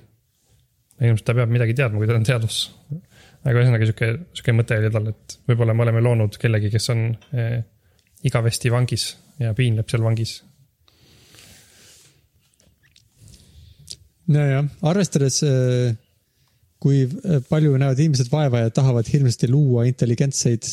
ilmselt 0.98 1.26
ta 1.30 1.34
peab 1.38 1.50
midagi 1.54 1.76
teadma, 1.78 2.00
kui 2.00 2.10
tal 2.10 2.20
on 2.20 2.26
teadvus. 2.28 2.60
aga 3.44 3.62
ühesõnaga 3.62 3.88
sihuke, 3.88 4.10
sihuke 4.36 4.54
mõte 4.56 4.78
oli 4.82 4.92
tal, 4.92 5.08
et 5.14 5.38
võib-olla 5.48 5.74
me 5.74 5.86
oleme 5.86 6.04
loonud 6.04 6.36
kellegi, 6.42 6.72
kes 6.74 6.90
on 6.94 7.06
eh, 7.32 7.62
igavesti 8.28 8.72
vangis 8.74 9.12
ja 9.40 9.54
piinleb 9.56 9.88
seal 9.88 10.04
vangis. 10.04 10.42
nojah, 14.28 14.66
arvestades 14.84 15.40
äh, 15.46 15.94
kui 16.82 17.06
palju 17.48 17.78
näevad 17.80 17.98
inimesed 18.02 18.28
vaeva 18.32 18.66
ja 18.66 18.74
tahavad 18.74 19.08
hirmsasti 19.10 19.48
luua 19.50 19.86
intelligentseid 19.88 20.68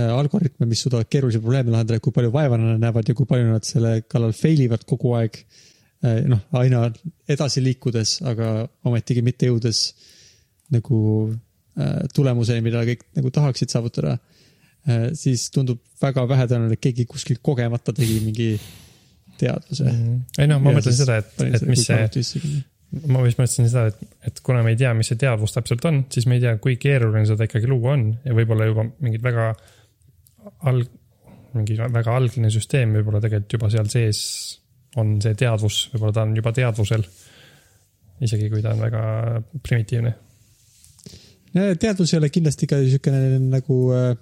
algoritme, 0.00 0.66
mis 0.66 0.80
suudavad 0.84 1.08
keerulisi 1.12 1.40
probleeme 1.42 1.74
lahendada, 1.74 2.00
kui 2.00 2.14
palju 2.16 2.32
vaeva 2.32 2.58
nad 2.60 2.80
näevad 2.80 3.08
ja 3.08 3.16
kui 3.16 3.28
palju 3.28 3.50
nad 3.50 3.66
selle 3.68 3.98
kallal 4.08 4.32
fail 4.36 4.64
ivad 4.64 4.86
kogu 4.88 5.14
aeg. 5.18 5.38
Äh, 6.02 6.22
noh, 6.26 6.40
aina 6.58 6.86
edasi 7.30 7.62
liikudes, 7.62 8.16
aga 8.26 8.66
ometigi 8.88 9.22
mitte 9.22 9.50
jõudes 9.50 9.84
nagu 10.72 10.98
äh, 11.28 12.00
tulemuseni, 12.14 12.64
mida 12.64 12.82
kõik 12.88 13.04
nagu 13.18 13.34
tahaksid 13.34 13.74
saavutada. 13.74 14.18
siis 15.14 15.44
tundub 15.54 15.78
väga 16.02 16.24
vähetõenäoline, 16.26 16.74
et 16.74 16.82
keegi 16.82 17.04
kuskil 17.06 17.36
kogemata 17.38 17.92
tegi 17.94 18.16
mingi 18.18 18.48
teadvuse 19.38 19.84
mm. 19.84 20.00
-hmm. 20.00 20.40
ei 20.42 20.48
noh, 20.50 20.58
ma 20.58 20.72
mõtlen 20.74 20.96
seda, 20.96 21.20
et, 21.22 21.36
et 21.38 21.62
mis 21.68 21.84
see 21.86 22.00
ma 23.08 23.22
vist 23.24 23.38
mõtlesin 23.40 23.68
seda, 23.70 23.86
et, 23.92 24.16
et 24.28 24.40
kuna 24.44 24.62
me 24.64 24.74
ei 24.74 24.80
tea, 24.80 24.92
mis 24.96 25.08
see 25.08 25.20
teadvus 25.20 25.54
täpselt 25.54 25.84
on, 25.88 26.02
siis 26.12 26.26
me 26.28 26.36
ei 26.36 26.44
tea, 26.44 26.56
kui 26.62 26.76
keeruline 26.80 27.24
seda 27.28 27.46
ikkagi 27.48 27.70
luua 27.70 27.94
on 27.96 28.08
ja 28.26 28.36
võib-olla 28.36 28.68
juba 28.68 28.84
mingid 29.04 29.24
väga 29.24 29.52
alg-, 30.68 30.90
mingi 31.56 31.76
väga 31.78 32.16
algne 32.16 32.50
süsteem 32.52 32.96
võib-olla 32.96 33.20
tegelikult 33.22 33.58
juba 33.58 33.70
seal 33.72 33.92
sees 33.92 34.22
on 35.00 35.16
see 35.24 35.36
teadvus, 35.38 35.86
võib-olla 35.92 36.16
ta 36.16 36.26
on 36.26 36.34
juba 36.36 36.52
teadvusel. 36.56 37.06
isegi 38.22 38.50
kui 38.52 38.62
ta 38.62 38.74
on 38.74 38.82
väga 38.84 39.04
primitiivne. 39.62 40.12
teadvus 41.52 42.12
ei 42.12 42.18
ole 42.18 42.30
kindlasti 42.30 42.66
ka 42.66 42.80
niisugune 42.80 43.38
nagu 43.52 43.78
äh, 43.96 44.12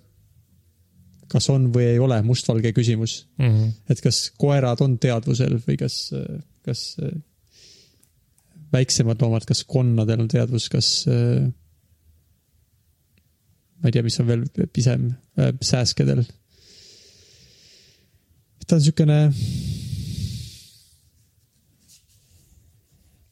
kas 1.31 1.49
on 1.53 1.69
või 1.75 1.87
ei 1.93 1.99
ole 2.03 2.19
mustvalge 2.27 2.73
küsimus 2.77 3.25
mm. 3.39 3.49
-hmm. 3.49 3.73
et 3.93 4.01
kas 4.03 4.31
koerad 4.39 4.83
on 4.85 4.99
teadvusel 4.99 5.59
või 5.67 5.79
kas, 5.81 5.99
äh, 6.17 6.41
kas 6.67 6.97
äh, 7.03 7.15
väiksemad 8.73 9.23
loomad, 9.23 9.47
kas 9.47 9.65
konnadel 9.65 10.25
on 10.25 10.31
teadvus, 10.31 10.69
kas 10.73 10.91
äh, 11.11 11.47
ma 13.81 13.89
ei 13.89 13.97
tea, 13.97 14.05
mis 14.05 14.21
on 14.21 14.29
veel 14.29 14.45
pisem 14.75 15.09
äh,, 15.41 15.53
sääskedel. 15.65 16.25
ta 18.67 18.77
on 18.77 18.85
siukene. 18.85 19.21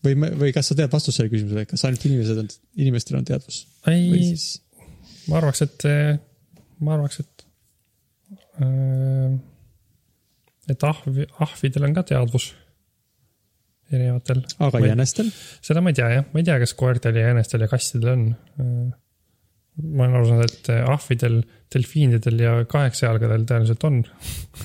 või, 0.04 0.30
või 0.40 0.54
kas 0.56 0.70
sa 0.70 0.76
tead 0.78 0.92
vastust 0.92 1.18
sellele 1.18 1.34
küsimusele, 1.34 1.66
kas 1.68 1.84
ainult 1.86 2.06
inimesed 2.08 2.40
on, 2.42 2.48
inimestel 2.84 3.18
on 3.20 3.28
teadvus? 3.28 3.64
ei, 3.90 4.08
siis... 4.30 4.46
ma 5.28 5.40
arvaks, 5.42 5.64
et, 5.66 5.88
ma 6.84 6.96
arvaks, 6.96 7.20
et, 7.24 7.44
äh, 8.64 9.36
et 10.72 10.88
ahvi, 10.92 11.28
ahvidel 11.44 11.88
on 11.88 11.98
ka 11.98 12.06
teadvus 12.12 12.52
erinevatel. 13.92 14.42
aga 14.64 14.84
jänestel? 14.84 15.30
seda 15.64 15.82
ma 15.82 15.92
ei 15.92 15.98
tea 15.98 16.08
jah, 16.12 16.30
ma 16.32 16.42
ei 16.42 16.48
tea, 16.48 16.58
kas 16.62 16.74
koertel 16.78 17.18
ja 17.18 17.30
jänestel 17.30 17.64
ja 17.64 17.70
kassidel 17.70 18.14
on. 18.14 18.24
Ma 19.82 20.06
olen 20.06 20.16
aru 20.18 20.28
saanud, 20.30 20.50
et 20.50 20.70
ahvidel, 20.94 21.40
delfiinidel 21.72 22.42
ja 22.42 22.54
kaheksajalgadel 22.70 23.46
tõenäoliselt 23.48 23.86
on 23.88 24.02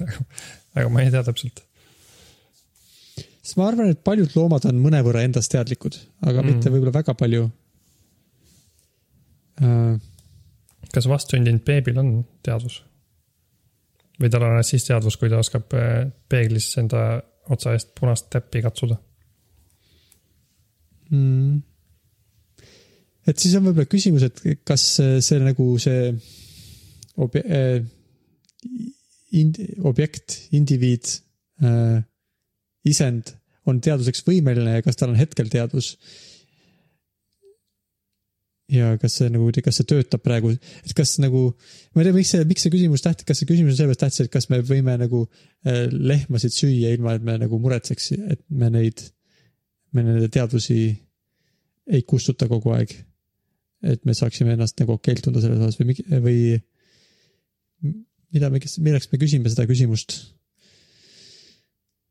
aga 0.77 0.89
ma 0.89 1.03
ei 1.03 1.11
tea 1.13 1.23
täpselt. 1.25 1.63
sest 3.41 3.59
ma 3.59 3.67
arvan, 3.69 3.91
et 3.93 4.01
paljud 4.05 4.31
loomad 4.37 4.65
on 4.69 4.79
mõnevõrra 4.83 5.25
endast 5.27 5.53
teadlikud, 5.53 5.97
aga 6.25 6.41
mm. 6.41 6.49
mitte 6.49 6.73
võib-olla 6.73 6.95
väga 6.99 7.15
palju 7.19 7.43
uh.... 9.61 9.93
kas 10.93 11.09
vastsündinud 11.09 11.63
beebil 11.67 12.01
on 12.01 12.15
teadvus? 12.45 12.81
või 14.21 14.29
tal 14.33 14.47
on 14.47 14.63
siis 14.65 14.85
teadvus, 14.87 15.17
kui 15.19 15.31
ta 15.31 15.41
oskab 15.41 15.73
äh, 15.77 16.07
peeglis 16.29 16.71
enda 16.81 17.21
otsa 17.53 17.75
eest 17.75 17.93
punast 17.99 18.29
täppi 18.33 18.63
katsuda 18.65 18.97
mm.? 21.11 21.61
Et 23.27 23.39
siis 23.39 23.55
on 23.57 23.67
võib-olla 23.67 23.89
küsimus, 23.89 24.25
et 24.27 24.63
kas 24.67 24.87
see 24.99 25.39
nagu 25.43 25.67
see 25.81 26.11
obje, 27.23 27.43
äh, 27.45 27.83
ind, 29.33 29.59
objekt, 29.83 30.37
indiviid 30.51 31.07
äh,, 31.63 32.03
isend 32.87 33.33
on 33.69 33.79
teaduseks 33.83 34.23
võimeline 34.27 34.77
ja 34.77 34.85
kas 34.85 34.99
tal 34.99 35.13
on 35.13 35.19
hetkel 35.19 35.49
teadvus. 35.51 35.95
ja 38.73 38.93
kas 38.97 39.19
see 39.19 39.29
nagu, 39.29 39.51
kas 39.63 39.77
see 39.77 39.87
töötab 39.87 40.23
praegu, 40.25 40.53
et 40.55 40.93
kas 40.97 41.17
nagu, 41.21 41.45
ma 41.93 42.01
ei 42.01 42.07
tea, 42.07 42.15
miks 42.15 42.31
see, 42.33 42.45
miks 42.49 42.63
see 42.65 42.73
küsimus 42.73 43.03
tähtis, 43.05 43.27
kas 43.27 43.41
see 43.41 43.49
küsimus 43.49 43.75
on 43.75 43.77
sellepärast 43.77 44.01
tähtis, 44.01 44.21
et 44.23 44.33
kas 44.33 44.49
me 44.49 44.61
võime 44.65 44.95
nagu 44.97 45.25
äh, 45.27 45.85
lehmasid 45.91 46.55
süüa, 46.55 46.93
ilma 46.95 47.17
et 47.17 47.27
me 47.27 47.37
nagu 47.43 47.59
muretseks, 47.61 48.13
et 48.33 48.41
me 48.49 48.71
neid, 48.73 49.03
me 49.93 50.05
nende 50.07 50.31
teadvusi 50.33 50.79
ei 51.93 52.05
kustuta 52.07 52.47
kogu 52.49 52.73
aeg. 52.73 52.95
Et 53.83 54.05
me 54.07 54.15
saaksime 54.15 54.55
ennast 54.55 54.79
nagu 54.79 54.95
okeilt 54.95 55.25
tunda 55.25 55.41
selles 55.43 55.59
osas 55.59 55.79
või, 55.79 55.97
või 56.23 56.37
mida 58.33 58.49
me, 58.53 58.61
milleks 58.61 59.11
me 59.11 59.19
küsime 59.21 59.51
seda 59.51 59.67
küsimust? 59.69 60.17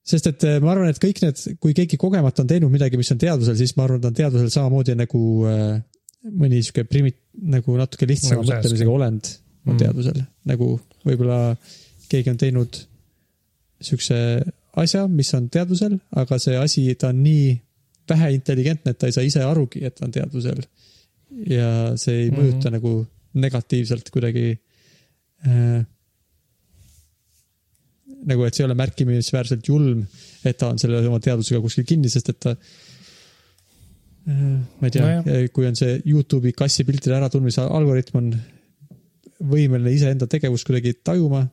sest 0.02 0.26
et 0.32 0.44
äh, 0.48 0.58
ma 0.62 0.72
arvan, 0.74 0.90
et 0.90 0.98
kõik 0.98 1.20
need, 1.22 1.40
kui 1.62 1.74
keegi 1.78 1.98
kogemata 2.00 2.42
on 2.42 2.50
teinud 2.50 2.72
midagi, 2.72 2.98
mis 2.98 3.12
on 3.14 3.20
teadvusel, 3.22 3.54
siis 3.58 3.76
ma 3.78 3.86
arvan, 3.86 4.00
ta 4.02 4.10
on 4.10 4.18
teadvusel 4.18 4.50
samamoodi 4.50 4.96
nagu 4.98 5.20
äh, 5.46 5.76
mõni 6.26 6.62
sihuke 6.62 6.84
primi-, 6.90 7.14
nagu 7.54 7.76
natuke 7.78 8.08
lihtsama 8.10 8.40
nagu 8.42 8.50
mõtlemisega 8.50 8.90
olend 8.90 9.30
on 9.62 9.76
mm. 9.76 9.82
teadvusel. 9.84 10.24
nagu 10.50 10.72
võib-olla 11.06 11.38
keegi 12.10 12.32
on 12.32 12.40
teinud 12.40 12.80
sihukese 13.82 14.18
asja, 14.82 15.06
mis 15.10 15.30
on 15.38 15.48
teadvusel, 15.52 15.96
aga 16.18 16.38
see 16.42 16.56
asi, 16.58 16.86
ta 16.98 17.12
on 17.12 17.22
nii 17.22 17.54
väheintelligentne, 18.10 18.92
et 18.92 18.98
ta 18.98 19.08
ei 19.08 19.14
saa 19.14 19.24
ise 19.26 19.42
arugi, 19.46 19.84
et 19.86 19.94
ta 19.96 20.06
on 20.06 20.14
teadvusel. 20.14 20.60
Ja 21.48 21.96
see 21.96 22.24
ei 22.24 22.30
mm 22.30 22.36
-hmm. 22.36 22.42
mõjuta 22.42 22.70
nagu 22.74 22.92
negatiivselt 23.34 24.10
kuidagi 24.12 24.46
äh,. 25.46 25.84
nagu, 28.22 28.44
et 28.44 28.54
see 28.54 28.62
ei 28.62 28.68
ole 28.68 28.78
märkimisväärselt 28.78 29.68
julm, 29.68 30.06
et 30.44 30.58
ta 30.58 30.68
on 30.70 30.78
selle 30.78 31.00
oma 31.08 31.20
teadvusega 31.20 31.60
kuskil 31.60 31.84
kinni, 31.88 32.08
sest 32.12 32.28
et 32.28 32.40
ta 32.40 32.56
äh,. 34.28 34.58
ma 34.80 34.86
ei 34.86 34.90
tea 34.90 35.22
no, 35.22 35.22
kui 35.52 35.66
on 35.66 35.76
see 35.76 36.00
Youtube'i 36.06 36.52
kassipiltide 36.52 37.16
äratundmise 37.16 37.60
algoritm 37.62 38.16
on 38.22 38.32
võimeline 39.42 39.92
iseenda 39.96 40.26
tegevust 40.30 40.66
kuidagi 40.68 40.94
tajuma. 41.04 41.46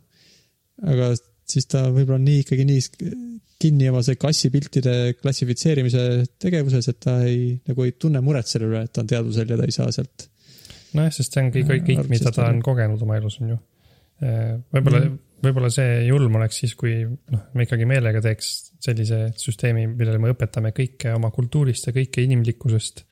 aga 0.85 1.13
siis 1.49 1.65
ta 1.65 1.89
võib-olla 1.91 2.21
nii 2.21 2.43
ikkagi 2.43 2.65
nii 2.65 2.81
kinni 3.59 3.89
oma 3.91 4.01
see 4.05 4.17
kassipiltide 4.19 4.95
klassifitseerimise 5.19 6.03
tegevuses, 6.41 6.89
et 6.91 6.99
ta 7.03 7.17
ei, 7.27 7.57
nagu 7.67 7.85
ei 7.85 7.95
tunne 7.99 8.21
muret 8.23 8.47
selle 8.47 8.69
üle, 8.69 8.83
et 8.87 8.93
ta 8.95 9.03
on 9.03 9.09
teadvusel 9.09 9.51
ja 9.51 9.57
ta 9.59 9.67
ei 9.67 9.75
saa 9.75 9.89
sealt. 9.95 10.29
nojah, 10.95 11.11
sest 11.13 11.35
see 11.35 11.43
on 11.43 11.51
kõik, 11.53 11.73
kõik, 11.87 12.05
mida 12.11 12.31
ta 12.35 12.47
on 12.49 12.63
kogenud 12.65 13.03
oma 13.05 13.19
elus, 13.19 13.39
on 13.43 13.53
ju. 13.53 13.59
võib-olla 14.23 15.03
mm., 15.03 15.19
võib-olla 15.43 15.69
see 15.71 15.99
julm 16.07 16.39
oleks 16.39 16.63
siis, 16.63 16.73
kui 16.79 16.97
noh, 17.05 17.43
me 17.55 17.67
ikkagi 17.67 17.85
meelega 17.87 18.23
teeks 18.23 18.49
sellise 18.83 19.21
süsteemi, 19.39 19.85
millele 19.91 20.19
me 20.23 20.33
õpetame 20.33 20.73
kõike 20.75 21.13
oma 21.15 21.31
kultuurist 21.35 21.87
ja 21.87 21.95
kõike 21.95 22.23
inimlikkusest 22.25 23.05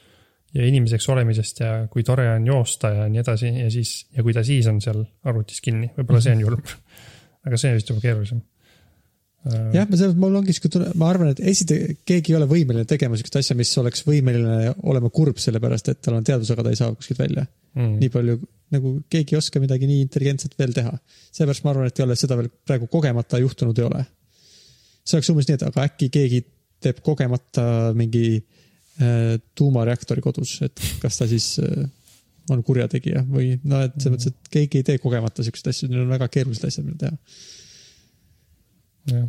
ja 0.58 0.68
inimeseks 0.68 1.08
olemisest 1.12 1.64
ja 1.64 1.72
kui 1.91 2.04
tore 2.08 2.28
on 2.34 2.48
joosta 2.48 2.93
ja 2.95 3.08
nii 3.12 3.24
edasi 3.24 3.52
ja 3.52 3.72
siis, 3.72 3.98
ja 4.16 4.24
kui 4.24 4.36
ta 4.36 4.43
siis 4.48 4.68
on 4.72 4.80
seal 4.84 5.04
arvutis 5.28 5.64
kinni, 5.64 5.91
võib-olla 5.95 6.24
see 6.24 6.36
on 6.36 6.45
julm. 6.48 6.78
aga 7.48 7.60
see 7.60 7.72
on 7.72 7.80
vist 7.80 7.91
juba 7.91 8.04
keerulisem 8.04 8.39
Äh, 8.39 8.57
jah, 9.45 9.85
ma 9.88 9.97
selles, 9.97 10.15
mul 10.19 10.35
ongi 10.39 10.55
sihuke 10.55 10.71
tunne, 10.73 10.89
ma 10.99 11.09
arvan, 11.11 11.31
et 11.33 11.41
esiteks 11.51 12.01
keegi 12.07 12.33
ei 12.33 12.38
ole 12.39 12.47
võimeline 12.49 12.88
tegema 12.89 13.17
sihukest 13.17 13.39
asja, 13.41 13.55
mis 13.59 13.71
oleks 13.79 14.03
võimeline 14.07 14.73
olema 14.89 15.11
kurb, 15.13 15.39
sellepärast 15.41 15.91
et 15.93 16.01
tal 16.03 16.17
on 16.17 16.27
teadus, 16.27 16.51
aga 16.53 16.65
ta 16.65 16.73
ei 16.73 16.79
saa 16.79 16.93
kuskilt 16.95 17.21
välja 17.21 17.45
mm.. 17.77 17.95
nii 18.01 18.11
palju 18.13 18.38
nagu 18.75 18.93
keegi 19.11 19.35
ei 19.35 19.39
oska 19.39 19.61
midagi 19.63 19.88
nii 19.88 20.01
intelligentset 20.03 20.57
veel 20.59 20.73
teha. 20.75 20.91
seepärast 21.31 21.63
ma 21.63 21.73
arvan, 21.73 21.89
et 21.91 21.99
ei 21.99 22.05
ole 22.07 22.17
seda 22.19 22.38
veel 22.39 22.49
praegu 22.67 22.89
kogemata 22.91 23.39
juhtunud 23.43 23.79
ei 23.79 23.88
ole. 23.88 24.03
see 25.07 25.19
oleks 25.19 25.31
umbes 25.33 25.49
nii, 25.49 25.59
et 25.59 25.67
aga 25.69 25.85
äkki 25.88 26.09
keegi 26.13 26.41
teeb 26.83 26.99
kogemata 27.05 27.93
mingi 27.97 28.25
äh, 28.38 29.38
tuumareaktori 29.55 30.23
kodus, 30.25 30.57
et 30.67 30.83
kas 31.01 31.21
ta 31.21 31.29
siis 31.29 31.53
äh, 31.63 31.85
on 32.51 32.63
kurjategija 32.63 33.23
või 33.27 33.53
noh, 33.63 33.85
et 33.88 33.95
selles 33.95 34.17
mõttes, 34.17 34.33
et 34.33 34.51
keegi 34.51 34.81
ei 34.81 34.89
tee 34.91 34.99
kogemata 35.03 35.45
siukseid 35.45 35.71
asju, 35.71 35.89
need 35.91 36.03
on 36.03 36.11
väga 36.11 36.27
keerulised 36.31 36.67
asjad, 36.67 36.88
mida 36.88 37.07
teha 37.07 37.55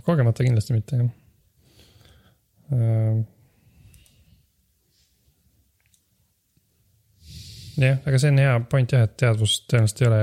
kogemata 0.07 0.45
kindlasti 0.47 0.77
mitte, 0.77 0.97
jah. 0.97 1.11
Äh, 2.75 3.25
jah, 7.79 7.99
aga 8.05 8.21
see 8.21 8.33
on 8.33 8.43
hea 8.43 8.55
point 8.71 8.93
jah, 8.93 9.07
et 9.07 9.17
teadvus 9.21 9.63
tõenäoliselt 9.71 10.05
ei 10.05 10.11
ole 10.11 10.23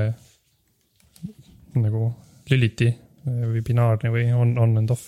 nagu 1.86 2.08
lüliti 2.52 2.90
või 3.26 3.62
binaarne 3.66 4.12
või 4.14 4.28
on, 4.36 4.58
on 4.62 4.78
and 4.82 4.94
off. 4.94 5.06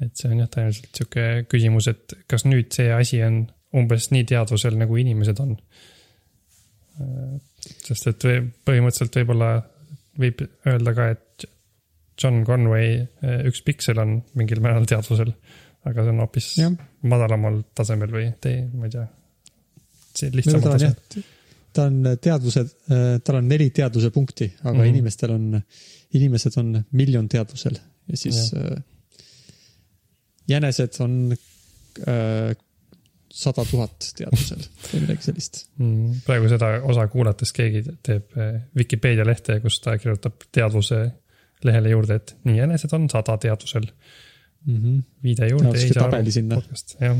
et 0.00 0.16
see 0.16 0.30
on 0.32 0.40
jah, 0.42 0.50
tõenäoliselt 0.50 0.96
sihuke 0.96 1.26
küsimus, 1.50 1.88
et 1.92 2.16
kas 2.30 2.46
nüüd 2.48 2.72
see 2.74 2.90
asi 2.94 3.22
on 3.22 3.44
umbes 3.76 4.10
nii 4.10 4.24
teadvusel, 4.26 4.76
nagu 4.80 4.96
inimesed 4.98 5.40
on. 5.44 5.54
sest 7.84 8.08
et 8.10 8.24
põhimõtteliselt 8.66 9.20
võib-olla 9.20 9.50
võib 10.20 10.42
öelda 10.68 10.94
ka, 10.96 11.08
et 11.14 11.29
John 12.20 12.44
Conway 12.44 12.94
eh, 13.00 13.42
üks 13.48 13.62
piksel 13.66 14.00
on 14.02 14.18
mingil 14.38 14.62
määral 14.64 14.88
teadvusel, 14.88 15.32
aga 15.88 16.04
see 16.04 16.14
on 16.14 16.22
hoopis 16.24 16.48
jah, 16.60 16.78
madalamal 17.08 17.62
tasemel 17.74 18.12
või 18.12 18.30
tee, 18.40 18.64
ma 18.74 18.88
ei 18.88 18.96
tea. 18.96 19.06
see 20.14 20.32
lihtsam 20.34 20.64
tase., 20.64 20.92
ta 21.72 21.86
on 21.86 22.02
teadvused, 22.18 22.72
tal 23.24 23.36
on 23.38 23.46
neli 23.46 23.68
teadvuse 23.70 24.10
punkti, 24.10 24.48
aga 24.64 24.72
mm. 24.74 24.80
-hmm. 24.80 24.88
inimestel 24.90 25.32
on, 25.36 25.62
inimesed 26.18 26.58
on 26.58 26.74
miljon 26.98 27.28
teadvusel 27.30 27.78
ja 28.10 28.16
siis 28.16 28.54
äh, 28.54 28.82
jänesed 30.48 31.00
on 31.00 31.36
äh, 32.08 32.56
sada 33.30 33.64
tuhat 33.70 34.10
teadvusel 34.16 34.62
või 34.90 35.02
midagi 35.04 35.28
sellist. 35.28 35.62
Mm, 35.78 36.22
praegu 36.26 36.50
seda 36.50 36.72
osa 36.86 37.06
kuulates 37.12 37.54
keegi 37.54 37.84
teeb 38.06 38.34
eh, 38.36 38.56
Vikipeedia 38.76 39.26
lehte, 39.26 39.60
kus 39.62 39.78
ta 39.84 39.96
kirjutab 39.98 40.48
teadvuse 40.52 41.04
lehele 41.64 41.90
juurde, 41.92 42.14
et 42.20 42.36
nii 42.44 42.56
jänesed 42.58 42.92
on 42.96 43.08
sada 43.10 43.36
teadvusel. 43.38 43.86
Mm 44.66 44.76
-hmm. 44.76 45.02
viide 45.22 45.48
juurde 45.48 45.64
Jaotaski 45.64 45.86
ei 45.86 45.92
saa 45.92 46.04
aru 46.06 46.48
podcast, 46.54 46.96
jah. 47.00 47.16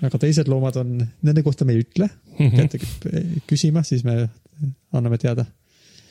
aga 0.06 0.18
teised 0.18 0.48
loomad 0.48 0.76
on, 0.76 0.98
nende 1.22 1.42
kohta 1.42 1.64
me 1.64 1.72
ei 1.72 1.82
ütle, 1.82 2.08
Mhm. 2.38 2.56
peate 2.56 2.78
küsima, 3.50 3.82
siis 3.82 4.04
me 4.04 4.28
anname 4.92 5.18
teada 5.18 5.44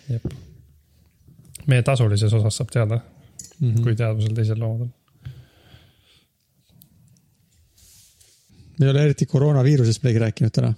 jep. 0.09 0.25
meie 1.67 1.83
tasulises 1.83 2.33
osas 2.33 2.57
saab 2.57 2.71
teada, 2.71 2.99
mm. 3.59 3.71
-hmm. 3.71 3.83
kui 3.83 3.95
teadvusel 3.95 4.35
teised 4.35 4.57
loomad 4.57 4.81
on. 4.81 4.93
me 8.79 8.85
ei 8.85 8.91
ole 8.91 9.03
eriti 9.03 9.25
koroonaviirusest 9.25 10.03
midagi 10.03 10.19
rääkinud 10.19 10.51
täna. 10.51 10.73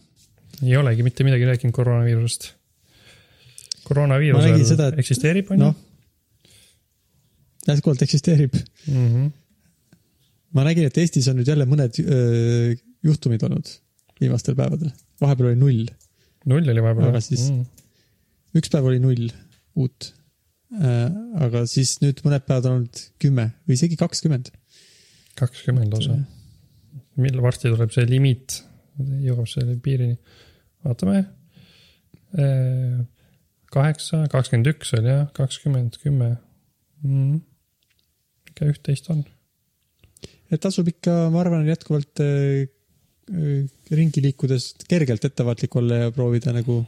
ei 0.64 0.78
olegi 0.78 1.04
mitte 1.04 1.24
midagi 1.24 1.46
rääkinud 1.46 1.74
koroonaviirusest. 1.74 2.54
Koroonaviirus 3.90 4.40
Ma 4.40 4.46
nägin 4.48 4.62
veel 4.64 4.70
seda, 4.72 4.88
et- 4.94 5.00
eksisteerib, 5.04 5.52
on 5.52 5.58
ju 5.60 5.68
noh, 5.70 5.76
jätkuvalt 7.70 8.02
eksisteerib. 8.06 8.56
Mhm. 8.88 9.28
ma 10.58 10.64
nägin, 10.66 10.88
et 10.90 10.98
Eestis 10.98 11.28
on 11.30 11.38
nüüd 11.38 11.50
jälle 11.52 11.66
mõned 11.70 12.00
öö, 12.02 12.72
juhtumid 13.06 13.44
olnud 13.46 13.68
viimastel 14.20 14.56
päevadel, 14.58 14.90
vahepeal 15.22 15.52
oli 15.52 15.60
null, 15.60 15.84
null 16.50 16.72
oli 16.74 16.82
vahepeal 16.84 17.12
Aga. 17.12 17.22
siis- 17.22 17.50
üks 18.58 18.72
päev 18.74 18.88
oli 18.90 19.00
null 19.04 19.30
uut. 19.80 20.14
aga 21.46 21.64
siis 21.66 21.96
nüüd 22.02 22.20
mõned 22.26 22.44
päevad 22.46 22.66
on 22.70 22.74
olnud 22.80 23.00
kümme 23.22 23.48
või 23.68 23.74
isegi 23.78 23.96
kakskümmend. 23.98 24.52
kakskümmend 25.40 25.94
lausa. 25.94 26.18
millal 27.18 27.42
varsti 27.46 27.70
tuleb 27.70 27.92
see 27.94 28.06
limiit, 28.10 28.64
jõuab 29.00 29.48
selle 29.50 29.76
piirini. 29.86 30.18
vaatame. 30.86 31.24
kaheksa, 33.74 34.24
kakskümmend 34.32 34.70
üks 34.74 34.94
oli 34.98 35.12
jah, 35.12 35.28
kakskümmend, 35.36 36.00
kümme. 36.04 36.36
ikka 38.50 38.70
üht-teist 38.70 39.10
on. 39.14 39.24
et 40.50 40.62
tasub 40.62 40.90
ikka, 40.90 41.30
ma 41.34 41.44
arvan, 41.44 41.68
jätkuvalt 41.70 42.22
öö, 42.24 42.66
ringi 43.94 44.24
liikudes 44.26 44.74
kergelt 44.90 45.26
ettevaatlik 45.26 45.76
olla 45.78 46.04
ja 46.06 46.14
proovida 46.16 46.54
nagu, 46.56 46.82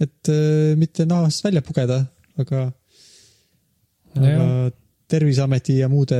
et 0.00 0.32
öö, 0.32 0.74
mitte 0.80 1.08
nahast 1.08 1.44
välja 1.46 1.64
pugeda, 1.64 2.04
aga, 2.38 2.66
aga 4.20 4.48
Terviseameti 5.14 5.78
ja 5.78 5.88
muude 5.92 6.16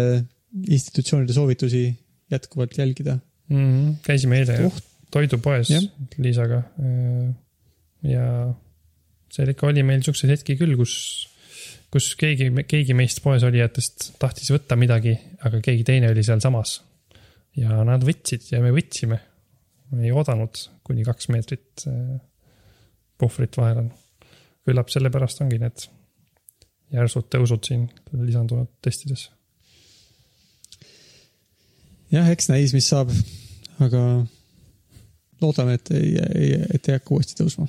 institutsioonide 0.69 1.33
soovitusi 1.33 1.87
jätkuvalt 2.31 2.79
jälgida. 2.79 3.19
mm. 3.49 3.57
-hmm. 3.57 3.95
käisime 4.03 4.39
eile 4.39 4.67
Oht. 4.67 4.85
toidupoes. 5.11 5.69
Liisaga. 6.19 6.63
ja 8.03 8.55
seal 9.35 9.51
ikka 9.51 9.68
oli 9.70 9.82
meil 9.87 10.03
siukseid 10.07 10.35
hetki 10.35 10.57
küll, 10.59 10.76
kus, 10.78 10.95
kus 11.93 12.12
keegi, 12.20 12.51
keegi 12.70 12.97
meist 12.97 13.22
poes 13.24 13.45
olijatest 13.47 14.12
tahtis 14.22 14.53
võtta 14.55 14.78
midagi, 14.78 15.16
aga 15.47 15.62
keegi 15.64 15.87
teine 15.87 16.12
oli 16.12 16.24
sealsamas. 16.26 16.78
ja 17.59 17.82
nad 17.87 18.03
võtsid 18.07 18.49
ja 18.53 18.62
me 18.62 18.72
võtsime. 18.74 19.20
me 19.95 20.07
ei 20.07 20.14
oodanud, 20.14 20.62
kuni 20.87 21.05
kaks 21.07 21.28
meetrit 21.30 21.87
äh, 21.91 22.16
puhvrit 23.18 23.57
vahel 23.59 23.85
on. 23.85 23.93
küllap 24.64 24.91
sellepärast 24.91 25.43
ongi 25.45 25.59
need 25.61 25.87
järsud 26.95 27.26
tõusud 27.32 27.66
siin 27.66 27.89
lisandunud 28.12 28.70
testides. 28.82 29.28
jah, 32.14 32.30
eks 32.30 32.51
näis, 32.53 32.74
mis 32.76 32.89
saab, 32.89 33.11
aga 33.82 34.03
loodame, 35.43 35.74
et 35.78 35.91
ei, 35.91 36.12
ei, 36.22 36.53
et 36.76 36.89
ei 36.89 36.99
hakka 36.99 37.16
uuesti 37.16 37.39
tõusma. 37.41 37.66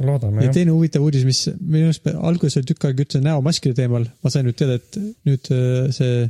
Loodame 0.00 0.42
ja 0.42 0.48
jah. 0.50 0.56
teine 0.58 0.74
huvitav 0.74 1.04
uudis, 1.06 1.24
mis 1.28 1.44
minu 1.60 1.90
arust 1.90 2.08
alguses 2.14 2.58
oli 2.60 2.68
tükk 2.70 2.88
aega 2.88 3.04
juttu 3.04 3.22
näomaskide 3.24 3.76
teemal, 3.78 4.06
ma 4.22 4.32
sain 4.32 4.46
nüüd 4.48 4.58
teada, 4.58 4.80
et 4.80 4.98
nüüd 5.28 5.50
äh, 5.54 5.88
see 5.94 6.26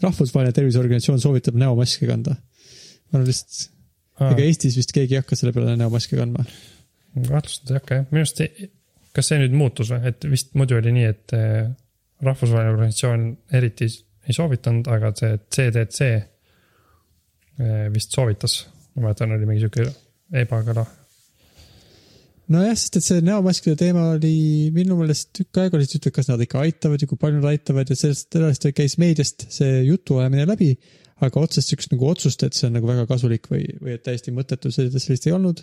rahvusvaheline 0.00 0.56
terviseorganisatsioon 0.56 1.20
soovitab 1.22 1.58
näomaske 1.60 2.08
kanda. 2.08 2.36
ma 3.10 3.18
arvan 3.18 3.28
lihtsalt, 3.28 3.70
ega 4.30 4.44
Eestis 4.46 4.76
vist 4.78 4.92
keegi 4.96 5.16
ei 5.16 5.22
hakka 5.22 5.38
selle 5.38 5.54
peale 5.56 5.76
näomaske 5.80 6.18
kandma. 6.18 6.44
kahtlustada 7.16 7.74
ei 7.74 7.80
hakka 7.80 8.00
jah, 8.00 8.06
minu 8.12 8.24
arust, 8.24 8.44
kas 9.16 9.30
see 9.32 9.40
nüüd 9.42 9.56
muutus 9.58 9.90
või, 9.92 10.12
et 10.12 10.28
vist 10.30 10.54
muidu 10.58 10.78
oli 10.78 10.94
nii, 10.96 11.08
et 11.10 11.34
eh, 11.36 11.64
rahvusvaheline 12.24 12.74
organisatsioon 12.76 13.26
eriti 13.58 13.90
ei 14.28 14.36
soovitanud, 14.36 14.88
aga 14.92 15.12
see 15.18 15.40
CDC 15.56 16.10
eh, 16.10 17.86
vist 17.94 18.14
soovitas. 18.16 18.62
ma 18.94 19.08
mäletan, 19.08 19.32
oli 19.34 19.46
mingi 19.46 19.64
sihuke 19.64 19.86
ebakõla. 20.42 20.84
nojah, 22.50 22.74
sest 22.78 22.98
et 22.98 23.06
see 23.06 23.22
näomaskide 23.24 23.76
teema 23.78 24.08
oli 24.16 24.70
minu 24.74 24.96
meelest 24.98 25.30
tükk 25.36 25.60
aega 25.62 25.78
oli 25.78 25.86
juttu, 25.86 26.10
et 26.10 26.16
kas 26.16 26.30
nad 26.30 26.40
ikka 26.42 26.62
aitavad 26.64 27.02
ja 27.02 27.08
kui 27.10 27.20
palju 27.20 27.38
nad 27.38 27.50
aitavad 27.52 27.90
ja 27.90 27.98
sellest 27.98 28.36
edasi 28.38 28.72
käis 28.76 28.96
meediast 29.02 29.46
see 29.52 29.84
jutuajamine 29.88 30.48
läbi. 30.50 30.74
aga 31.20 31.36
otsest 31.44 31.68
siukest 31.68 31.90
nagu 31.92 32.06
otsust, 32.08 32.40
et 32.46 32.56
see 32.56 32.64
on 32.64 32.78
nagu 32.78 32.88
väga 32.88 33.02
kasulik 33.04 33.44
või, 33.50 33.66
või 33.76 33.92
et 33.92 34.02
täiesti 34.06 34.32
mõttetu, 34.32 34.70
sellist 34.72 35.26
ei 35.28 35.34
olnud. 35.36 35.60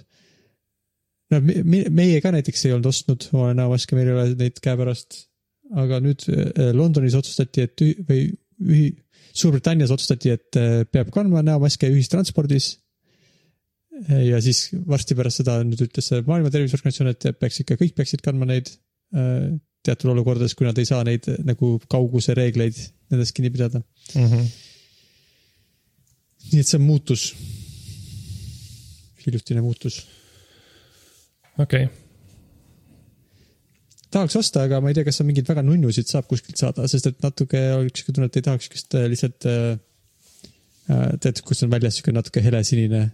no 1.33 1.39
me- 1.41 1.63
me- 1.63 1.89
meie 1.89 2.21
ka 2.21 2.31
näiteks 2.31 2.65
ei 2.65 2.75
olnud 2.75 2.91
ostnud 2.91 3.29
oma 3.33 3.53
näomaske, 3.57 3.95
meil 3.97 4.11
ei 4.11 4.13
ole 4.13 4.35
neid 4.35 4.61
käepärast. 4.61 5.25
aga 5.75 5.99
nüüd 5.99 6.23
äh, 6.29 6.71
Londonis 6.73 7.15
otsustati, 7.17 7.61
et 7.61 7.81
või 8.07 8.31
ühi-, 8.63 8.95
Suurbritannias 9.37 9.91
otsustati, 9.91 10.29
et 10.29 10.55
äh, 10.55 10.85
peab 10.89 11.11
kandma 11.11 11.41
näomaske 11.43 11.89
ühistranspordis 11.91 12.77
ja 14.05 14.41
siis 14.43 14.67
varsti 14.87 15.15
pärast 15.17 15.41
seda 15.41 15.57
nüüd 15.65 15.81
ütles 15.87 16.11
Maailma 16.27 16.51
Terviseorganisatsioon, 16.53 17.13
et 17.13 17.39
peaks 17.39 17.61
ikka, 17.63 17.77
kõik 17.79 17.95
peaksid 17.97 18.23
kandma 18.25 18.47
neid 18.49 18.69
äh, 19.15 19.55
teatud 19.87 20.11
olukordades, 20.13 20.55
kui 20.57 20.67
nad 20.67 20.77
ei 20.79 20.87
saa 20.89 21.03
neid 21.07 21.27
nagu 21.47 21.77
kauguse 21.89 22.35
reegleid 22.37 22.77
nendest 23.11 23.35
kinni 23.35 23.51
pidada. 23.53 23.81
nii 26.47 26.61
et 26.61 26.67
see 26.67 26.79
on 26.79 26.85
muutus. 26.85 27.29
hiljutine 29.25 29.61
muutus. 29.61 30.05
okei, 31.59 31.87
tahaks 34.13 34.35
osta, 34.39 34.63
aga 34.67 34.81
ma 34.81 34.91
ei 34.91 34.97
tea, 34.97 35.07
kas 35.07 35.21
on 35.21 35.27
mingeid 35.29 35.49
väga 35.49 35.63
nunnusid 35.65 36.07
saab 36.07 36.27
kuskilt 36.29 36.59
saada, 36.59 36.87
sest 36.87 37.09
et 37.11 37.21
natuke 37.23 37.61
oleks 37.75 38.03
siuke 38.03 38.15
tunne, 38.15 38.29
et 38.29 38.39
ei 38.39 38.45
tahaks 38.45 38.67
siukest 38.67 38.99
lihtsalt 39.13 39.47
äh,. 39.51 39.79
äh, 40.91 41.09
tead, 41.23 41.41
kus 41.47 41.63
on 41.65 41.71
väljas 41.73 41.99
siuke 41.99 42.13
natuke 42.15 42.43
helesinine 42.43 43.07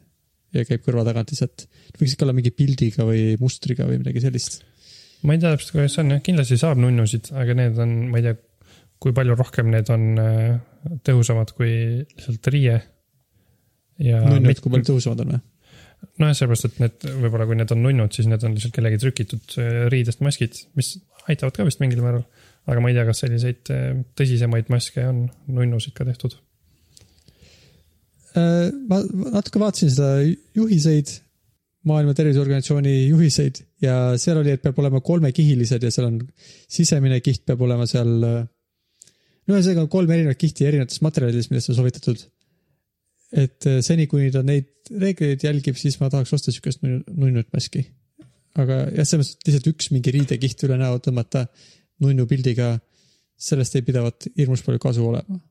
ja 0.54 0.66
käib 0.68 0.84
kõrva 0.86 1.06
tagant 1.08 1.34
lihtsalt. 1.34 1.68
võiks 2.00 2.16
ikka 2.16 2.28
olla 2.28 2.38
mingi 2.38 2.54
pildiga 2.56 3.08
või 3.08 3.34
mustriga 3.42 3.88
või 3.90 4.00
midagi 4.04 4.24
sellist 4.24 4.62
ma 5.24 5.36
ei 5.36 5.42
tea 5.42 5.54
täpselt, 5.54 5.74
kuidas 5.76 5.96
see 5.96 6.04
on, 6.04 6.12
jah, 6.16 6.24
kindlasti 6.24 6.58
saab 6.60 6.82
nunnusid, 6.84 7.32
aga 7.40 7.56
need 7.58 7.80
on, 7.82 7.96
ma 8.12 8.20
ei 8.20 8.26
tea, 8.28 8.36
kui 9.04 9.16
palju 9.16 9.38
rohkem 9.40 9.72
need 9.72 9.90
on 9.94 10.06
eh, 10.20 10.52
tõhusamad 11.08 11.54
kui 11.58 11.72
lihtsalt 12.04 12.52
riie. 12.54 12.78
ja 14.04 14.22
nunnud, 14.26 14.62
kui 14.64 14.74
palju 14.74 14.90
tõusevad 14.94 15.24
on 15.24 15.36
või? 15.36 15.44
nojah, 16.20 16.36
sellepärast, 16.36 16.68
et 16.68 16.80
need 16.84 17.06
võib-olla, 17.24 17.48
kui 17.48 17.56
need 17.56 17.72
on 17.72 17.84
nunnud, 17.86 18.16
siis 18.16 18.28
need 18.28 18.44
on 18.44 18.58
lihtsalt 18.58 18.76
kellegi 18.76 19.00
trükitud 19.00 19.56
äh, 19.62 19.76
riidest 19.94 20.24
maskid, 20.26 20.58
mis 20.76 20.98
aitavad 21.32 21.56
ka 21.56 21.68
vist 21.68 21.80
mingil 21.84 22.04
määral. 22.04 22.26
aga 22.68 22.84
ma 22.84 22.92
ei 22.92 22.98
tea, 22.98 23.06
kas 23.08 23.24
selliseid 23.24 23.72
äh, 23.72 23.86
tõsisemaid 24.20 24.72
maske 24.74 25.06
on 25.08 25.26
nunnusid 25.48 25.96
ka 25.96 26.08
tehtud. 26.08 26.36
Äh, 28.34 28.72
ma 28.90 28.98
natuke 29.36 29.62
vaatasin 29.62 29.92
seda 29.94 30.10
juhiseid, 30.58 31.12
Maailma 31.84 32.14
Terviseorganisatsiooni 32.16 32.94
juhiseid 33.10 33.58
ja 33.84 33.96
seal 34.22 34.40
oli, 34.40 34.54
et 34.56 34.62
peab 34.64 34.78
olema 34.80 35.02
kolmekihilised 35.04 35.84
ja 35.84 35.90
seal 35.92 36.08
on 36.08 36.22
sisemine 36.72 37.18
kiht 37.20 37.44
peab 37.50 37.62
olema 37.66 37.84
seal. 37.90 38.14
no 38.24 39.58
ühesõnaga 39.58 39.90
kolm 39.92 40.14
erinevat 40.16 40.40
kihti 40.40 40.70
erinevates 40.70 41.04
materjalides, 41.04 41.50
millest 41.52 41.74
on 41.74 41.78
soovitatud. 41.82 42.24
et 43.44 43.68
äh, 43.68 43.82
seni, 43.84 44.08
kuni 44.08 44.32
ta 44.32 44.46
neid 44.48 44.72
reegleid 44.90 45.44
jälgib, 45.44 45.78
siis 45.78 46.00
ma 46.00 46.10
tahaks 46.10 46.34
osta 46.34 46.56
siukest 46.56 46.82
nunnu- 46.86 47.04
nunnut 47.26 47.52
maski. 47.54 47.86
aga 48.56 48.86
jah, 48.88 49.04
selles 49.04 49.34
mõttes, 49.34 49.36
et 49.36 49.52
lihtsalt 49.52 49.72
üks 49.76 49.92
mingi 49.92 50.16
riidekiht 50.16 50.66
üle 50.66 50.80
näo 50.80 50.98
tõmmata 51.04 51.46
nunnu 52.02 52.26
pildiga, 52.32 52.78
sellest 53.38 53.76
ei 53.76 53.86
pidavat 53.86 54.32
hirmus 54.40 54.64
palju 54.64 54.82
kasu 54.82 55.06
olema. 55.12 55.44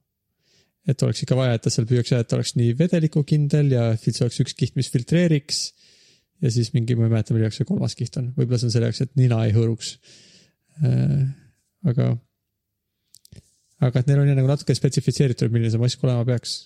Et 0.89 1.05
oleks 1.07 1.23
ikka 1.23 1.39
vaja, 1.39 1.57
et 1.57 1.63
ta 1.63 1.71
seal 1.71 1.87
püüaks, 1.87 2.11
et 2.17 2.29
ta 2.29 2.39
oleks 2.39 2.57
nii 2.59 2.75
vedelikukindel 2.79 3.71
ja 3.75 3.85
see 4.01 4.25
oleks 4.25 4.41
üks 4.43 4.57
kiht, 4.59 4.75
mis 4.79 4.91
filtreeriks. 4.91 5.63
ja 6.43 6.51
siis 6.51 6.73
mingi, 6.75 6.97
ma 6.99 7.07
ei 7.07 7.13
mäleta, 7.13 7.35
mille 7.35 7.47
jaoks 7.47 7.61
see 7.61 7.69
kolmas 7.69 7.95
kiht 7.99 8.19
on, 8.19 8.33
võib-olla 8.35 8.59
see 8.59 8.69
on 8.69 8.75
selle 8.75 8.91
jaoks, 8.91 9.05
et 9.05 9.15
nina 9.21 9.39
ei 9.47 9.55
hõõruks. 9.55 9.95
aga, 11.87 12.09
aga 13.87 14.03
et 14.03 14.11
neil 14.11 14.23
on 14.25 14.31
jah 14.33 14.39
nagu 14.39 14.51
natuke 14.51 14.75
spetsifitseeritud, 14.75 15.55
milline 15.55 15.71
see 15.71 15.83
mask 15.83 16.03
olema 16.03 16.27
peaks. 16.27 16.57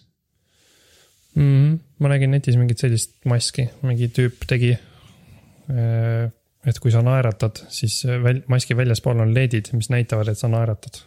mm. 1.34 1.42
-hmm. 1.42 1.78
ma 2.00 2.12
nägin 2.14 2.32
netis 2.32 2.56
mingit 2.56 2.80
sellist 2.80 3.18
maski, 3.24 3.68
mingi 3.82 4.08
tüüp 4.08 4.48
tegi. 4.48 4.76
et 6.66 6.78
kui 6.80 6.90
sa 6.90 7.02
naeratad, 7.02 7.60
siis 7.68 8.00
väl, 8.06 8.40
maski 8.48 8.74
väljaspool 8.76 9.20
on 9.20 9.34
LED-id, 9.34 9.74
mis 9.74 9.90
näitavad, 9.90 10.28
et 10.28 10.38
sa 10.38 10.48
naeratad. 10.48 11.02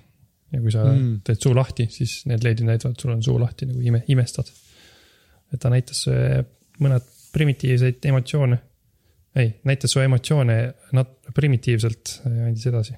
Ja 0.51 0.61
kui 0.61 0.71
sa 0.73 0.83
Mm. 0.83 1.19
teed 1.23 1.37
suu 1.41 1.53
lahti, 1.55 1.85
siis 1.91 2.25
need 2.25 2.43
LED-id 2.43 2.65
näitavad, 2.65 2.95
sul 3.01 3.11
on 3.13 3.21
suu 3.23 3.37
lahti 3.39 3.65
nagu 3.69 3.81
ime, 3.81 4.01
imestad. 4.07 4.49
et 5.53 5.59
ta 5.59 5.69
näitas 5.69 6.07
äh, 6.07 6.43
mõned 6.79 7.01
primitiivseid 7.33 7.95
emotsioone. 8.05 8.57
ei, 9.35 9.53
näitas 9.63 9.91
su 9.91 9.99
emotsioone 10.01 10.73
nat-, 10.97 11.31
primitiivselt 11.35 12.21
ja 12.25 12.45
andis 12.47 12.65
edasi. 12.65 12.93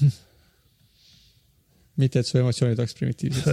mitte, 2.00 2.20
et 2.20 2.26
su 2.28 2.38
emotsioonid 2.38 2.78
oleks 2.78 2.94
primitiivsed, 2.98 3.46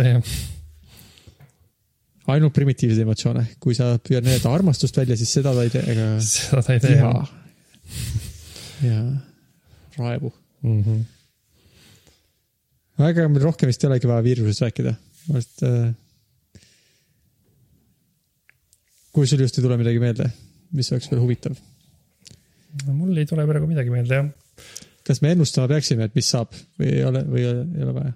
ainult 2.34 2.54
primitiivseid 2.56 3.04
emotsioone, 3.06 3.44
kui 3.64 3.74
sa 3.78 3.86
püüad 4.00 4.24
näidata 4.26 4.52
armastust 4.54 4.98
välja, 4.98 5.16
siis 5.20 5.32
seda 5.38 5.54
ta 5.56 5.62
ei 5.66 5.72
tee, 5.74 5.84
ega 5.94 6.06
seda 6.26 6.62
ta 6.66 6.72
ei 6.76 6.82
tee. 6.84 6.96
viha. 6.96 7.12
ja 8.90 9.00
raevu. 10.00 10.30
Mm 10.64 10.80
-hmm. 10.84 11.00
Aga 13.02 13.28
meil 13.30 13.46
rohkem 13.48 13.72
vist 13.72 13.84
ei 13.84 13.90
olegi 13.90 14.10
vaja 14.10 14.26
viirusest 14.26 14.66
rääkida, 14.66 14.94
et 15.40 15.64
äh, 15.68 15.94
kui 19.14 19.30
sul 19.30 19.44
just 19.46 19.58
ei 19.58 19.66
tule 19.66 19.78
midagi 19.80 20.02
meelde, 20.02 20.30
mis 20.78 20.92
oleks 20.94 21.10
veel 21.12 21.22
huvitav, 21.24 21.58
no, 22.84 22.96
mul 22.98 23.18
ei 23.18 23.30
tule 23.30 23.46
praegu 23.50 23.70
midagi 23.70 23.94
meelde 23.94 24.20
jah. 24.20 24.30
kas 25.08 25.22
me 25.24 25.34
ennustama 25.34 25.70
peaksime, 25.72 26.10
et 26.10 26.16
mis 26.18 26.30
saab 26.30 26.54
või 26.80 26.92
ei 26.92 27.04
ole, 27.08 27.24
või 27.30 27.46
ei 27.48 27.88
ole, 27.88 27.96
vaja? 27.98 28.14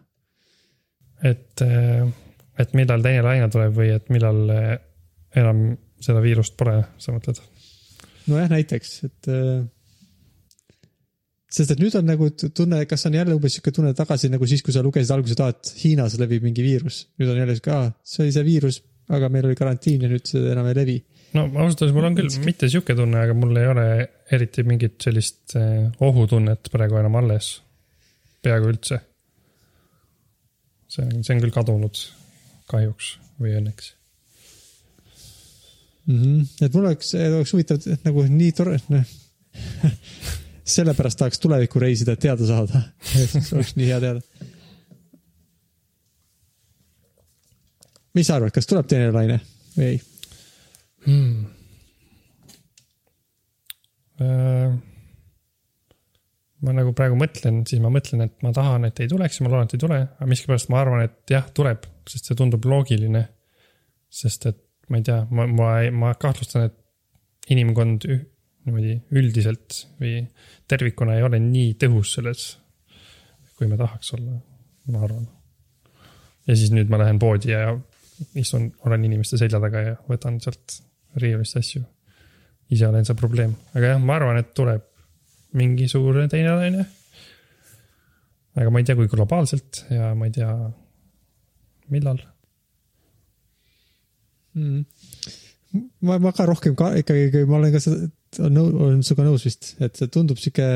et, 1.31 1.65
et 2.61 2.77
millal 2.77 3.05
teine 3.05 3.25
laine 3.25 3.49
tuleb 3.53 3.73
või 3.77 3.91
et 3.95 4.09
millal 4.13 4.43
eh, 4.53 4.73
enam 5.37 5.69
seda 6.03 6.21
viirust 6.21 6.57
pole, 6.59 6.79
sa 7.01 7.15
mõtled? 7.15 7.41
nojah, 8.27 8.49
näiteks, 8.53 8.93
et 9.07 9.31
äh, 9.33 9.65
sest 11.47 11.71
et 11.71 11.79
nüüd 11.79 11.95
on 11.95 12.07
nagu 12.07 12.27
tunne, 12.35 12.81
kas 12.89 13.07
on 13.07 13.15
jälle 13.15 13.35
umbes 13.35 13.55
sihuke 13.55 13.71
tunne 13.75 13.93
tagasi 13.95 14.29
nagu 14.31 14.47
siis, 14.49 14.63
kui 14.65 14.75
sa 14.75 14.83
lugesid 14.83 15.13
alguses, 15.15 15.39
et 15.39 15.71
Hiinas 15.79 16.17
levib 16.19 16.43
mingi 16.43 16.63
viirus. 16.65 17.05
nüüd 17.19 17.31
on 17.31 17.39
jälle 17.39 17.55
sihuke, 17.55 17.75
aa, 17.75 17.91
see 18.03 18.25
oli 18.25 18.33
see 18.35 18.47
viirus, 18.47 18.81
aga 19.15 19.29
meil 19.31 19.47
oli 19.47 19.55
karantiin 19.55 20.03
ja 20.03 20.09
nüüd 20.11 20.27
see 20.27 20.43
enam 20.51 20.67
ei 20.67 20.75
levi. 20.75 20.97
no 21.37 21.45
ausalt 21.47 21.85
öeldes 21.85 21.95
mul 21.95 22.09
on 22.09 22.17
küll 22.17 22.39
mitte 22.43 22.69
sihuke 22.71 22.95
tunne, 22.99 23.21
aga 23.23 23.35
mul 23.37 23.61
ei 23.61 23.69
ole 23.71 23.85
eriti 24.35 24.65
mingit 24.67 24.97
sellist 25.07 25.55
eh, 25.59 25.85
ohutunnet 26.03 26.71
praegu 26.73 26.99
enam 26.99 27.15
alles. 27.21 27.53
peaaegu 28.43 28.73
üldse. 28.73 28.99
see 30.91 31.05
on, 31.05 31.21
see 31.23 31.35
on 31.35 31.45
küll 31.45 31.55
kadunud 31.55 32.01
kahjuks 32.67 33.13
või 33.39 33.53
õnneks. 33.61 33.93
mm. 36.09 36.19
-hmm. 36.19 36.43
et 36.67 36.75
mul 36.75 36.89
oleks, 36.89 37.13
oleks 37.15 37.55
huvitav, 37.55 37.79
et 37.87 38.03
nagu 38.03 38.27
nii 38.35 38.51
tore, 38.59 38.81
noh. 38.91 39.15
sellepärast 40.67 41.19
tahaks 41.21 41.39
tulevikku 41.43 41.79
reisida, 41.79 42.15
et 42.15 42.23
teada 42.23 42.47
saada. 42.47 42.81
oleks 43.55 43.75
nii 43.79 43.89
hea 43.89 43.99
teada. 44.03 44.21
mis 48.17 48.25
sa 48.25 48.39
arvad, 48.39 48.49
kas 48.49 48.65
tuleb 48.65 48.87
teine 48.89 49.11
laine 49.13 49.35
või 49.75 49.87
ei? 49.91 49.97
hmm.. 51.05 51.43
ma 56.65 56.73
nagu 56.73 56.93
praegu 56.97 57.19
mõtlen, 57.19 57.59
siis 57.69 57.83
ma 57.83 57.91
mõtlen, 57.93 58.25
et 58.25 58.33
ma 58.41 58.49
tahan, 58.55 58.87
et 58.89 59.03
ei 59.03 59.11
tuleks 59.11 59.37
ja 59.37 59.45
ma 59.45 59.53
loodan, 59.53 59.69
et 59.69 59.77
ei 59.77 59.83
tule, 59.83 59.99
aga 60.17 60.29
miskipärast 60.31 60.71
ma 60.73 60.81
arvan, 60.81 61.03
et 61.05 61.35
jah, 61.35 61.45
tuleb, 61.53 61.85
sest 62.09 62.31
see 62.31 62.39
tundub 62.39 62.65
loogiline. 62.65 63.27
sest 64.09 64.49
et 64.49 64.63
ma 64.89 64.97
ei 64.97 65.05
tea, 65.05 65.19
ma, 65.29 65.45
ma, 65.51 65.69
ma 65.93 66.15
kahtlustan, 66.17 66.71
et 66.71 67.53
inimkond 67.53 68.07
niimoodi 68.67 68.97
üldiselt 69.15 69.81
või 70.01 70.19
tervikuna 70.67 71.15
ei 71.17 71.23
ole 71.23 71.39
nii 71.41 71.75
tõhus 71.79 72.17
selles, 72.17 72.47
kui 73.57 73.69
me 73.71 73.79
tahaks 73.79 74.13
olla, 74.17 74.35
ma 74.91 75.03
arvan. 75.07 75.27
ja 76.47 76.55
siis 76.55 76.73
nüüd 76.75 76.91
ma 76.91 76.99
lähen 77.01 77.19
poodi 77.19 77.53
ja 77.53 77.71
istun, 78.35 78.71
olen 78.85 79.05
inimeste 79.07 79.39
selja 79.39 79.61
taga 79.63 79.83
ja 79.83 79.95
võtan 80.09 80.41
sealt 80.43 80.81
riiulist 81.21 81.57
asju. 81.59 81.83
ise 82.69 82.87
olen 82.87 83.05
see 83.07 83.15
probleem, 83.15 83.55
aga 83.73 83.93
jah, 83.93 84.01
ma 84.03 84.17
arvan, 84.17 84.41
et 84.41 84.53
tuleb 84.57 84.83
mingisugune 85.57 86.27
teine 86.31 86.55
laine. 86.55 86.85
aga 88.57 88.73
ma 88.73 88.81
ei 88.81 88.87
tea, 88.87 88.97
kui 88.99 89.09
globaalselt 89.11 89.85
ja 89.93 90.13
ma 90.17 90.27
ei 90.27 90.35
tea, 90.35 90.51
millal. 91.93 92.19
mm.. 94.57 94.85
ma, 96.01 96.19
ma 96.19 96.33
ka 96.35 96.47
rohkem 96.49 96.75
ka 96.75 96.91
ikkagi, 96.99 97.45
ma 97.47 97.61
olen 97.61 97.75
ka 97.75 97.83
seda, 97.83 98.09
nõu-, 98.35 98.73
olen 98.87 99.03
sinuga 99.05 99.27
nõus 99.27 99.45
vist, 99.47 99.73
et 99.83 99.97
see 99.99 100.11
tundub 100.13 100.39
sihuke 100.41 100.67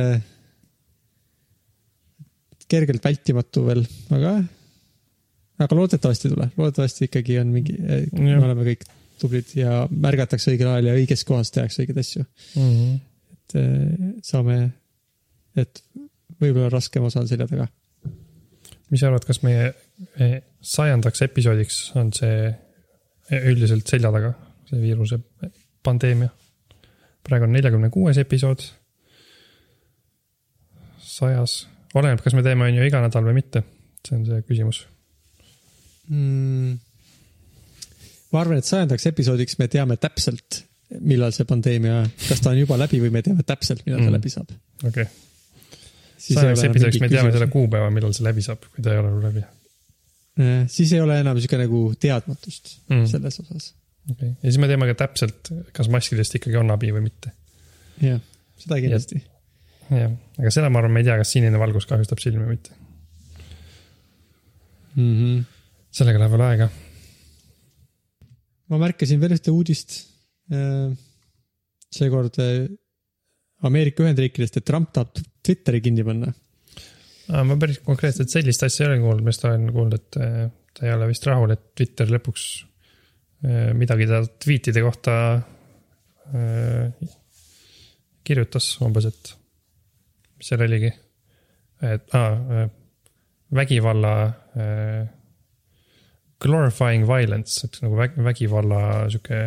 kergelt 2.71 3.03
vältimatu 3.03 3.65
veel, 3.67 3.83
aga, 4.15 4.37
aga 5.65 5.77
loodetavasti 5.77 6.29
ei 6.29 6.35
tule, 6.35 6.47
loodetavasti 6.57 7.09
ikkagi 7.09 7.39
on 7.41 7.51
mingi, 7.51 7.75
me 7.81 8.29
Jah. 8.29 8.43
oleme 8.45 8.67
kõik 8.69 8.85
tublid 9.21 9.51
ja 9.57 9.83
märgatakse 9.91 10.53
õigel 10.53 10.71
ajal 10.71 10.89
ja 10.89 10.95
õiges 10.97 11.25
kohas 11.27 11.51
tehakse 11.53 11.83
õigeid 11.83 11.99
asju, 12.01 12.25
Mm 12.55 12.71
-hmm. 12.71 12.95
et 13.35 13.55
eh, 13.59 14.15
saame, 14.23 14.57
et 15.55 15.83
võib-olla 16.41 16.71
raskem 16.71 17.03
osa 17.03 17.19
on 17.21 17.27
selja 17.27 17.47
taga. 17.47 17.67
mis 18.91 18.99
sa 18.99 19.07
arvad, 19.07 19.23
kas 19.23 19.39
meie 19.43 19.73
sajandaks 20.61 21.21
episoodiks 21.21 21.95
on 21.95 22.09
see 22.13 22.51
üldiselt 23.31 23.87
selja 23.87 24.11
taga, 24.11 24.33
see 24.69 24.81
viiruse 24.81 25.19
pandeemia? 25.83 26.29
Praegu 27.27 27.47
on 27.47 27.53
neljakümne 27.55 27.89
kuues 27.93 28.19
episood. 28.21 28.63
sajas, 31.11 31.65
oleneb, 31.97 32.21
kas 32.23 32.35
me 32.37 32.43
teeme, 32.45 32.69
on 32.69 32.77
ju 32.77 32.87
iga 32.87 33.01
nädal 33.03 33.25
või 33.27 33.35
mitte, 33.41 33.63
see 34.07 34.15
on 34.17 34.25
see 34.29 34.43
küsimus. 34.47 34.85
mm.. 36.07 36.77
ma 38.31 38.43
arvan, 38.43 38.61
et 38.61 38.69
sajandaks 38.69 39.09
episoodiks 39.11 39.59
me 39.59 39.67
teame 39.71 39.97
täpselt, 40.01 40.63
millal 40.99 41.33
see 41.35 41.47
pandeemia, 41.47 42.03
kas 42.27 42.43
ta 42.43 42.53
on 42.53 42.61
juba 42.61 42.79
läbi 42.79 43.01
või 43.03 43.11
me 43.17 43.23
teame 43.25 43.43
täpselt, 43.47 43.83
millal 43.85 44.05
ta 44.05 44.09
Mm. 44.09 44.15
läbi 44.17 44.33
saab. 44.33 44.55
okei 44.83 45.03
okay., 45.03 45.11
sajandaks 46.21 46.67
episoodiks 46.69 47.03
me 47.03 47.09
teame 47.11 47.33
selle 47.33 47.49
kuupäeva, 47.51 47.89
millal 47.93 48.13
see 48.15 48.25
läbi 48.27 48.45
saab, 48.45 48.65
kui 48.71 48.83
ta 48.85 48.93
ei 48.93 49.01
ole 49.01 49.11
veel 49.15 49.27
läbi. 49.29 49.45
Äh, 50.39 50.63
siis 50.71 50.93
ei 50.95 51.01
ole 51.03 51.19
enam 51.19 51.39
sihuke 51.39 51.59
nagu 51.59 51.83
teadmatust 51.99 52.77
mm. 52.87 53.05
selles 53.11 53.39
osas. 53.43 53.73
okay., 54.11 54.33
ja 54.33 54.49
siis 54.49 54.59
me 54.61 54.69
teame 54.71 54.89
ka 54.91 54.97
täpselt, 55.03 55.51
kas 55.75 55.89
maskidest 55.93 56.37
ikkagi 56.39 56.59
on 56.61 56.73
abi 56.73 56.91
või 56.95 57.05
mitte. 57.07 57.33
jah, 58.03 58.21
seda 58.61 58.81
kindlasti. 58.83 59.23
jah, 59.89 60.13
aga 60.39 60.53
seda 60.53 60.69
ma 60.69 60.81
arvan, 60.81 60.95
me 60.95 61.03
ei 61.03 61.09
tea, 61.09 61.17
kas 61.21 61.33
sinine 61.37 61.61
valgus 61.61 61.89
kahjustab 61.89 62.21
silmi 62.23 62.45
või 62.45 62.57
mitte. 62.57 62.77
Mm 64.91 65.11
-hmm. 65.15 65.43
sellega 65.95 66.19
läheb 66.19 66.35
veel 66.35 66.45
aega. 66.49 66.69
ma 68.71 68.83
märkasin 68.85 69.19
veel 69.19 69.37
ühte 69.39 69.51
uudist. 69.51 69.99
seekord 71.91 72.37
äh, 72.39 72.67
Ameerika 73.67 74.03
Ühendriikidest, 74.03 74.57
et 74.57 74.65
Trump 74.65 74.91
tahab 74.95 75.21
Twitteri 75.45 75.81
kinni 75.85 76.05
panna. 76.05 76.33
ma 77.31 77.55
päris 77.55 77.79
konkreetselt 77.85 78.31
sellist 78.33 78.63
asja 78.65 78.87
ei 78.87 78.89
ole 78.91 79.03
kuulnud, 79.03 79.23
ma 79.23 79.31
just 79.31 79.45
olen 79.47 79.69
kuulnud, 79.71 79.93
et 79.99 80.17
eh, 80.19 80.47
ta 80.75 80.87
ei 80.87 80.93
ole 80.95 81.07
vist 81.11 81.27
rahul, 81.29 81.53
et 81.53 81.61
Twitter 81.77 82.09
lõpuks 82.11 82.47
midagi 83.41 84.05
ta 84.09 84.21
tweetide 84.21 84.83
kohta 84.85 85.13
eh, 86.33 87.07
kirjutas 88.21 88.67
umbes, 88.85 89.07
et 89.09 89.31
mis 90.37 90.51
seal 90.51 90.61
oligi, 90.61 90.91
et 91.81 92.15
ah, 92.17 92.67
vägivalla 93.57 94.13
eh, 94.61 95.03
glorifying 96.41 97.05
violence, 97.09 97.65
et 97.65 97.81
nagu 97.81 97.97
väg, 97.97 98.17
vägivalla 98.29 98.81
sihuke 99.09 99.41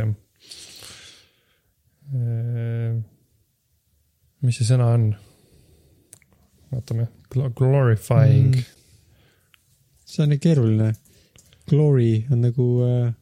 eh, 2.14 2.90
mis 4.44 4.58
see 4.58 4.66
sõna 4.68 4.90
on? 4.96 5.12
vaatame, 6.74 7.06
glorifying 7.30 8.56
mm., 8.56 8.64
see 10.04 10.22
on 10.24 10.32
nii 10.32 10.40
keeruline. 10.42 10.92
Glory 11.70 12.26
on 12.32 12.42
nagu 12.44 12.66
äh, 12.84 13.12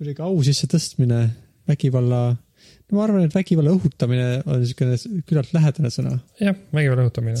kuidagi 0.00 0.24
au 0.24 0.38
sissetõstmine, 0.46 1.20
vägivalla, 1.68 2.20
no 2.32 2.96
ma 2.96 3.02
arvan, 3.04 3.26
et 3.26 3.34
vägivalla 3.36 3.74
õhutamine 3.76 4.28
on 4.46 4.62
niisugune 4.62 4.96
küllalt 5.28 5.52
lähedane 5.52 5.92
sõna. 5.92 6.16
jah, 6.40 6.56
vägivalla 6.72 7.04
õhutamine 7.04 7.36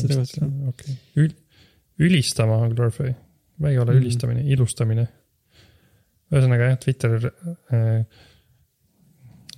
okei 0.68 0.98
okay.. 1.16 1.30
ülistama 2.04 2.60
glorify, 2.74 3.14
vägivalla 3.60 3.94
Mhm. 3.96 4.02
ülistamine, 4.02 4.44
ilustamine. 4.52 5.08
ühesõnaga 6.30 6.68
jah, 6.70 6.78
Twitter 6.78 7.16
äh, 7.72 8.04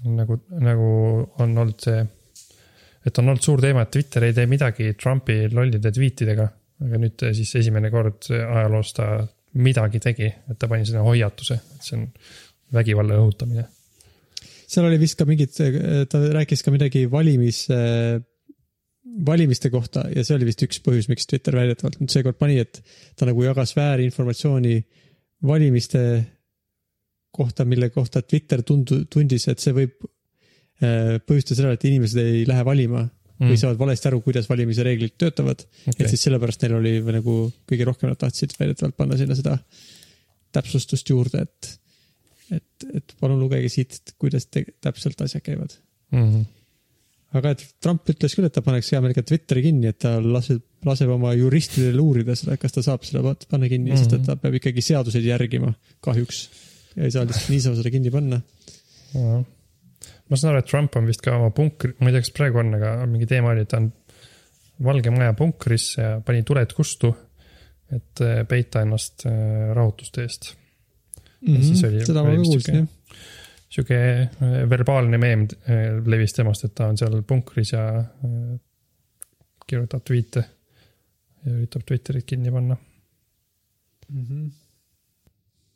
nagu, 0.08 0.38
nagu 0.62 0.88
on 1.42 1.58
olnud 1.58 1.82
see, 1.84 2.00
et 3.06 3.18
on 3.18 3.28
olnud 3.28 3.44
suur 3.44 3.60
teema, 3.62 3.84
et 3.84 3.92
Twitter 3.94 4.24
ei 4.28 4.34
tee 4.36 4.46
midagi 4.50 4.94
Trumpi 4.94 5.44
lollide 5.52 5.92
tweetidega. 5.92 6.48
aga 6.82 6.98
nüüd 6.98 7.12
ta 7.14 7.28
siis 7.30 7.52
esimene 7.60 7.92
kord 7.94 8.26
ajaloos 8.32 8.88
ta 8.96 9.04
midagi 9.54 10.00
tegi, 10.02 10.26
et 10.26 10.58
ta 10.58 10.66
pani 10.66 10.86
sinna 10.88 11.04
hoiatuse, 11.06 11.54
et 11.54 11.84
see 11.86 11.98
on 11.98 12.08
vägivalla 12.72 13.18
õhutamine. 13.20 13.66
seal 14.72 14.88
oli 14.88 14.98
vist 15.00 15.18
ka 15.18 15.26
mingid, 15.28 15.52
ta 16.08 16.20
rääkis 16.32 16.64
ka 16.64 16.72
midagi 16.72 17.04
valimis, 17.10 17.66
valimiste 19.26 19.70
kohta 19.70 20.06
ja 20.14 20.24
see 20.24 20.38
oli 20.38 20.48
vist 20.48 20.62
üks 20.64 20.80
põhjus, 20.84 21.08
miks 21.10 21.28
Twitter 21.28 21.56
väidetavalt 21.58 22.00
nüüd 22.00 22.12
seekord 22.14 22.38
pani, 22.40 22.60
et 22.62 22.80
ta 23.18 23.28
nagu 23.28 23.44
jagas 23.44 23.74
väärinformatsiooni 23.76 24.78
valimiste 25.46 26.02
kohta, 27.32 27.64
mille 27.64 27.90
kohta 27.90 28.22
Twitter 28.22 28.62
tundu-, 28.62 29.04
tundis, 29.10 29.48
et 29.48 29.60
see 29.62 29.74
võib 29.76 30.04
äh, 30.04 31.18
põhjustada 31.26 31.58
seda, 31.58 31.74
et 31.76 31.86
inimesed 31.88 32.20
ei 32.22 32.44
lähe 32.48 32.64
valima 32.66 33.02
mm. 33.04 33.48
või 33.50 33.58
saavad 33.60 33.80
valesti 33.80 34.10
aru, 34.10 34.20
kuidas 34.24 34.48
valimise 34.50 34.84
reeglid 34.86 35.16
töötavad 35.20 35.64
okay.. 35.64 35.96
et 35.96 36.12
siis 36.12 36.26
sellepärast 36.28 36.64
neil 36.64 36.78
oli 36.78 36.94
nagu 37.18 37.36
kõige 37.68 37.88
rohkem 37.88 38.12
nad 38.12 38.20
tahtsid 38.20 38.54
väidetavalt 38.58 38.98
panna 38.98 39.18
sinna 39.20 39.36
seda 39.38 39.56
täpsustust 40.52 41.08
juurde, 41.08 41.46
et, 41.46 41.70
et, 42.50 42.88
et 42.94 43.14
palun 43.20 43.40
lugege 43.40 43.70
siit, 43.72 44.14
kuidas 44.20 44.48
te, 44.50 44.64
täpselt 44.82 45.20
asjad 45.24 45.44
käivad. 45.44 45.76
Mm 46.12 46.26
-hmm. 46.26 46.44
aga 47.38 47.54
et 47.54 47.62
Trump 47.80 48.08
ütles 48.12 48.34
küll, 48.36 48.46
et 48.46 48.52
ta 48.52 48.62
paneks 48.62 48.92
hea 48.92 49.00
meelega 49.00 49.22
Twitteri 49.22 49.62
kinni, 49.62 49.86
et 49.88 49.98
ta 50.04 50.18
laseb, 50.20 50.62
laseb 50.84 51.08
oma 51.14 51.32
juristidel 51.34 52.00
uurida 52.00 52.36
seda, 52.36 52.58
kas 52.60 52.72
ta 52.72 52.82
saab 52.82 53.06
seda 53.08 53.22
pat- 53.24 53.46
panna 53.48 53.68
kinni 53.68 53.90
mm, 53.90 53.96
-hmm. 53.96 54.02
sest 54.02 54.12
et 54.12 54.26
ta 54.26 54.36
peab 54.36 54.58
ikkagi 54.60 54.82
seaduseid 54.82 55.24
järgima, 55.24 55.72
kahjuks. 56.00 56.50
ei 56.96 57.10
saa 57.10 57.24
lihtsalt 57.24 57.48
niisama 57.50 57.76
seda 57.76 57.90
kinni 57.90 58.10
panna. 58.10 58.42
ma 60.28 60.36
saan 60.36 60.50
aru, 60.54 60.58
et 60.58 60.70
Trump 60.70 60.96
on 60.96 61.06
vist 61.06 61.20
ka 61.20 61.36
oma 61.36 61.50
punkri, 61.50 61.94
ma 62.00 62.08
ei 62.08 62.12
tea, 62.12 62.20
kas 62.20 62.30
praegu 62.36 62.58
on, 62.58 62.74
aga 62.74 63.06
mingi 63.06 63.26
teema 63.26 63.52
oli, 63.52 63.60
et 63.64 63.68
ta 63.68 63.76
on 63.76 63.92
Valge 64.84 65.10
Maja 65.10 65.32
punkrisse 65.32 66.02
ja 66.02 66.20
pani 66.24 66.42
tuled 66.42 66.72
kustu, 66.76 67.12
et 67.92 68.22
eh, 68.24 68.42
peita 68.48 68.82
ennast 68.82 69.26
eh, 69.28 69.70
rahutuste 69.76 70.24
eest. 70.24 70.52
Siis 71.42 71.82
oli- 71.84 72.00
Mhm. 72.00 72.06
seda 72.06 72.22
ma 72.22 72.30
oli 72.30 72.42
ka 72.42 72.48
kuulsin 72.50 72.74
jah. 72.76 72.88
sihuke 73.72 73.98
eh, 73.98 74.64
verbaalne 74.70 75.18
meem 75.18 75.46
eh, 75.66 76.00
levis 76.06 76.32
temast, 76.36 76.64
et 76.64 76.74
ta 76.74 76.88
on 76.92 76.96
seal 77.00 77.22
punkris 77.22 77.72
ja 77.72 77.86
eh, 78.00 78.58
kirjutab 79.66 80.02
tweet'e 80.04 80.42
ja 81.42 81.52
üritab 81.56 81.82
Twitterit 81.88 82.26
kinni 82.28 82.50
panna. 82.54 82.76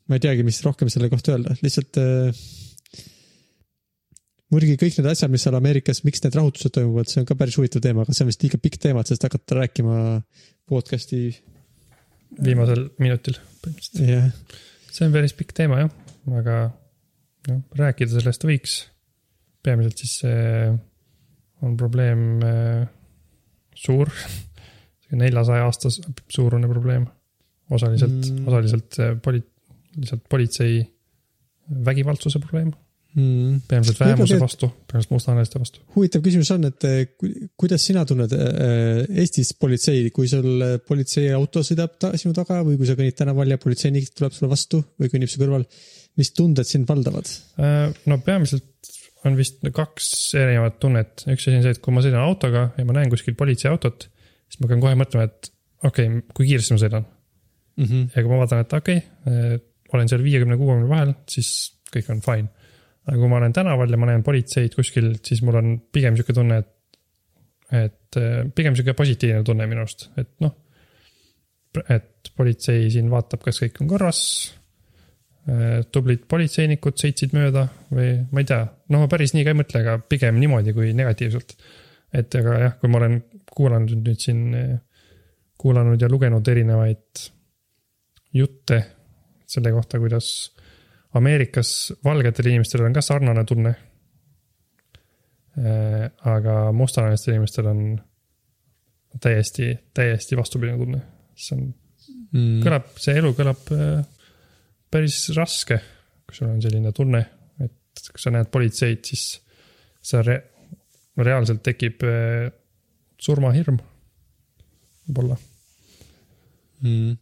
ma 0.07 0.15
ei 0.15 0.23
teagi, 0.23 0.45
mis 0.47 0.61
rohkem 0.63 0.91
selle 0.93 1.09
kohta 1.11 1.33
öelda, 1.35 1.57
lihtsalt 1.65 1.97
äh, 1.99 2.37
muidugi 4.55 4.77
kõik 4.79 4.99
need 5.01 5.09
asjad, 5.11 5.33
mis 5.33 5.43
seal 5.47 5.57
Ameerikas, 5.59 6.03
miks 6.07 6.23
need 6.23 6.37
rahutused 6.39 6.75
toimuvad, 6.77 7.09
see 7.11 7.23
on 7.23 7.27
ka 7.27 7.35
päris 7.39 7.57
huvitav 7.59 7.83
teema, 7.83 8.05
aga 8.05 8.15
see 8.15 8.23
on 8.27 8.31
vist 8.31 8.45
liiga 8.45 8.61
pikk 8.63 8.79
teema, 8.83 9.03
et 9.03 9.11
sellest 9.11 9.27
hakata 9.27 9.59
rääkima 9.63 9.97
podcast'i. 10.71 11.23
viimasel 12.43 12.89
minutil 13.01 13.37
põhimõtteliselt. 13.65 14.07
jah, 14.07 14.31
see 14.97 15.07
on 15.09 15.15
päris 15.15 15.35
pikk 15.37 15.53
teema 15.57 15.83
jah, 15.83 15.95
aga 16.41 16.59
noh, 17.51 17.63
rääkida 17.79 18.17
sellest 18.17 18.47
võiks. 18.49 18.77
peamiselt 19.67 20.01
siis 20.03 20.19
see 20.23 20.71
on 21.67 21.77
probleem 21.79 22.43
äh, 22.45 22.87
suur, 23.77 24.11
neljasaja 25.17 25.67
aasta 25.67 25.93
suurune 25.93 26.69
probleem. 26.71 27.07
osaliselt 27.71 28.31
Mm. 28.31 28.49
osaliselt 28.49 28.99
äh, 29.03 29.15
poli-, 29.23 29.45
lihtsalt 29.97 30.25
politsei 30.31 30.85
vägivaldsuse 31.87 32.39
probleem, 32.39 32.71
mm.. 33.17 33.63
peamiselt 33.69 34.01
vähemuse 34.01 34.39
vastu, 34.41 34.69
peamiselt 34.91 35.15
mustanahaliste 35.15 35.61
vastu. 35.63 35.83
huvitav 35.97 36.23
küsimus 36.25 36.53
on, 36.55 36.69
et 36.69 36.87
eh, 36.89 36.99
ku- 37.19 37.33
kuidas 37.65 37.87
sina 37.89 38.05
tunned 38.09 38.33
eh, 38.37 39.03
Eestis 39.23 39.53
politsei, 39.61 40.11
kui 40.15 40.31
sul 40.31 40.49
eh, 40.67 40.77
politseiauto 40.87 41.65
sõidab 41.67 41.97
ta, 42.03 42.13
sinu 42.21 42.37
taga 42.37 42.63
või 42.67 42.79
kui 42.81 42.89
sa 42.89 42.99
kõnnid 42.99 43.19
tänaval 43.19 43.55
ja 43.55 43.61
politseinik 43.63 44.13
tuleb 44.17 44.37
sulle 44.37 44.53
vastu 44.53 44.83
või 45.01 45.13
kõnnib 45.13 45.33
su 45.33 45.43
kõrval, 45.43 45.67
mis 46.21 46.33
tunded 46.37 46.69
sind 46.69 46.89
valdavad? 46.89 47.33
Äh, 47.61 47.91
no 48.11 48.21
peamiselt 48.25 48.73
on 49.27 49.35
vist 49.39 49.65
kaks 49.75 50.13
erinevat 50.39 50.79
tunnet, 50.83 51.27
üks 51.27 51.49
asi 51.49 51.59
on 51.59 51.65
see, 51.65 51.75
et 51.75 51.83
kui 51.83 51.95
ma 51.95 52.05
sõidan 52.05 52.23
autoga 52.23 52.69
ja 52.77 52.87
ma 52.87 52.95
näen 52.95 53.11
kuskil 53.11 53.35
politseiautot, 53.39 54.07
siis 54.47 54.63
ma 54.63 54.71
pean 54.71 54.85
kohe 54.85 54.95
mõtlema, 54.99 55.27
et 55.27 55.51
okei 55.83 56.07
okay,, 56.13 56.27
kui 56.37 56.53
kiiresti 56.53 56.77
ma 56.77 56.83
sõidan 56.85 57.13
Mm 57.77 57.85
-hmm. 57.85 58.09
ja 58.17 58.23
kui 58.23 58.31
ma 58.33 58.39
vaatan, 58.41 58.61
et 58.65 58.73
okei 58.73 58.97
okay,, 58.97 59.59
olen 59.93 60.09
seal 60.09 60.23
viiekümne, 60.25 60.57
kuuekümne 60.57 60.89
vahel, 60.89 61.13
siis 61.29 61.51
kõik 61.93 62.09
on 62.13 62.23
fine. 62.25 62.49
Aga 63.07 63.19
kui 63.21 63.31
ma 63.31 63.39
olen 63.39 63.55
tänaval 63.55 63.93
ja 63.93 63.99
ma 64.01 64.09
näen 64.11 64.25
politseid 64.27 64.75
kuskil, 64.75 65.13
siis 65.25 65.43
mul 65.47 65.59
on 65.61 65.75
pigem 65.95 66.17
sihuke 66.19 66.35
tunne, 66.37 66.59
et, 66.63 67.01
et 67.71 68.21
eh, 68.21 68.39
pigem 68.55 68.77
sihuke 68.77 68.97
positiivne 68.99 69.45
tunne 69.47 69.69
minu 69.71 69.85
arust, 69.85 70.09
et 70.19 70.33
noh. 70.43 70.55
et 71.93 72.31
politsei 72.37 72.89
siin 72.91 73.11
vaatab, 73.13 73.43
kas 73.45 73.61
kõik 73.63 73.83
on 73.83 73.91
korras. 73.91 74.21
tublid 75.95 76.25
politseinikud 76.27 76.97
sõitsid 76.99 77.35
mööda 77.37 77.69
või 77.95 78.17
ma 78.33 78.43
ei 78.43 78.49
tea, 78.49 78.65
no 78.91 78.99
ma 78.99 79.07
päris 79.07 79.31
nii 79.35 79.45
ka 79.47 79.53
ei 79.53 79.59
mõtle, 79.61 79.83
aga 79.85 80.01
pigem 80.03 80.41
niimoodi 80.43 80.73
kui 80.75 80.91
negatiivselt. 80.97 81.55
et 82.13 82.35
aga 82.35 82.57
jah, 82.65 82.75
kui 82.81 82.91
ma 82.91 82.99
olen 82.99 83.21
kuulanud 83.55 83.93
nüüd 84.01 84.25
siin, 84.25 84.43
kuulanud 85.57 86.03
ja 86.03 86.09
lugenud 86.11 86.49
erinevaid 86.49 87.23
jutte 88.35 88.81
selle 89.47 89.71
kohta, 89.73 90.01
kuidas 90.03 90.33
Ameerikas 91.15 91.93
valgetel 92.05 92.51
inimestel 92.51 92.85
on 92.85 92.93
ka 92.93 93.01
sarnane 93.01 93.45
tunne. 93.45 93.75
aga 96.29 96.73
mustanahalistel 96.77 97.33
inimestel 97.33 97.67
on 97.71 97.79
täiesti, 99.21 99.79
täiesti 99.95 100.37
vastupidine 100.37 100.77
tunne. 100.79 101.01
see 101.37 101.57
on, 101.57 101.67
mm. 102.33 102.61
kõlab, 102.65 102.93
see 103.01 103.17
elu 103.21 103.33
kõlab 103.37 103.73
äh, 103.77 104.05
päris 104.93 105.19
raske, 105.37 105.77
kui 106.25 106.39
sul 106.39 106.49
on 106.49 106.63
selline 106.65 106.93
tunne, 106.97 107.21
et 107.61 108.09
kui 108.09 108.23
sa 108.23 108.33
näed 108.33 108.49
politseid, 108.53 109.03
siis 109.05 109.27
sa 110.01 110.23
re 110.25 110.39
reaalselt 111.17 111.63
tekib 111.65 112.05
äh, 112.09 112.49
surmahirm, 113.21 113.79
võib-olla. 115.07 115.37
mm.. 116.81 117.13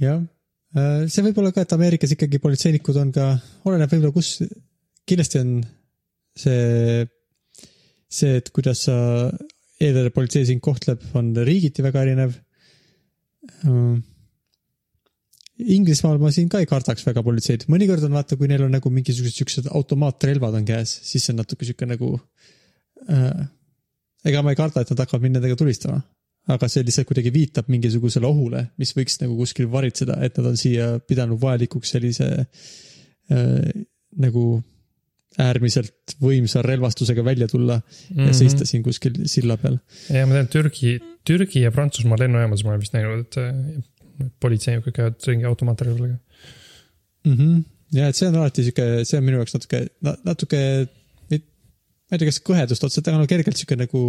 jah, 0.00 0.24
see 0.72 1.24
võib 1.26 1.40
olla 1.42 1.52
ka, 1.52 1.64
et 1.64 1.72
Ameerikas 1.76 2.14
ikkagi 2.14 2.40
politseinikud 2.42 2.98
on 3.00 3.10
ka, 3.14 3.26
oleneb 3.68 3.90
võib-olla 3.92 4.14
kus, 4.14 4.38
kindlasti 5.08 5.40
on 5.42 5.50
see, 6.38 7.02
see, 8.08 8.38
et 8.40 8.48
kuidas 8.56 8.86
sa, 8.88 8.96
eelarvepolitsei 9.82 10.46
sind 10.48 10.62
kohtleb, 10.64 11.02
on 11.18 11.32
riigiti 11.44 11.84
väga 11.84 12.04
erinev. 12.06 12.36
Inglismaal 15.62 16.20
ma 16.22 16.30
siin 16.34 16.48
ka 16.50 16.62
ei 16.62 16.68
kardaks 16.70 17.04
väga 17.06 17.24
politseid, 17.26 17.66
mõnikord 17.70 18.06
on 18.06 18.16
vaata, 18.16 18.38
kui 18.38 18.48
neil 18.50 18.64
on 18.66 18.72
nagu 18.74 18.92
mingisugused 18.94 19.42
siuksed 19.42 19.68
automaatrelvad 19.74 20.56
on 20.58 20.66
käes, 20.68 20.94
siis 21.06 21.26
see 21.26 21.34
on 21.34 21.42
natuke 21.42 21.68
sihuke 21.68 21.86
nagu 21.90 22.14
äh,. 23.10 23.44
ega 24.24 24.42
ma 24.42 24.54
ei 24.54 24.58
karda, 24.58 24.82
et 24.82 24.90
nad 24.94 25.02
hakkavad 25.04 25.24
mind 25.24 25.38
nendega 25.38 25.58
tulistama, 25.58 26.00
aga 26.50 26.68
see 26.70 26.82
lihtsalt 26.82 27.06
kuidagi 27.06 27.30
viitab 27.34 27.68
mingisugusele 27.70 28.26
ohule, 28.26 28.64
mis 28.82 28.94
võiks 28.96 29.20
nagu 29.22 29.36
kuskil 29.38 29.68
varitseda, 29.70 30.18
et 30.26 30.38
nad 30.40 30.50
on 30.50 30.58
siia 30.58 30.88
pidanud 31.06 31.38
vajalikuks 31.42 31.94
sellise 31.94 32.28
äh, 32.42 33.82
nagu 34.22 34.46
äärmiselt 35.40 36.16
võimsa 36.20 36.60
relvastusega 36.64 37.24
välja 37.24 37.46
tulla 37.48 37.78
mm 37.78 37.82
-hmm. 37.82 38.16
Mhm. 38.16 38.26
ja 38.26 38.34
seista 38.36 38.66
siin 38.68 38.82
kuskil 38.82 39.22
silla 39.26 39.56
peal. 39.56 39.78
ja 40.10 40.26
ma 40.26 40.34
tean, 40.34 40.48
Türgi, 40.48 40.98
Türgi 41.24 41.62
ja 41.62 41.70
Prantsusmaa 41.72 42.18
lennujaamades 42.18 42.64
ma 42.64 42.70
olen 42.70 42.80
vist 42.80 42.92
näinud, 42.92 43.20
et 43.20 43.36
äh, 43.36 44.28
politseinikud 44.40 44.92
käivad 44.92 45.14
ringi 45.26 45.44
automaatrelvadega. 45.44 46.16
mm. 47.24 47.36
-hmm. 47.36 47.62
ja 47.92 48.08
et 48.08 48.16
see 48.16 48.28
on 48.28 48.34
alati 48.34 48.62
sihuke, 48.62 49.04
see 49.04 49.18
on 49.18 49.24
minu 49.24 49.40
jaoks 49.40 49.54
natuke, 49.54 49.86
natuke, 50.24 50.60
ma 51.30 51.38
ei 52.12 52.18
tea, 52.18 52.28
kas 52.28 52.42
kõhedust 52.50 52.84
otseselt, 52.84 53.08
aga 53.08 53.22
no 53.22 53.26
kergelt 53.26 53.56
sihuke 53.56 53.76
nagu 53.76 54.02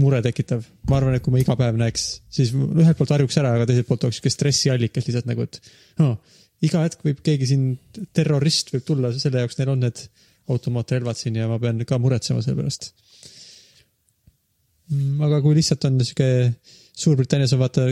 muretekitav. 0.00 0.64
ma 0.90 0.98
arvan, 0.98 1.16
et 1.16 1.24
kui 1.24 1.34
ma 1.34 1.40
iga 1.40 1.56
päev 1.58 1.78
näeks, 1.80 2.06
siis 2.32 2.52
ühelt 2.54 2.98
poolt 2.98 3.12
harjuks 3.14 3.38
ära, 3.40 3.54
aga 3.56 3.66
teiselt 3.68 3.88
poolt 3.88 4.06
oleks 4.06 4.20
sihuke 4.20 4.32
stressiallikas 4.34 5.08
lihtsalt 5.08 5.28
nagu, 5.30 5.46
et 5.46 5.60
no, 6.02 6.14
iga 6.64 6.84
hetk 6.84 7.04
võib 7.06 7.20
keegi 7.24 7.50
siin, 7.52 7.66
terrorist 8.16 8.72
võib 8.74 8.86
tulla, 8.86 9.12
selle 9.16 9.44
jaoks 9.44 9.58
neil 9.60 9.72
on 9.74 9.84
need 9.86 10.02
automaatrelvad 10.52 11.18
siin 11.18 11.38
ja 11.40 11.48
ma 11.50 11.58
pean 11.62 11.80
ka 11.88 11.98
muretsema 12.02 12.42
selle 12.44 12.60
pärast. 12.60 12.92
aga 15.26 15.40
kui 15.44 15.56
lihtsalt 15.58 15.88
on 15.88 16.02
sihuke, 16.04 16.32
Suurbritannias 16.96 17.52
on 17.52 17.60
vaata 17.60 17.90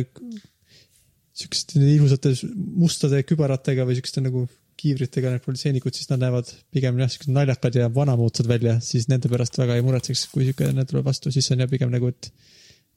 siukeste 1.36 1.80
ilusate 1.82 2.30
mustade 2.78 3.18
kübaratega 3.28 3.84
või 3.84 3.98
siukeste 3.98 4.22
nagu 4.24 4.46
kiivritega 4.80 5.30
need 5.32 5.44
politseinikud, 5.44 5.94
siis 5.96 6.10
nad 6.10 6.22
näevad 6.22 6.50
pigem 6.74 6.98
jah, 7.00 7.10
siuksed 7.12 7.32
naljakad 7.34 7.76
ja 7.78 7.88
vanamoodsad 7.94 8.48
välja, 8.50 8.76
siis 8.84 9.08
nende 9.10 9.30
pärast 9.32 9.58
väga 9.60 9.76
ei 9.78 9.84
muretseks, 9.86 10.26
kui 10.32 10.48
siukene 10.48 10.84
tuleb 10.88 11.06
vastu, 11.06 11.32
siis 11.34 11.50
on 11.54 11.62
jah 11.64 11.70
pigem 11.70 11.92
nagu, 11.92 12.10
et 12.10 12.30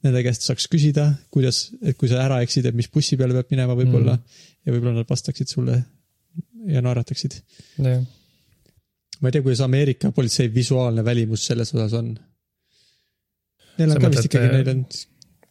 nende 0.06 0.22
käest 0.26 0.44
saaks 0.46 0.68
küsida, 0.70 1.08
kuidas, 1.34 1.68
et 1.82 1.98
kui 1.98 2.10
sa 2.10 2.20
ära 2.24 2.40
eksid, 2.44 2.68
et 2.70 2.76
mis 2.78 2.90
bussi 2.92 3.18
peale 3.18 3.34
peab 3.34 3.50
minema 3.54 3.74
võib-olla 3.78 4.14
mm. 4.14 4.46
ja 4.66 4.74
võib-olla 4.74 5.00
nad 5.00 5.10
vastaksid 5.10 5.50
sulle 5.50 5.80
ja 6.70 6.82
naerataksid. 6.84 7.38
jah, 7.82 8.02
ma 9.20 9.30
ei 9.30 9.34
tea, 9.34 9.42
kuidas 9.44 9.62
Ameerika 9.66 10.12
politsei 10.14 10.50
visuaalne 10.54 11.04
välimus 11.06 11.46
selles 11.50 11.74
osas 11.74 11.96
on. 11.98 12.12
Neil 13.78 13.90
Sa 13.94 13.98
on 13.98 14.04
ka 14.04 14.10
vist 14.14 14.28
ikkagi, 14.28 14.50
äh, 14.50 14.54
neil 14.58 14.70
on, 14.74 14.84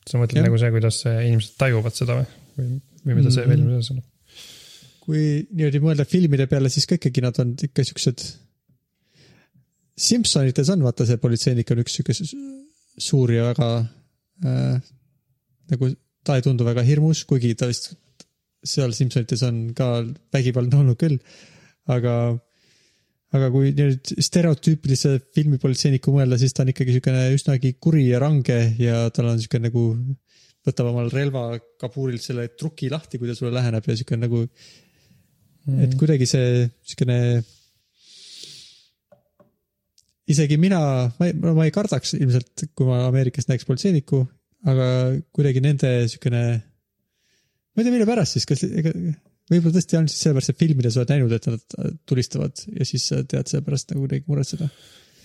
sa 0.08 0.20
mõtled 0.20 0.40
Jah. 0.40 0.48
nagu 0.48 0.60
see, 0.60 0.72
kuidas 0.76 1.02
inimesed 1.08 1.58
tajuvad 1.60 1.96
seda 1.96 2.20
või, 2.20 2.30
või, 2.58 2.70
või 3.04 3.20
mida 3.20 3.32
see 3.32 3.44
Mhm. 3.44 3.52
välimuses 3.54 3.92
on? 3.96 4.02
Kui 5.08 5.24
niimoodi 5.56 5.80
mõelda 5.84 6.04
filmide 6.08 6.50
peale, 6.52 6.70
siis 6.72 6.88
ka 6.90 6.98
ikkagi 6.98 7.24
nad 7.24 7.38
on 7.40 7.54
ikka 7.64 7.86
siuksed. 7.88 8.26
Simpsonites 9.98 10.70
on 10.74 10.84
vaata 10.86 11.08
see 11.08 11.20
politseinik 11.22 11.72
on 11.74 11.82
üks 11.82 11.96
sihuke 11.96 12.16
su- 12.18 12.28
suur 13.02 13.32
ja 13.34 13.48
väga 13.48 13.70
äh, 14.46 14.82
nagu 15.72 15.94
ta 16.28 16.36
ei 16.38 16.44
tundu 16.44 16.68
väga 16.68 16.84
hirmus, 16.86 17.24
kuigi 17.30 17.54
ta 17.58 17.70
vist 17.70 17.94
seal 18.68 18.92
Simpsonites 18.96 19.46
on 19.48 19.70
ka 19.78 20.02
vägivaldne 20.36 20.82
olnud 20.82 21.00
küll. 21.00 21.18
aga, 21.88 22.14
aga 23.32 23.48
kui 23.54 23.72
nüüd 23.72 24.10
stereotüüpilise 24.20 25.14
filmipolitseiniku 25.38 26.12
mõelda, 26.12 26.36
siis 26.42 26.52
ta 26.52 26.66
on 26.66 26.74
ikkagi 26.74 26.98
siukene 26.98 27.22
üsnagi 27.32 27.78
kuri 27.80 28.10
ja 28.10 28.20
range 28.20 28.58
ja 28.82 29.06
tal 29.16 29.30
on 29.32 29.40
siuke 29.40 29.62
nagu 29.64 29.86
võtab 30.68 30.90
omal 30.92 31.08
relva 31.14 31.46
kabuurilt 31.80 32.26
selle 32.26 32.50
truki 32.60 32.92
lahti, 32.92 33.22
kui 33.22 33.32
ta 33.32 33.38
sulle 33.38 33.54
läheneb 33.56 33.88
ja 33.88 33.96
siuke 33.96 34.20
nagu 34.20 34.44
Mhm. 35.68 35.84
et 35.84 35.96
kuidagi 36.00 36.28
see 36.30 36.66
siukene. 36.88 37.44
isegi 40.28 40.58
mina, 40.60 40.80
ma 41.20 41.28
ei, 41.28 41.34
ma 41.40 41.64
ei 41.64 41.72
kardaks 41.72 42.18
ilmselt, 42.18 42.66
kui 42.76 42.88
ma 42.88 43.06
Ameerikas 43.08 43.48
näeks 43.48 43.68
politseinikku, 43.68 44.26
aga 44.68 44.88
kuidagi 45.36 45.64
nende 45.64 45.92
siukene. 46.12 46.44
ma 46.58 47.82
ei 47.82 47.86
tea, 47.86 47.94
mille 47.94 48.08
pärast 48.10 48.36
siis, 48.36 48.48
kas 48.48 48.64
ega 48.68 48.92
võib-olla 49.52 49.78
tõesti 49.78 50.00
on 50.00 50.08
siis 50.12 50.24
sellepärast, 50.26 50.52
et 50.52 50.60
filmides 50.60 50.98
oled 51.00 51.12
näinud, 51.14 51.36
et 51.36 51.50
nad 51.52 51.76
tulistavad 52.10 52.64
ja 52.74 52.88
siis 52.88 53.06
tead 53.32 53.48
selle 53.48 53.64
pärast 53.66 53.92
nagu 53.94 54.04
kuidagi 54.04 54.28
muretseda. 54.28 54.70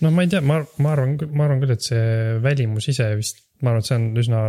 no 0.03 0.11
ma 0.11 0.23
ei 0.23 0.31
tea, 0.31 0.43
ma, 0.43 0.61
ma 0.83 0.93
arvan, 0.95 1.17
ma 1.31 1.47
arvan 1.47 1.63
küll, 1.63 1.75
et 1.75 1.87
see 1.87 2.37
välimus 2.43 2.87
ise 2.93 3.09
vist, 3.19 3.43
ma 3.61 3.73
arvan, 3.73 3.83
et 3.83 3.89
see 3.89 3.99
on 3.99 4.09
üsna 4.23 4.43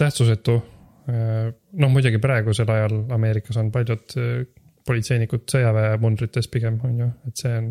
tähtsusetu. 0.00 0.60
noh, 1.04 1.90
muidugi 1.92 2.16
praegusel 2.22 2.70
ajal 2.72 2.94
Ameerikas 3.12 3.58
on 3.60 3.68
paljud 3.74 4.14
politseinikud 4.88 5.46
sõjaväemundrites 5.50 6.48
pigem 6.52 6.78
on 6.84 7.00
ju, 7.00 7.08
et 7.28 7.40
see 7.40 7.54
on, 7.56 7.68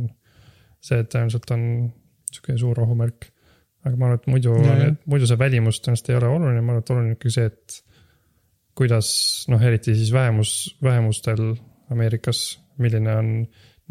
see 0.83 1.05
tõenäoliselt 1.05 1.53
on 1.55 1.65
sihuke 2.33 2.57
suur 2.59 2.79
ohumärk. 2.83 3.29
aga 3.83 3.97
ma 3.99 4.07
arvan, 4.07 4.21
et 4.21 4.29
muidu 4.31 4.55
ja., 4.63 4.91
muidu 5.11 5.27
see 5.29 5.39
välimus 5.39 5.81
tõenäoliselt 5.83 6.13
ei 6.13 6.19
ole 6.21 6.31
oluline, 6.31 6.61
ma 6.61 6.73
arvan, 6.73 6.85
et 6.85 6.93
oluline 6.93 7.11
on 7.11 7.17
ikkagi 7.17 7.35
see, 7.35 7.51
et 7.51 7.79
kuidas 8.77 9.09
noh, 9.51 9.61
eriti 9.61 9.95
siis 9.97 10.13
vähemus, 10.13 10.77
vähemustel 10.83 11.53
Ameerikas, 11.93 12.61
milline 12.81 13.13
on 13.13 13.29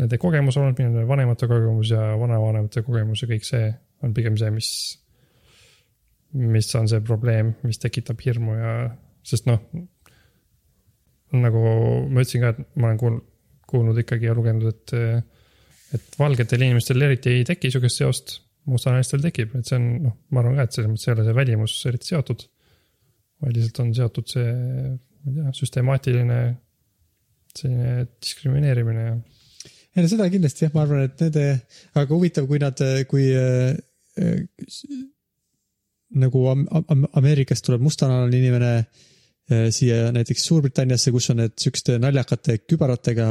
nende 0.00 0.18
kogemus 0.18 0.56
olnud, 0.58 0.78
milline 0.78 1.04
on 1.04 1.08
vanemate 1.10 1.46
kogemus 1.46 1.92
ja 1.92 2.02
vanavanemate 2.18 2.82
kogemus 2.82 3.22
ja 3.22 3.28
kõik 3.30 3.46
see 3.46 3.68
on 4.02 4.14
pigem 4.16 4.38
see, 4.40 4.50
mis, 4.50 4.70
mis 6.32 6.70
on 6.78 6.88
see 6.90 7.02
probleem, 7.04 7.54
mis 7.62 7.78
tekitab 7.82 8.22
hirmu 8.24 8.56
ja, 8.58 8.72
sest 9.28 9.46
noh, 9.46 9.62
nagu 11.40 11.60
ma 12.12 12.22
ütlesin 12.22 12.42
ka, 12.44 12.52
et 12.52 12.64
ma 12.76 12.90
olen 12.90 13.00
kuulnud, 13.00 13.28
kuulnud 13.72 14.00
ikkagi 14.02 14.28
ja 14.28 14.34
lugenud, 14.36 14.66
et, 14.68 14.94
et 15.96 16.18
valgetel 16.20 16.64
inimestel 16.66 17.04
eriti 17.06 17.32
ei 17.32 17.46
teki 17.48 17.70
sihukest 17.72 18.02
seost, 18.02 18.34
mustanaistel 18.68 19.22
tekib, 19.24 19.54
et 19.58 19.68
see 19.68 19.78
on 19.78 19.86
noh, 20.08 20.16
ma 20.30 20.42
arvan 20.42 20.58
ka, 20.60 20.66
et 20.66 20.76
selles 20.76 20.90
mõttes 20.92 21.08
ei 21.08 21.14
ole 21.14 21.24
see 21.26 21.38
välimus 21.38 21.76
eriti 21.90 22.12
seotud. 22.12 22.44
vaid 23.42 23.56
lihtsalt 23.56 23.80
on 23.82 23.94
seotud 23.96 24.28
see, 24.30 24.50
ma 24.52 25.32
ei 25.32 25.38
tea, 25.38 25.54
süstemaatiline 25.58 26.40
selline 27.52 27.94
diskrimineerimine 28.22 29.06
ja 29.06 29.16
ei 29.96 30.04
no 30.04 30.08
seda 30.08 30.28
kindlasti 30.32 30.64
jah, 30.64 30.74
ma 30.76 30.84
arvan, 30.86 31.02
et 31.08 31.24
nende, 31.24 31.46
aga 32.00 32.14
huvitav, 32.14 32.46
kui 32.48 32.60
nad, 32.62 32.78
kui 33.10 33.26
äh, 33.36 33.74
äh, 34.20 35.00
nagu 36.22 36.44
Am- 36.52 36.68
Am- 36.80 37.08
Ameerikast 37.18 37.66
tuleb 37.66 37.84
mustanahaline 37.84 38.38
inimene 38.38 38.72
äh, 38.78 39.02
siia 39.74 40.10
näiteks 40.14 40.44
Suurbritanniasse, 40.48 41.12
kus 41.14 41.30
on 41.32 41.42
need 41.42 41.56
siukeste 41.60 41.98
naljakate 42.02 42.58
kübaratega 42.64 43.26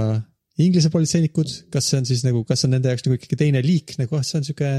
Inglise 0.61 0.91
politseinikud, 0.93 1.51
kas 1.73 1.87
see 1.89 2.01
on 2.01 2.07
siis 2.07 2.25
nagu, 2.25 2.43
kas 2.47 2.61
see 2.61 2.67
on 2.67 2.75
nende 2.75 2.91
jaoks 2.91 3.05
nagu 3.05 3.17
ikkagi 3.17 3.37
teine 3.39 3.61
liik 3.63 3.95
nagu, 4.01 4.17
ah 4.17 4.25
see 4.27 4.41
on 4.41 4.45
siuke, 4.45 4.71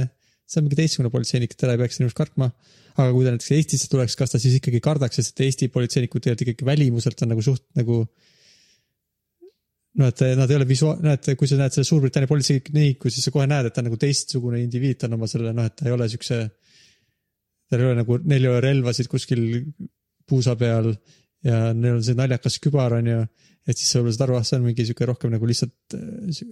see 0.46 0.60
on 0.60 0.66
mingi 0.66 0.78
teistsugune 0.78 1.10
politseinik, 1.12 1.54
teda 1.56 1.74
ei 1.74 1.80
peaks 1.80 1.98
inimesed 1.98 2.18
kartma. 2.18 2.50
aga 2.92 3.08
kui 3.14 3.24
ta 3.24 3.32
näiteks 3.32 3.54
Eestisse 3.56 3.88
tuleks, 3.88 4.14
kas 4.20 4.34
ta 4.34 4.38
siis 4.42 4.58
ikkagi 4.58 4.82
kardaks, 4.84 5.16
sest 5.16 5.32
et 5.32 5.46
Eesti 5.46 5.70
politseinikud 5.72 6.20
tegelikult 6.20 6.44
ikkagi 6.44 6.68
välimuselt 6.68 7.24
on 7.24 7.32
nagu 7.32 7.44
suht 7.44 7.64
nagu 7.78 8.02
no 9.98 10.08
et 10.08 10.22
nad 10.36 10.50
ei 10.50 10.58
ole 10.58 10.66
visuaal, 10.68 11.00
näed, 11.04 11.30
kui 11.40 11.48
sa 11.48 11.56
näed 11.60 11.74
selle 11.74 11.88
Suurbritannia 11.88 12.28
politseiniku, 12.28 13.10
siis 13.12 13.26
sa 13.26 13.32
kohe 13.32 13.48
näed, 13.48 13.68
et 13.68 13.74
ta 13.76 13.80
on 13.80 13.88
nagu 13.88 13.98
teistsugune 14.00 14.60
indiviid, 14.60 15.00
ta 15.00 15.08
on 15.08 15.16
oma 15.18 15.28
selle 15.30 15.54
noh, 15.56 15.68
et 15.68 15.76
ta 15.78 15.88
ei 15.88 15.96
ole 15.96 16.08
siukse. 16.12 16.38
tal 17.72 17.80
ei 17.80 17.88
ole 17.88 17.98
nagu, 18.02 18.18
neil 18.28 18.44
ei 18.44 18.52
ole 18.52 18.60
relvasid 18.60 19.08
kuskil 19.08 19.42
puusa 20.28 20.54
peal 20.60 20.92
ja 21.46 21.72
neil 21.74 21.98
on 21.98 22.04
see 22.06 22.18
naljakas 22.18 22.58
kübar 22.62 22.98
on 22.98 23.08
ju. 23.10 23.22
et 23.66 23.78
siis 23.78 23.90
sa 23.90 24.00
võib-olla 24.00 24.16
saad 24.16 24.26
aru, 24.26 24.36
ah 24.38 24.46
see 24.46 24.58
on 24.58 24.66
mingi 24.66 24.86
sihuke 24.86 25.08
rohkem 25.08 25.32
nagu 25.34 25.48
lihtsalt 25.48 25.96
äh, 25.98 26.42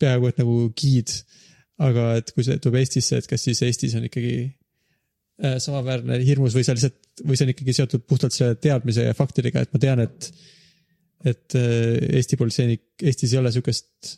peaaegu 0.00 0.30
et 0.30 0.40
nagu 0.42 0.58
giid. 0.78 1.12
aga 1.78 2.12
et 2.18 2.32
kui 2.34 2.42
see 2.42 2.58
tuleb 2.58 2.80
Eestisse, 2.80 3.20
et 3.20 3.26
kas 3.30 3.44
siis 3.46 3.60
Eestis 3.62 3.94
on 3.98 4.06
ikkagi 4.08 4.32
äh, 4.44 5.58
samaväärne 5.62 6.18
hirmus 6.26 6.56
või 6.56 6.64
see 6.66 6.74
lihtsalt, 6.74 7.02
või 7.22 7.38
see 7.38 7.46
on 7.46 7.52
ikkagi 7.54 7.74
seotud 7.76 8.06
puhtalt 8.08 8.34
selle 8.34 8.58
teadmise 8.58 9.06
ja 9.06 9.14
faktidega, 9.14 9.62
et 9.62 9.74
ma 9.74 9.82
tean, 9.82 10.02
et 10.06 10.32
et 11.26 11.54
äh, 11.58 12.16
Eesti 12.18 12.38
politseinik, 12.38 12.84
Eestis 13.02 13.34
ei 13.34 13.40
ole 13.40 13.50
sihukest 13.54 14.12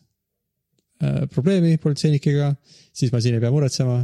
äh, 1.03 1.27
probleemi 1.33 1.77
politseinikega, 1.81 2.53
siis 2.93 3.13
ma 3.13 3.21
siin 3.25 3.39
ei 3.39 3.45
pea 3.45 3.53
muretsema. 3.55 4.01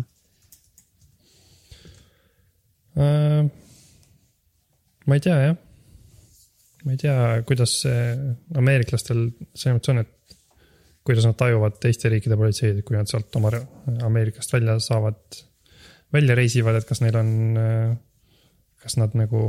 äh,. 2.97 3.45
ma 5.07 5.17
ei 5.17 5.25
tea 5.25 5.41
jah. 5.43 5.63
Ma 6.87 6.95
ei 6.95 7.01
tea, 7.03 7.43
kuidas 7.47 7.81
see 7.83 8.03
ameeriklastel 8.55 9.25
selles 9.59 9.75
mõttes 9.75 9.91
on, 9.91 10.05
et 10.05 10.37
kuidas 11.07 11.27
nad 11.27 11.37
tajuvad 11.39 11.79
teiste 11.83 12.11
riikide 12.11 12.39
politseid, 12.39 12.81
kui 12.87 12.97
nad 12.99 13.11
sealt 13.11 13.35
oma 13.39 13.53
Ameerikast 14.07 14.55
välja 14.55 14.77
saavad, 14.83 15.39
välja 16.15 16.35
reisivad, 16.39 16.79
et 16.79 16.87
kas 16.89 17.03
neil 17.03 17.19
on, 17.19 17.31
kas 18.83 18.99
nad 18.99 19.15
nagu 19.19 19.43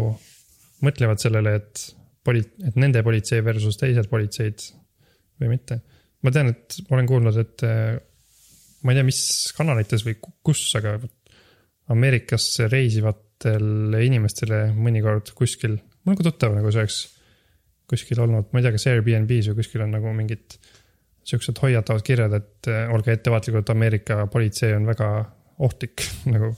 mõtlevad 0.86 1.22
sellele, 1.22 1.56
et 1.58 1.84
poli-, 2.26 2.46
et 2.66 2.78
nende 2.78 3.02
politsei 3.06 3.42
versus 3.46 3.80
teised 3.82 4.10
politseid 4.12 4.68
või 5.42 5.56
mitte. 5.56 5.82
ma 6.26 6.34
tean, 6.34 6.50
et 6.54 6.80
ma 6.90 6.98
olen 6.98 7.10
kuulnud, 7.10 7.42
et 7.42 7.66
ma 8.86 8.94
ei 8.94 8.98
tea, 8.98 9.06
mis 9.06 9.22
kanalites 9.58 10.06
või 10.06 10.18
ku- 10.22 10.34
kus, 10.46 10.64
aga 10.78 10.98
Ameerikasse 11.94 12.68
reisivatel 12.68 13.96
inimestele 14.04 14.66
mõnikord 14.76 15.30
kuskil, 15.38 15.78
mul 16.04 16.14
on 16.14 16.18
ka 16.20 16.26
tuttav 16.28 16.52
nagu 16.58 16.74
see 16.74 16.84
oleks 16.84 16.98
kuskil 17.88 18.20
olnud, 18.24 18.50
ma 18.52 18.60
ei 18.60 18.66
tea, 18.66 18.74
kas 18.76 18.88
Airbnb-s 18.92 19.52
või 19.52 19.62
kuskil 19.62 19.84
on 19.86 19.94
nagu 19.96 20.12
mingid 20.16 20.58
siuksed 21.28 21.60
hoiatavad 21.62 22.06
kirjad, 22.08 22.34
et 22.38 22.70
äh, 22.72 22.88
olge 22.94 23.14
ettevaatlikud, 23.16 23.70
Ameerika 23.74 24.26
politsei 24.32 24.74
on 24.78 24.88
väga 24.88 25.12
ohtlik 25.68 26.04
nagu. 26.34 26.54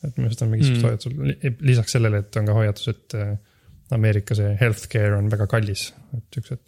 et 0.00 0.16
minu 0.16 0.30
arust 0.30 0.42
on 0.42 0.52
mingisugused 0.52 0.80
Mm. 0.80 0.88
mm. 0.88 1.30
hoiatused, 1.30 1.62
lisaks 1.68 1.96
sellele, 1.96 2.22
et 2.24 2.36
on 2.40 2.46
ka 2.48 2.56
hoiatus, 2.56 2.88
et 2.94 3.16
äh, 3.18 3.32
Ameerika 3.90 4.36
see 4.38 4.54
healthcare 4.60 5.16
on 5.18 5.30
väga 5.32 5.46
kallis, 5.50 5.90
et 6.16 6.38
siuksed. 6.38 6.62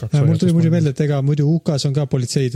Mul 0.00 0.38
tuli 0.40 0.54
muidu 0.56 0.70
meelde, 0.72 0.92
et 0.94 1.02
ega 1.04 1.18
muidu 1.24 1.44
UK-s 1.52 1.84
on 1.88 1.96
ka 1.96 2.06
politseid, 2.10 2.54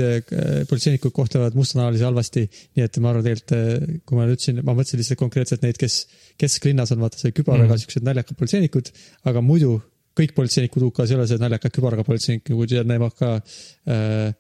politseinikud 0.71 1.13
kohtlevad 1.17 1.57
mustanahalisi 1.59 2.07
halvasti. 2.07 2.47
nii 2.77 2.87
et 2.87 2.99
ma 3.05 3.13
arvan 3.13 3.27
tegelikult, 3.27 4.01
kui 4.09 4.19
ma 4.19 4.29
ütlesin, 4.31 4.63
ma 4.65 4.77
mõtlesin 4.77 5.03
lihtsalt 5.03 5.21
konkreetselt 5.21 5.67
neid, 5.67 5.77
kes 5.81 5.99
kesklinnas 6.41 6.95
on 6.97 7.05
vaata 7.05 7.21
see 7.21 7.35
kübaraga 7.37 7.69
mm. 7.69 7.75
Mhm. 7.75 7.85
siuksed 7.85 8.09
naljakad 8.09 8.41
politseinikud, 8.41 8.91
aga 9.29 9.45
muidu 9.45 9.77
kõik 10.17 10.33
politseinikud 10.37 10.89
UK-s 10.89 11.13
ei 11.13 11.19
ole 11.19 11.29
see 11.29 11.43
naljakad 11.43 11.77
kübaraga 11.77 12.07
politseinikud 12.07 12.73
ja 12.73 12.85
nemad 12.89 13.17
ka 13.19 13.35
äh, 13.37 14.33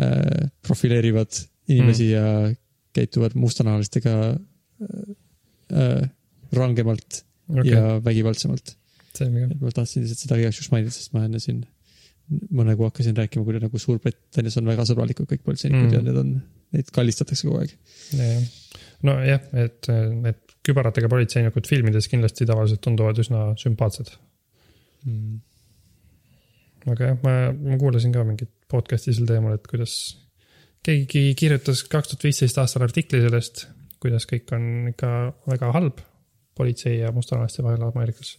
äh, 0.00 0.48
profileerivad 0.64 1.42
inimesi 1.68 2.08
mm. 2.08 2.12
ja 2.14 2.54
käituvad 2.96 3.36
mustanahalistega 3.36 4.14
äh, 4.32 4.36
äh, 5.72 6.10
rangemalt 6.56 7.24
okay. 7.48 7.72
ja 7.72 7.98
vägivaldsemalt. 8.04 8.76
ma 9.60 9.70
tahtsin 9.74 10.04
lihtsalt 10.04 10.22
seda 10.22 10.38
igaks 10.38 10.60
juhuks 10.60 10.72
mainida, 10.72 10.94
sest 10.94 11.12
ma 11.12 11.24
enne 11.26 11.40
siin, 11.42 11.64
ma 12.28 12.64
nagu 12.68 12.84
hakkasin 12.88 13.16
rääkima, 13.16 13.44
kui 13.46 13.60
nagu 13.62 13.80
Suurbritannias 13.80 14.58
on 14.60 14.68
väga 14.68 14.84
sõbralikud 14.88 15.28
kõik 15.30 15.44
politseinikud 15.46 15.88
mm. 15.88 15.94
Ja 15.96 16.04
need 16.04 16.20
on, 16.20 16.34
neid 16.76 16.92
kallistatakse 16.94 17.48
kogu 17.48 17.62
aeg. 17.62 17.72
nojah, 19.06 19.44
et 19.64 19.88
need 19.88 20.56
kübaratega 20.66 21.08
politseinikud 21.08 21.68
filmides 21.70 22.10
kindlasti 22.12 22.46
tavaliselt 22.48 22.82
tunduvad 22.84 23.20
üsna 23.22 23.52
sümpaatsed. 23.60 24.12
Mm. 25.06 25.38
aga 26.92 27.12
jah, 27.12 27.20
ma, 27.24 27.34
ma 27.54 27.78
kuulasin 27.80 28.12
ka 28.12 28.24
mingit 28.28 28.50
podcast'i 28.68 29.14
sel 29.16 29.28
teemal, 29.28 29.56
et 29.56 29.66
kuidas 29.70 29.94
keegi 30.84 31.32
kirjutas 31.38 31.84
kaks 31.90 32.12
tuhat 32.12 32.28
viisteist 32.28 32.60
aastal 32.60 32.84
artikli 32.86 33.22
sellest, 33.24 33.66
kuidas 34.02 34.28
kõik 34.30 34.52
on 34.56 34.92
ikka 34.92 35.12
väga 35.48 35.72
halb 35.74 36.02
politsei 36.58 36.98
ja 37.00 37.12
mustanahaliste 37.14 37.64
vahel 37.64 37.84
Ameerikas. 37.86 38.36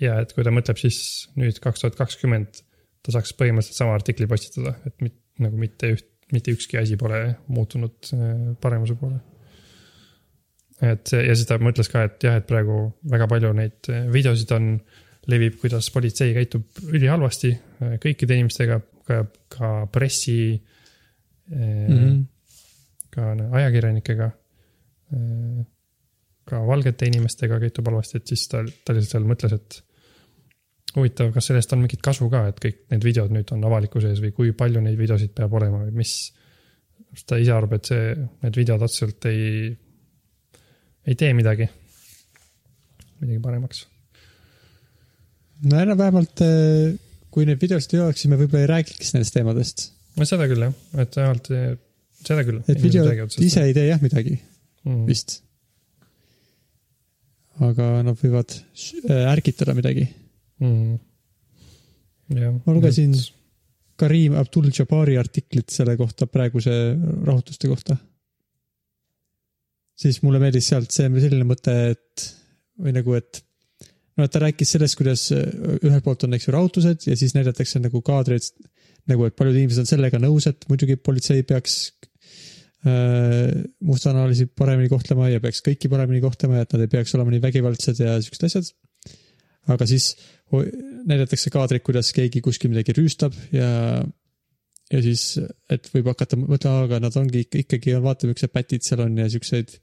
ja 0.00 0.18
et 0.20 0.32
kui 0.34 0.44
ta 0.44 0.52
mõtleb, 0.52 0.78
siis 0.80 1.28
nüüd 1.38 1.60
kaks 1.62 1.84
tuhat 1.84 1.98
kakskümmend 1.98 2.62
ta 3.06 3.14
saaks 3.14 3.34
põhimõtteliselt 3.38 3.78
sama 3.78 3.94
artikli 3.96 4.28
postitada, 4.30 4.74
et 4.88 4.98
mit, 5.04 5.16
nagu 5.42 5.58
mitte 5.60 5.92
üht, 5.94 6.08
mitte 6.34 6.54
ükski 6.56 6.80
asi 6.80 6.98
pole 6.98 7.20
muutunud 7.54 8.10
äh, 8.16 8.36
paremuse 8.62 8.96
poole. 8.98 9.20
et 10.82 11.12
ja 11.14 11.34
siis 11.34 11.46
ta 11.48 11.60
mõtles 11.62 11.88
ka, 11.92 12.04
et 12.08 12.26
jah, 12.26 12.40
et 12.40 12.48
praegu 12.48 12.80
väga 13.12 13.28
palju 13.30 13.52
neid 13.56 13.92
äh, 13.92 14.08
videosid 14.12 14.52
on, 14.56 14.72
levib, 15.26 15.56
kuidas 15.58 15.88
politsei 15.90 16.34
käitub 16.36 16.82
ülihalvasti 16.86 17.52
äh, 17.54 17.94
kõikide 18.02 18.36
inimestega, 18.38 18.80
ka, 19.06 19.22
ka 19.50 19.70
pressi 19.90 20.38
mm, 20.54 21.86
-hmm. 21.86 22.20
ka 23.14 23.32
ajakirjanikega 23.60 24.30
ka 26.46 26.62
valgete 26.66 27.06
inimestega 27.10 27.58
käitub 27.62 27.86
halvasti, 27.90 28.20
et 28.20 28.32
siis 28.32 28.46
ta, 28.50 28.62
ta 28.84 28.94
lihtsalt 28.94 29.16
seal 29.16 29.28
mõtles, 29.30 29.54
et 29.54 29.78
huvitav, 30.96 31.32
kas 31.34 31.50
sellest 31.50 31.72
on 31.76 31.82
mingit 31.84 32.02
kasu 32.04 32.28
ka, 32.32 32.46
et 32.50 32.60
kõik 32.62 32.78
need 32.92 33.04
videod 33.04 33.32
nüüd 33.34 33.50
on 33.54 33.64
avalikkuse 33.68 34.12
ees 34.12 34.22
või 34.24 34.32
kui 34.36 34.52
palju 34.56 34.82
neid 34.84 34.98
videosid 34.98 35.34
peab 35.36 35.54
olema 35.58 35.82
või 35.84 35.92
mis. 36.02 36.14
sest 37.12 37.28
ta 37.30 37.40
ise 37.40 37.52
arvab, 37.52 37.76
et 37.78 37.90
see, 37.90 38.14
need 38.44 38.56
videod 38.56 38.84
otseselt 38.86 39.28
ei, 39.30 39.68
ei 41.06 41.18
tee 41.18 41.32
midagi, 41.36 41.68
midagi 43.20 43.40
paremaks. 43.44 43.84
no 45.68 45.80
ära 45.82 45.96
vähemalt, 45.98 46.44
eh, 46.46 46.96
kui 47.30 47.48
neid 47.48 47.60
videosid 47.60 47.96
ei 47.96 48.04
oleks, 48.06 48.24
siis 48.24 48.32
me 48.32 48.40
võib-olla 48.40 48.64
ei 48.64 48.72
räägiks 48.74 49.14
nendest 49.16 49.36
teemadest. 49.36 49.88
no 50.16 50.28
seda 50.28 50.48
küll 50.50 50.68
jah, 50.68 50.76
et 51.04 51.20
vähemalt 51.20 51.50
eh, 51.52 51.72
seda 52.24 52.46
küll. 52.48 52.62
et 52.66 52.82
videod 52.82 53.40
ise 53.44 53.66
ei 53.68 53.76
tee 53.76 53.90
jah 53.90 54.00
midagi 54.04 54.38
mm, 54.84 55.02
vist. 55.08 55.42
aga 57.66 57.98
nad 58.04 58.16
võivad 58.20 58.62
ärgitada 59.06 59.76
midagi 59.76 60.08
mm.. 60.62 60.98
ma 62.64 62.76
lugesin 62.76 63.14
et... 63.14 63.32
Karim 63.96 64.34
Abdul-Jabari 64.36 65.16
artiklit 65.16 65.72
selle 65.72 65.94
kohta 65.96 66.26
praeguse 66.28 66.72
rahutuste 67.24 67.68
kohta. 67.70 67.96
siis 69.96 70.20
mulle 70.22 70.40
meeldis 70.42 70.68
sealt 70.68 70.92
see 70.92 71.08
selline 71.08 71.46
mõte, 71.48 71.76
et 71.94 72.26
või 72.76 72.92
nagu, 72.92 73.14
et 73.16 73.40
no 74.16 74.26
et 74.26 74.32
ta 74.32 74.42
rääkis 74.42 74.74
sellest, 74.76 74.98
kuidas 74.98 75.28
ühelt 75.32 76.04
poolt 76.04 76.26
on, 76.26 76.36
eks 76.36 76.48
ju, 76.48 76.54
rahutused 76.56 77.06
ja 77.08 77.16
siis 77.16 77.32
näidatakse 77.36 77.80
nagu 77.80 78.02
kaadreid 78.04 78.50
nagu, 79.10 79.28
et 79.28 79.36
paljud 79.38 79.56
inimesed 79.56 79.84
on 79.84 79.88
sellega 79.88 80.20
nõus, 80.22 80.48
et 80.50 80.66
muidugi 80.70 80.96
politsei 80.98 81.44
peaks 81.46 81.76
äh, 82.86 83.52
mustanahalisi 83.86 84.48
paremini 84.58 84.90
kohtlema 84.92 85.30
ja 85.30 85.42
peaks 85.42 85.62
kõiki 85.66 85.90
paremini 85.92 86.22
kohtlema 86.24 86.60
ja 86.60 86.66
et 86.66 86.74
nad 86.74 86.84
ei 86.84 86.92
peaks 86.96 87.14
olema 87.18 87.34
nii 87.34 87.44
vägivaldsed 87.44 88.02
ja 88.02 88.16
siuksed 88.24 88.48
asjad. 88.48 88.72
Aga 89.72 89.86
siis 89.88 90.12
näidatakse 91.06 91.50
kaadrit, 91.50 91.84
kuidas 91.86 92.12
keegi 92.14 92.42
kuskil 92.44 92.70
midagi 92.70 92.94
rüüstab 92.96 93.34
ja, 93.54 93.68
ja 94.92 95.00
siis, 95.02 95.36
et 95.72 95.88
võib 95.94 96.10
hakata 96.12 96.38
mõtlema, 96.38 96.84
aga 96.86 97.00
nad 97.02 97.16
ongi 97.18 97.44
ikka, 97.46 97.62
ikkagi 97.64 97.96
on, 97.98 98.04
vaata, 98.06 98.28
millised 98.30 98.52
pätid 98.54 98.86
seal 98.86 99.02
on 99.06 99.16
ja 99.18 99.28
siukseid. 99.32 99.74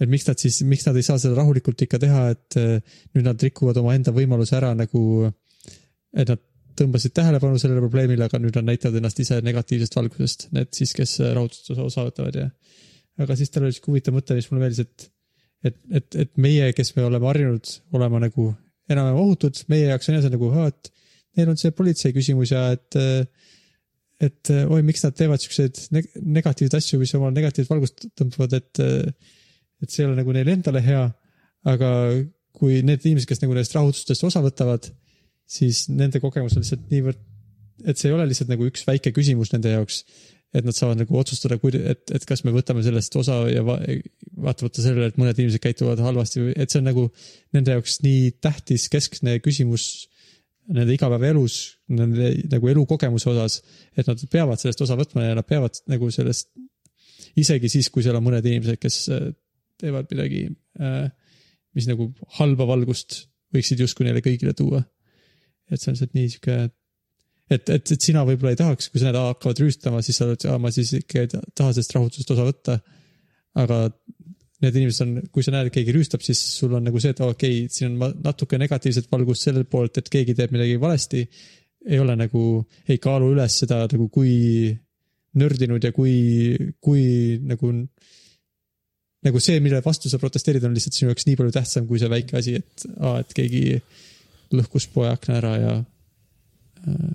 et 0.00 0.12
miks 0.12 0.28
nad 0.28 0.38
siis, 0.38 0.60
miks 0.68 0.86
nad 0.86 0.98
ei 0.98 1.06
saa 1.06 1.18
seda 1.18 1.38
rahulikult 1.40 1.82
ikka 1.86 1.98
teha, 2.02 2.26
et 2.36 2.58
eh, 2.60 2.98
nüüd 3.16 3.26
nad 3.26 3.42
rikuvad 3.42 3.80
omaenda 3.82 4.14
võimaluse 4.14 4.56
ära 4.58 4.74
nagu, 4.78 5.30
et 6.14 6.30
nad 6.30 6.44
tõmbasid 6.76 7.14
tähelepanu 7.16 7.58
sellele 7.58 7.82
probleemile, 7.82 8.26
aga 8.28 8.38
nüüd 8.42 8.56
nad 8.58 8.68
näitavad 8.68 8.98
ennast 9.00 9.20
ise 9.22 9.40
negatiivsest 9.44 9.96
valgusest, 9.96 10.48
need 10.54 10.72
siis, 10.76 10.92
kes 10.96 11.18
rahutustuse 11.24 11.82
osa 11.82 12.04
võtavad 12.06 12.36
ja. 12.36 12.50
aga 13.24 13.36
siis 13.38 13.50
tal 13.50 13.64
oli 13.66 13.74
sihuke 13.74 13.94
huvitav 13.94 14.16
mõte, 14.18 14.36
mis 14.36 14.50
mulle 14.50 14.66
meeldis, 14.66 14.84
et, 14.84 15.08
et, 15.64 15.76
et, 15.90 16.18
et 16.24 16.32
meie, 16.40 16.70
kes 16.76 16.92
me 16.96 17.06
oleme 17.06 17.28
harjunud 17.30 17.72
olema 17.96 18.20
nagu 18.26 18.50
enam-vähem 18.90 19.20
ohutud, 19.22 19.58
meie 19.72 19.88
jaoks 19.90 20.10
on 20.10 20.20
see 20.22 20.32
nagu, 20.32 20.50
et 20.66 20.90
neil 21.36 21.52
on 21.52 21.58
see 21.60 21.74
politsei 21.76 22.14
küsimus 22.16 22.52
ja 22.54 22.68
et, 22.74 22.98
et 24.22 24.52
oi, 24.62 24.82
miks 24.86 25.04
nad 25.04 25.16
teevad 25.16 25.42
siukseid 25.42 25.80
negatiivseid 26.22 26.78
asju, 26.78 27.00
mis 27.02 27.14
omal 27.18 27.34
negatiivset 27.36 27.72
valgust 27.72 28.06
tõmbavad, 28.18 28.56
et, 28.60 28.82
et 29.82 29.92
see 29.92 30.04
ei 30.04 30.10
ole 30.10 30.18
nagu 30.20 30.34
neile 30.36 30.54
endale 30.56 30.82
hea. 30.84 31.04
aga 31.66 31.90
kui 32.56 32.78
need 32.86 33.02
inimesed, 33.04 33.28
kes 33.28 33.42
nagu 33.42 33.52
nendest 33.56 33.74
rahutustest 33.76 34.22
osa 34.24 34.40
võtavad, 34.44 34.86
siis 35.50 35.86
nende 35.92 36.22
kogemus 36.22 36.54
on 36.56 36.62
lihtsalt 36.62 36.86
niivõrd, 36.92 37.18
et 37.84 37.98
see 37.98 38.08
ei 38.08 38.14
ole 38.16 38.24
lihtsalt 38.30 38.48
nagu 38.48 38.64
üks 38.70 38.86
väike 38.86 39.12
küsimus 39.12 39.52
nende 39.52 39.74
jaoks 39.74 40.04
et 40.54 40.64
nad 40.64 40.76
saavad 40.76 41.00
nagu 41.00 41.18
otsustada, 41.18 41.58
et, 41.58 42.12
et 42.14 42.26
kas 42.28 42.44
me 42.46 42.52
võtame 42.54 42.82
sellest 42.86 43.16
osa 43.18 43.42
ja 43.50 43.64
va, 43.66 43.78
vaatamata 44.46 44.82
sellele, 44.84 45.10
et 45.10 45.18
mõned 45.20 45.38
inimesed 45.38 45.62
käituvad 45.62 46.00
halvasti 46.04 46.44
või 46.44 46.54
et 46.56 46.72
see 46.72 46.80
on 46.80 46.88
nagu 46.90 47.08
nende 47.56 47.74
jaoks 47.74 47.98
nii 48.04 48.36
tähtis 48.44 48.86
keskne 48.92 49.40
küsimus 49.44 50.06
nende 50.66 50.94
igapäevaelus, 50.96 51.58
nende 51.94 52.32
nagu 52.50 52.70
elukogemuse 52.72 53.30
osas, 53.30 53.60
et 53.94 54.08
nad 54.08 54.22
peavad 54.32 54.60
sellest 54.60 54.82
osa 54.86 54.96
võtma 54.98 55.28
ja 55.28 55.36
nad 55.38 55.46
peavad 55.46 55.78
nagu 55.90 56.08
sellest, 56.14 56.50
isegi 57.38 57.70
siis, 57.70 57.90
kui 57.92 58.02
seal 58.02 58.18
on 58.18 58.24
mõned 58.26 58.46
inimesed, 58.48 58.80
kes 58.82 58.98
äh, 59.14 59.28
teevad 59.80 60.10
midagi, 60.10 60.48
äh, 60.80 61.06
mis 61.76 61.86
nagu 61.90 62.08
halba 62.38 62.66
valgust 62.68 63.26
võiksid 63.54 63.82
justkui 63.84 64.08
neile 64.08 64.24
kõigile 64.24 64.56
tuua. 64.56 64.82
et 65.70 65.80
see 65.80 65.90
on 65.90 65.96
lihtsalt 65.96 66.14
nii 66.14 66.28
sihuke 66.30 66.56
et, 67.50 67.68
et, 67.70 67.92
et 67.94 68.02
sina 68.02 68.24
võib-olla 68.26 68.54
ei 68.54 68.58
tahaks, 68.58 68.90
kui 68.90 69.00
sa 69.00 69.08
need 69.08 69.18
hakkavad 69.20 69.62
rüüstama, 69.62 70.02
siis 70.04 70.18
sa 70.18 70.26
oled, 70.26 70.46
ma 70.62 70.72
siis 70.74 70.92
ikka 70.98 71.22
ei 71.22 71.30
taha 71.30 71.72
sellest 71.72 71.94
rahutusest 71.96 72.32
osa 72.34 72.46
võtta. 72.48 72.78
aga 73.56 73.84
need 74.64 74.78
inimesed 74.80 75.04
on, 75.04 75.28
kui 75.32 75.44
sa 75.44 75.52
näed, 75.52 75.68
et 75.68 75.74
keegi 75.74 75.94
rüüstab, 75.94 76.24
siis 76.24 76.40
sul 76.56 76.74
on 76.76 76.84
nagu 76.88 77.00
see, 77.02 77.12
et 77.14 77.20
okei 77.24 77.62
okay,, 77.62 77.72
siin 77.72 77.94
on 77.94 78.16
natuke 78.24 78.58
negatiivset 78.60 79.08
valgust 79.12 79.46
sellelt 79.46 79.68
poolt, 79.72 80.00
et 80.00 80.10
keegi 80.12 80.34
teeb 80.36 80.54
midagi 80.56 80.78
valesti. 80.80 81.26
ei 81.86 82.00
ole 82.02 82.16
nagu, 82.18 82.40
ei 82.90 82.98
kaalu 82.98 83.28
üles 83.36 83.60
seda 83.62 83.84
nagu 83.86 84.08
kui 84.10 84.72
nördinud 85.38 85.84
ja 85.84 85.92
kui, 85.94 86.56
kui 86.82 87.04
nagu. 87.46 87.72
nagu 89.26 89.40
see, 89.42 89.60
mille 89.60 89.80
vastu 89.84 90.10
sa 90.10 90.18
protesteerid, 90.22 90.64
on 90.64 90.74
lihtsalt 90.74 90.94
sinu 90.94 91.10
jaoks 91.10 91.26
nii 91.26 91.36
palju 91.38 91.52
tähtsam 91.54 91.86
kui 91.86 91.98
see 91.98 92.10
väike 92.10 92.36
asi, 92.38 92.56
et 92.60 92.84
aa, 93.00 93.20
et 93.24 93.32
keegi 93.34 93.62
lõhkus 94.54 94.86
poe 94.92 95.08
akna 95.10 95.40
ära 95.40 95.54
ja 95.58 95.72
äh, 96.86 97.14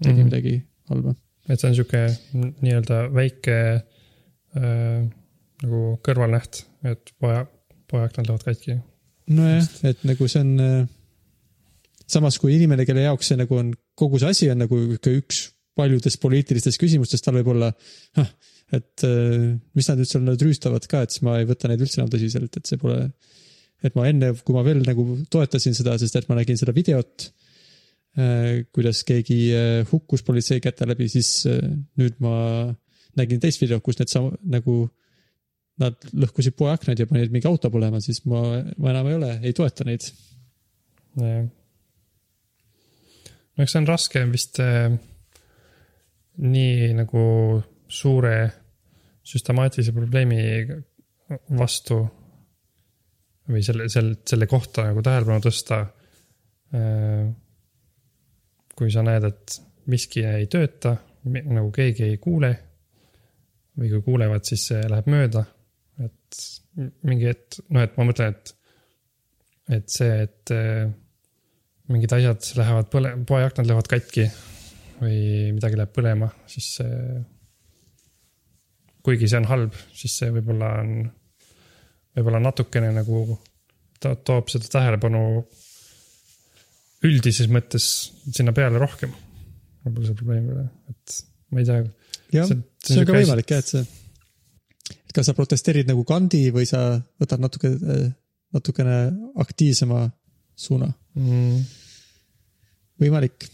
tegi 0.00 0.12
mm 0.12 0.18
-hmm. 0.18 0.24
midagi 0.24 0.54
halba. 0.90 1.14
et 1.48 1.60
see 1.60 1.70
on 1.70 1.76
sihuke 1.76 2.02
nii-öelda 2.64 3.00
väike 3.14 3.56
äh, 4.56 5.08
nagu 5.64 5.80
kõrvalnäht, 6.06 6.64
et 6.88 7.12
poja, 7.20 7.44
pojaaknad 7.90 8.28
lähevad 8.28 8.46
katki. 8.48 8.78
nojah, 9.36 9.70
et 9.90 10.04
nagu 10.08 10.28
see 10.28 10.44
on 10.44 10.52
äh,. 10.60 10.88
samas 12.10 12.38
kui 12.42 12.54
inimene, 12.56 12.86
kelle 12.86 13.06
jaoks 13.06 13.32
see 13.32 13.40
nagu 13.40 13.56
on, 13.56 13.74
kogu 13.94 14.18
see 14.18 14.30
asi 14.34 14.50
on 14.50 14.64
nagu 14.64 14.78
üks 14.96 15.50
paljudest 15.78 16.20
poliitilistest 16.20 16.80
küsimustest, 16.80 17.24
tal 17.24 17.38
võib 17.38 17.52
olla, 17.54 17.68
et 18.78 19.04
äh, 19.06 19.52
mis 19.74 19.88
nad 19.88 20.00
nüüd 20.00 20.10
seal 20.10 20.24
nüüd 20.26 20.42
rüüstavad 20.42 20.86
ka, 20.90 21.04
et 21.04 21.14
siis 21.14 21.22
ma 21.26 21.38
ei 21.38 21.46
võta 21.48 21.70
neid 21.70 21.80
üldse 21.84 22.00
enam 22.00 22.10
tõsiselt, 22.12 22.56
et 22.56 22.66
see 22.66 22.80
pole. 22.80 23.12
et 23.82 23.94
ma 23.96 24.08
enne, 24.08 24.34
kui 24.44 24.54
ma 24.54 24.64
veel 24.66 24.82
nagu 24.84 25.04
toetasin 25.30 25.74
seda, 25.74 25.96
sest 25.98 26.16
et 26.16 26.28
ma 26.28 26.36
nägin 26.36 26.58
seda 26.60 26.74
videot 26.76 27.30
Äh, 27.30 27.49
kuidas 28.74 29.04
keegi 29.06 29.38
äh, 29.54 29.84
hukkus 29.90 30.24
politsei 30.26 30.60
käte 30.60 30.88
läbi, 30.88 31.06
siis 31.08 31.46
äh, 31.46 31.60
nüüd 32.00 32.18
ma 32.22 32.32
nägin 33.18 33.42
teist 33.42 33.62
videot, 33.62 33.84
kus 33.84 34.00
need 34.00 34.10
sama 34.12 34.34
nagu. 34.42 34.88
Nad 35.80 35.96
lõhkusid 36.12 36.52
poe 36.58 36.68
aknaid 36.68 36.98
ja 37.00 37.06
panid 37.08 37.30
mingi 37.32 37.48
auto 37.48 37.70
põlema, 37.72 38.02
siis 38.04 38.18
ma, 38.28 38.42
ma 38.76 38.90
enam 38.90 39.06
ei 39.08 39.14
ole, 39.16 39.30
ei 39.48 39.54
toeta 39.56 39.86
neid. 39.88 40.04
nojah. 41.16 41.46
no 43.56 43.64
eks 43.64 43.72
see 43.72 43.80
on 43.80 43.88
raske 43.88 44.24
vist 44.28 44.60
äh, 44.60 44.92
nii 46.36 46.90
nagu 46.98 47.22
suure 47.88 48.34
süstemaatilise 49.24 49.94
probleemi 49.96 50.42
vastu. 51.56 52.02
või 53.50 53.64
selle, 53.64 53.88
selle, 53.88 54.18
selle 54.26 54.46
kohta 54.46 54.84
nagu 54.90 55.00
tähelepanu 55.02 55.46
tõsta 55.48 55.80
äh, 55.80 57.30
kui 58.80 58.88
sa 58.92 59.04
näed, 59.04 59.26
et 59.28 59.56
miski 59.92 60.22
ei 60.24 60.46
tööta, 60.48 60.94
nagu 61.28 61.68
keegi 61.74 62.06
ei 62.08 62.18
kuule. 62.22 62.54
või 63.80 63.88
kui 63.88 64.02
kuulevad, 64.04 64.44
siis 64.44 64.66
see 64.68 64.80
läheb 64.88 65.06
mööda. 65.08 65.44
et 66.00 66.40
mingi 67.04 67.28
hetk, 67.28 67.60
noh, 67.68 67.84
et 67.84 67.96
ma 67.98 68.06
mõtlen, 68.08 68.32
et, 68.32 68.52
et 69.76 69.92
see, 69.92 70.14
et 70.24 70.52
äh, 70.56 70.88
mingid 71.92 72.12
asjad 72.16 72.48
lähevad 72.56 72.88
põle-, 72.92 73.12
poeaknad 73.28 73.68
lähevad 73.68 73.90
katki 73.90 74.26
või 75.00 75.20
midagi 75.56 75.76
läheb 75.76 75.92
põlema, 75.96 76.30
siis 76.48 76.72
see. 76.78 77.20
kuigi 79.04 79.28
see 79.28 79.40
on 79.40 79.48
halb, 79.50 79.76
siis 79.96 80.16
see 80.22 80.32
võib-olla 80.32 80.74
on, 80.82 80.94
võib-olla 82.16 82.42
natukene 82.48 82.92
nagu 82.96 83.24
to 84.00 84.14
toob 84.24 84.48
seda 84.52 84.72
tähelepanu 84.78 85.44
üldises 87.06 87.48
mõttes 87.52 87.86
sinna 88.30 88.52
peale 88.56 88.80
rohkem. 88.80 89.12
võib-olla 89.84 90.10
see 90.10 90.18
probleem 90.18 90.48
ei 90.48 90.56
ole, 90.56 90.66
et 90.92 91.20
ma 91.50 91.62
ei 91.62 91.68
tea. 91.68 91.82
jah, 92.36 92.50
see 92.84 93.00
on 93.00 93.08
ka 93.08 93.16
võimalik 93.16 93.52
jah, 93.54 93.62
et 93.64 93.72
see, 93.72 93.84
kas 95.14 95.30
sa 95.30 95.36
protesteerid 95.36 95.88
nagu 95.90 96.04
kandi 96.08 96.48
või 96.54 96.66
sa 96.68 96.82
võtad 97.20 97.42
natuke, 97.42 97.72
natukene 98.54 98.98
aktiivsema 99.42 100.04
suuna. 100.60 100.90
mm,. 101.16 101.62
võimalik, 103.00 103.48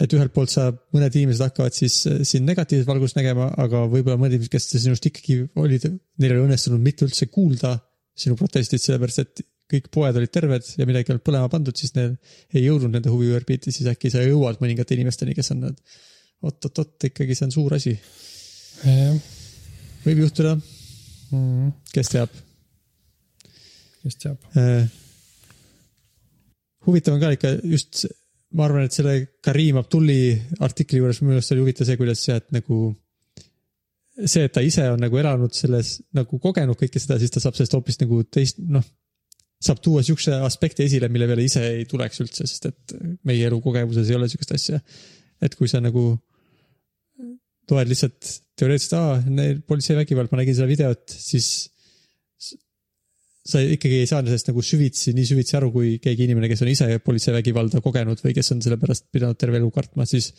et 0.00 0.16
ühelt 0.16 0.32
poolt 0.34 0.50
sa, 0.50 0.70
mõned 0.94 1.14
inimesed 1.14 1.44
hakkavad 1.44 1.76
siis 1.76 2.02
äh, 2.10 2.22
sind 2.26 2.48
negatiivset 2.48 2.88
valgust 2.88 3.18
nägema, 3.18 3.50
aga 3.60 3.84
võib-olla 3.86 4.18
mõned 4.18 4.36
inimesed, 4.38 4.52
kes 4.52 4.68
sinust 4.74 5.06
ikkagi 5.06 5.44
olid, 5.60 5.86
neil 6.18 6.34
oli 6.34 6.48
õnnestunud 6.48 6.82
mitte 6.82 7.06
üldse 7.06 7.30
kuulda 7.30 7.76
sinu 8.20 8.36
protestid, 8.36 8.82
sellepärast 8.82 9.22
et 9.22 9.42
kõik 9.70 9.88
poed 9.94 10.16
olid 10.18 10.32
terved 10.34 10.66
ja 10.78 10.86
midagi 10.88 11.08
ei 11.10 11.14
olnud 11.14 11.26
põlema 11.26 11.50
pandud, 11.52 11.76
siis 11.78 11.94
neil 11.96 12.14
ei 12.54 12.64
jõudnud 12.64 12.94
nende 12.96 13.12
huvivõõrpiiti, 13.12 13.72
siis 13.74 13.88
äkki 13.90 14.12
sa 14.12 14.22
jõuad 14.24 14.60
mõningate 14.62 14.96
inimesteni, 14.96 15.36
kes 15.36 15.52
on 15.54 15.66
need 15.66 15.98
oot-oot-oot, 16.46 17.10
ikkagi 17.10 17.36
see 17.36 17.48
on 17.48 17.54
suur 17.54 17.76
asi. 17.76 17.92
võib 20.06 20.22
juhtuda, 20.24 20.54
mm,, 21.30 21.74
kes 21.92 22.12
teab. 22.14 22.40
kes 24.00 24.16
teab. 24.22 24.48
huvitav 26.86 27.14
on 27.16 27.22
ka 27.22 27.34
ikka 27.36 27.52
just, 27.68 28.06
ma 28.56 28.66
arvan, 28.66 28.88
et 28.88 28.96
selle 28.96 29.14
Karim 29.44 29.78
Abdulli 29.82 30.32
artikli 30.64 31.02
juures 31.02 31.20
minu 31.22 31.36
arust 31.36 31.52
oli 31.54 31.66
huvitav 31.66 31.88
see, 31.88 32.00
kuidas 32.00 32.24
see, 32.24 32.40
et 32.40 32.48
nagu 32.56 32.80
see, 34.26 34.46
et 34.46 34.52
ta 34.52 34.62
ise 34.64 34.86
on 34.92 35.00
nagu 35.00 35.20
elanud 35.20 35.54
selles, 35.54 35.98
nagu 36.16 36.40
kogenud 36.42 36.78
kõike 36.78 37.00
seda, 37.02 37.18
siis 37.20 37.32
ta 37.32 37.42
saab 37.42 37.56
sellest 37.56 37.76
hoopis 37.76 38.00
nagu 38.02 38.22
teist, 38.24 38.60
noh, 38.60 38.84
saab 39.60 39.80
tuua 39.84 40.02
siukse 40.06 40.38
aspekti 40.46 40.86
esile, 40.88 41.10
mille 41.12 41.28
peale 41.28 41.44
ise 41.44 41.62
ei 41.74 41.86
tuleks 41.88 42.22
üldse, 42.24 42.46
sest 42.48 42.70
et 42.70 42.94
meie 43.28 43.48
elukogemuses 43.50 44.08
ei 44.08 44.16
ole 44.16 44.28
siukest 44.32 44.54
asja. 44.56 44.80
et 45.40 45.54
kui 45.56 45.68
sa 45.68 45.80
nagu 45.80 46.04
loed 47.70 47.90
lihtsalt 47.90 48.30
teoreetiliselt, 48.58 48.96
aa, 48.98 49.20
neil 49.30 49.60
politsei 49.66 49.96
vägivald, 49.96 50.30
ma 50.32 50.40
nägin 50.40 50.56
seda 50.56 50.66
videot, 50.68 51.04
siis 51.12 51.70
sa 53.50 53.60
ikkagi 53.62 54.02
ei 54.02 54.08
saa 54.08 54.22
sellest 54.24 54.50
nagu 54.50 54.62
süvitsi, 54.64 55.14
nii 55.16 55.28
süvitsi 55.28 55.56
aru, 55.58 55.70
kui 55.74 55.92
keegi 56.02 56.26
inimene, 56.26 56.50
kes 56.50 56.64
on 56.64 56.72
ise 56.72 56.88
politseivägivalda 57.04 57.80
kogenud 57.84 58.20
või 58.24 58.34
kes 58.36 58.52
on 58.54 58.60
selle 58.64 58.78
pärast 58.80 59.08
pidanud 59.14 59.38
terve 59.40 59.60
elu 59.60 59.70
kartma, 59.74 60.06
siis 60.08 60.32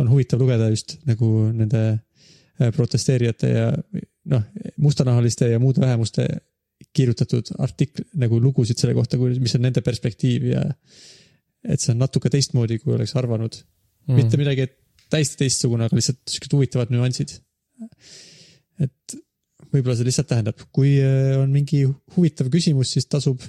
on 0.00 0.08
huvitav 0.10 0.40
lugeda 0.40 0.70
just 0.72 0.96
nagu 1.08 1.28
nende 1.52 1.82
äh, 1.90 2.70
protesteerijate 2.74 3.50
ja 3.52 3.66
noh, 4.32 4.46
mustanahaliste 4.80 5.50
ja 5.52 5.60
muude 5.62 5.82
vähemuste 5.84 6.28
kirjutatud 6.94 7.52
artikl, 7.58 8.04
nagu 8.18 8.38
lugusid 8.42 8.78
selle 8.78 8.94
kohta, 8.96 9.18
mis 9.18 9.54
on 9.58 9.64
nende 9.66 9.82
perspektiiv 9.84 10.50
ja 10.52 10.64
et 11.66 11.82
see 11.82 11.92
on 11.94 12.02
natuke 12.04 12.30
teistmoodi, 12.30 12.78
kui 12.82 12.94
oleks 12.94 13.16
arvanud 13.18 13.56
mm.. 13.58 14.14
mitte 14.14 14.38
midagi 14.40 14.68
täiesti 15.10 15.42
teistsugune, 15.44 15.88
aga 15.88 15.98
lihtsalt 15.98 16.20
siuksed 16.30 16.54
huvitavad 16.54 16.92
nüansid. 16.94 17.34
et 18.78 19.18
võib-olla 19.72 19.96
see 19.98 20.08
lihtsalt 20.08 20.30
tähendab, 20.30 20.62
kui 20.74 20.96
äh, 21.02 21.34
on 21.40 21.50
mingi 21.52 21.82
huvitav 22.16 22.50
küsimus, 22.52 22.92
siis 22.94 23.08
tasub, 23.10 23.42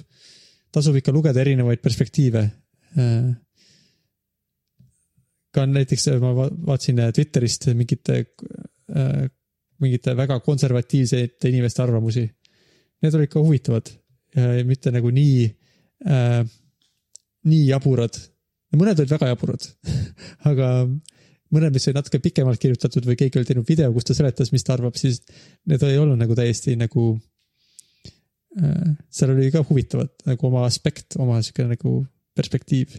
tasub 0.74 0.98
ikka 1.00 1.14
lugeda 1.14 1.42
erinevaid 1.42 1.82
perspektiive. 1.84 2.48
ka 5.54 5.66
näiteks 5.66 6.08
äh, 6.10 6.20
ma 6.22 6.34
va- 6.36 6.50
vaatasin 6.50 7.00
äh, 7.06 7.12
Twitterist 7.14 7.70
mingite, 7.74 8.24
mingite 9.80 10.16
väga 10.16 10.40
konservatiivsete 10.44 11.48
inimeste 11.48 11.82
arvamusi. 11.82 12.26
Need 13.00 13.16
olid 13.16 13.30
ka 13.32 13.40
huvitavad, 13.40 13.88
mitte 14.68 14.92
nagu 14.92 15.10
nii, 15.14 15.46
nii 17.50 17.62
jaburad. 17.70 18.18
mõned 18.76 19.00
olid 19.00 19.10
väga 19.10 19.30
jaburad, 19.32 19.64
aga 20.50 20.68
mõned, 21.50 21.74
mis 21.74 21.88
olid 21.88 21.98
natuke 21.98 22.20
pikemalt 22.22 22.60
kirjutatud 22.62 23.08
või 23.08 23.18
keegi 23.18 23.40
oli 23.40 23.48
teinud 23.48 23.68
video, 23.68 23.90
kus 23.94 24.06
ta 24.06 24.16
seletas, 24.16 24.52
mis 24.54 24.66
ta 24.66 24.76
arvab, 24.76 24.98
siis 25.00 25.22
need 25.70 25.82
ei 25.86 25.98
olnud 25.98 26.20
nagu 26.20 26.36
täiesti 26.38 26.76
nagu 26.78 27.12
äh,. 28.60 28.94
seal 29.10 29.34
oli 29.34 29.50
ka 29.54 29.64
huvitavat 29.66 30.26
nagu 30.30 30.50
oma 30.50 30.66
aspekt, 30.68 31.18
oma 31.18 31.40
sihuke 31.42 31.66
nagu 31.72 31.94
perspektiiv. 32.38 32.98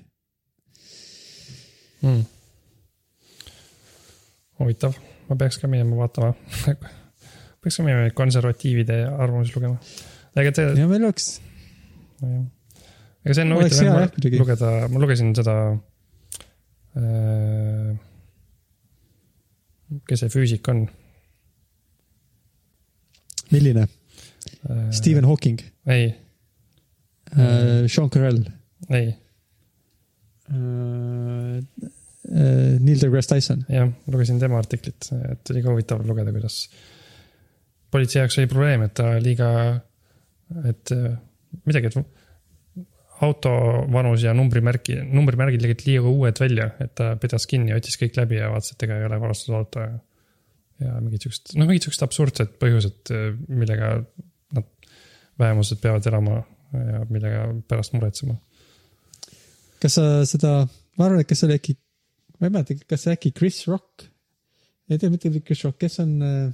mm.. 2.01 2.23
huvitav, 4.59 4.97
ma 5.29 5.37
peaks 5.39 5.61
ka 5.61 5.71
minema 5.71 6.03
vaatama. 6.03 6.33
peaks 7.61 7.77
ka 7.77 7.85
minema 7.85 8.09
konservatiivide 8.17 8.97
arvamusi 9.11 9.53
lugema. 9.55 9.77
ega 10.41 10.53
te, 10.55 10.65
ja 10.79 10.87
meil 10.89 11.05
oleks, 11.05 11.27
nojah. 12.21 12.45
ega 13.21 13.35
see 13.37 13.45
on 13.45 13.55
huvitav 13.57 13.81
hea 13.85 14.39
lugeda, 14.41 14.71
ma 14.89 15.01
lugesin 15.03 15.35
seda 15.37 15.55
äh,. 16.97 17.91
kes 20.09 20.23
see 20.23 20.33
füüsik 20.33 20.71
on 20.73 20.87
milline? 23.53 23.85
äh,? 23.85 24.87
Stephen 24.97 25.29
Hawking 25.29 25.61
ei, 25.85 26.09
äh,, 27.35 27.85
Sean 27.85 28.09
Carell 28.09 28.41
ei, 28.89 29.11
äh,, 30.49 31.59
äh, 32.25 32.79
Neil 32.81 33.03
deGrasse 33.03 33.35
Tyson. 33.35 33.67
jah, 33.69 33.93
lugesin 34.09 34.41
tema 34.41 34.57
artiklit, 34.57 35.11
et 35.29 35.53
oli 35.53 35.61
ka 35.61 35.75
huvitav 35.75 36.01
lugeda, 36.09 36.33
kuidas 36.33 36.63
politsei 37.91 38.21
jaoks 38.21 38.39
oli 38.39 38.49
probleem, 38.51 38.85
et 38.87 38.95
ta 38.97 39.13
liiga, 39.21 39.51
et 40.69 40.93
äh, 40.95 41.13
midagi, 41.67 41.91
et 41.91 41.97
auto 43.21 43.51
vanus 43.93 44.23
ja 44.25 44.33
numbrimärgi, 44.33 44.97
numbrimärgid 45.13 45.61
tegid 45.61 45.83
liiga 45.85 46.09
uued 46.09 46.39
välja, 46.41 46.71
et 46.81 46.93
ta 46.97 47.11
pidas 47.21 47.45
kinni, 47.49 47.75
otsis 47.75 47.99
kõik 48.01 48.17
läbi 48.17 48.39
ja 48.39 48.49
vaatas, 48.53 48.73
et 48.73 48.85
ega 48.87 48.97
ei 48.97 49.07
ole 49.09 49.19
varastatud 49.21 49.57
auto 49.59 49.83
ja. 49.83 50.95
mingid 50.97 51.27
siuksed, 51.27 51.53
noh, 51.59 51.69
mingid 51.69 51.85
siuksed 51.85 52.05
absurdsed 52.07 52.55
põhjused, 52.61 53.13
millega 53.51 53.93
nad, 54.57 54.71
vähemused 55.41 55.81
peavad 55.83 56.07
elama 56.09 56.39
ja 56.71 57.03
millega 57.09 57.45
pärast 57.69 57.93
muretsema. 57.93 58.39
kas 59.83 59.99
sa 59.99 60.07
seda, 60.29 60.55
ma 60.97 61.05
arvan, 61.07 61.21
et 61.21 61.29
kas 61.29 61.43
see 61.43 61.49
oli 61.49 61.59
äkki, 61.59 61.77
ma 62.39 62.49
ei 62.49 62.55
mäleta, 62.55 62.79
kas 62.89 63.05
see 63.05 63.15
äkki 63.19 63.35
Chris 63.37 63.61
Rock? 63.69 64.07
ei 64.89 64.99
tea 64.99 65.13
mitte 65.13 65.29
Chris 65.45 65.61
Rock, 65.67 65.77
kes 65.79 66.01
on 66.03 66.17
äh, 66.25 66.49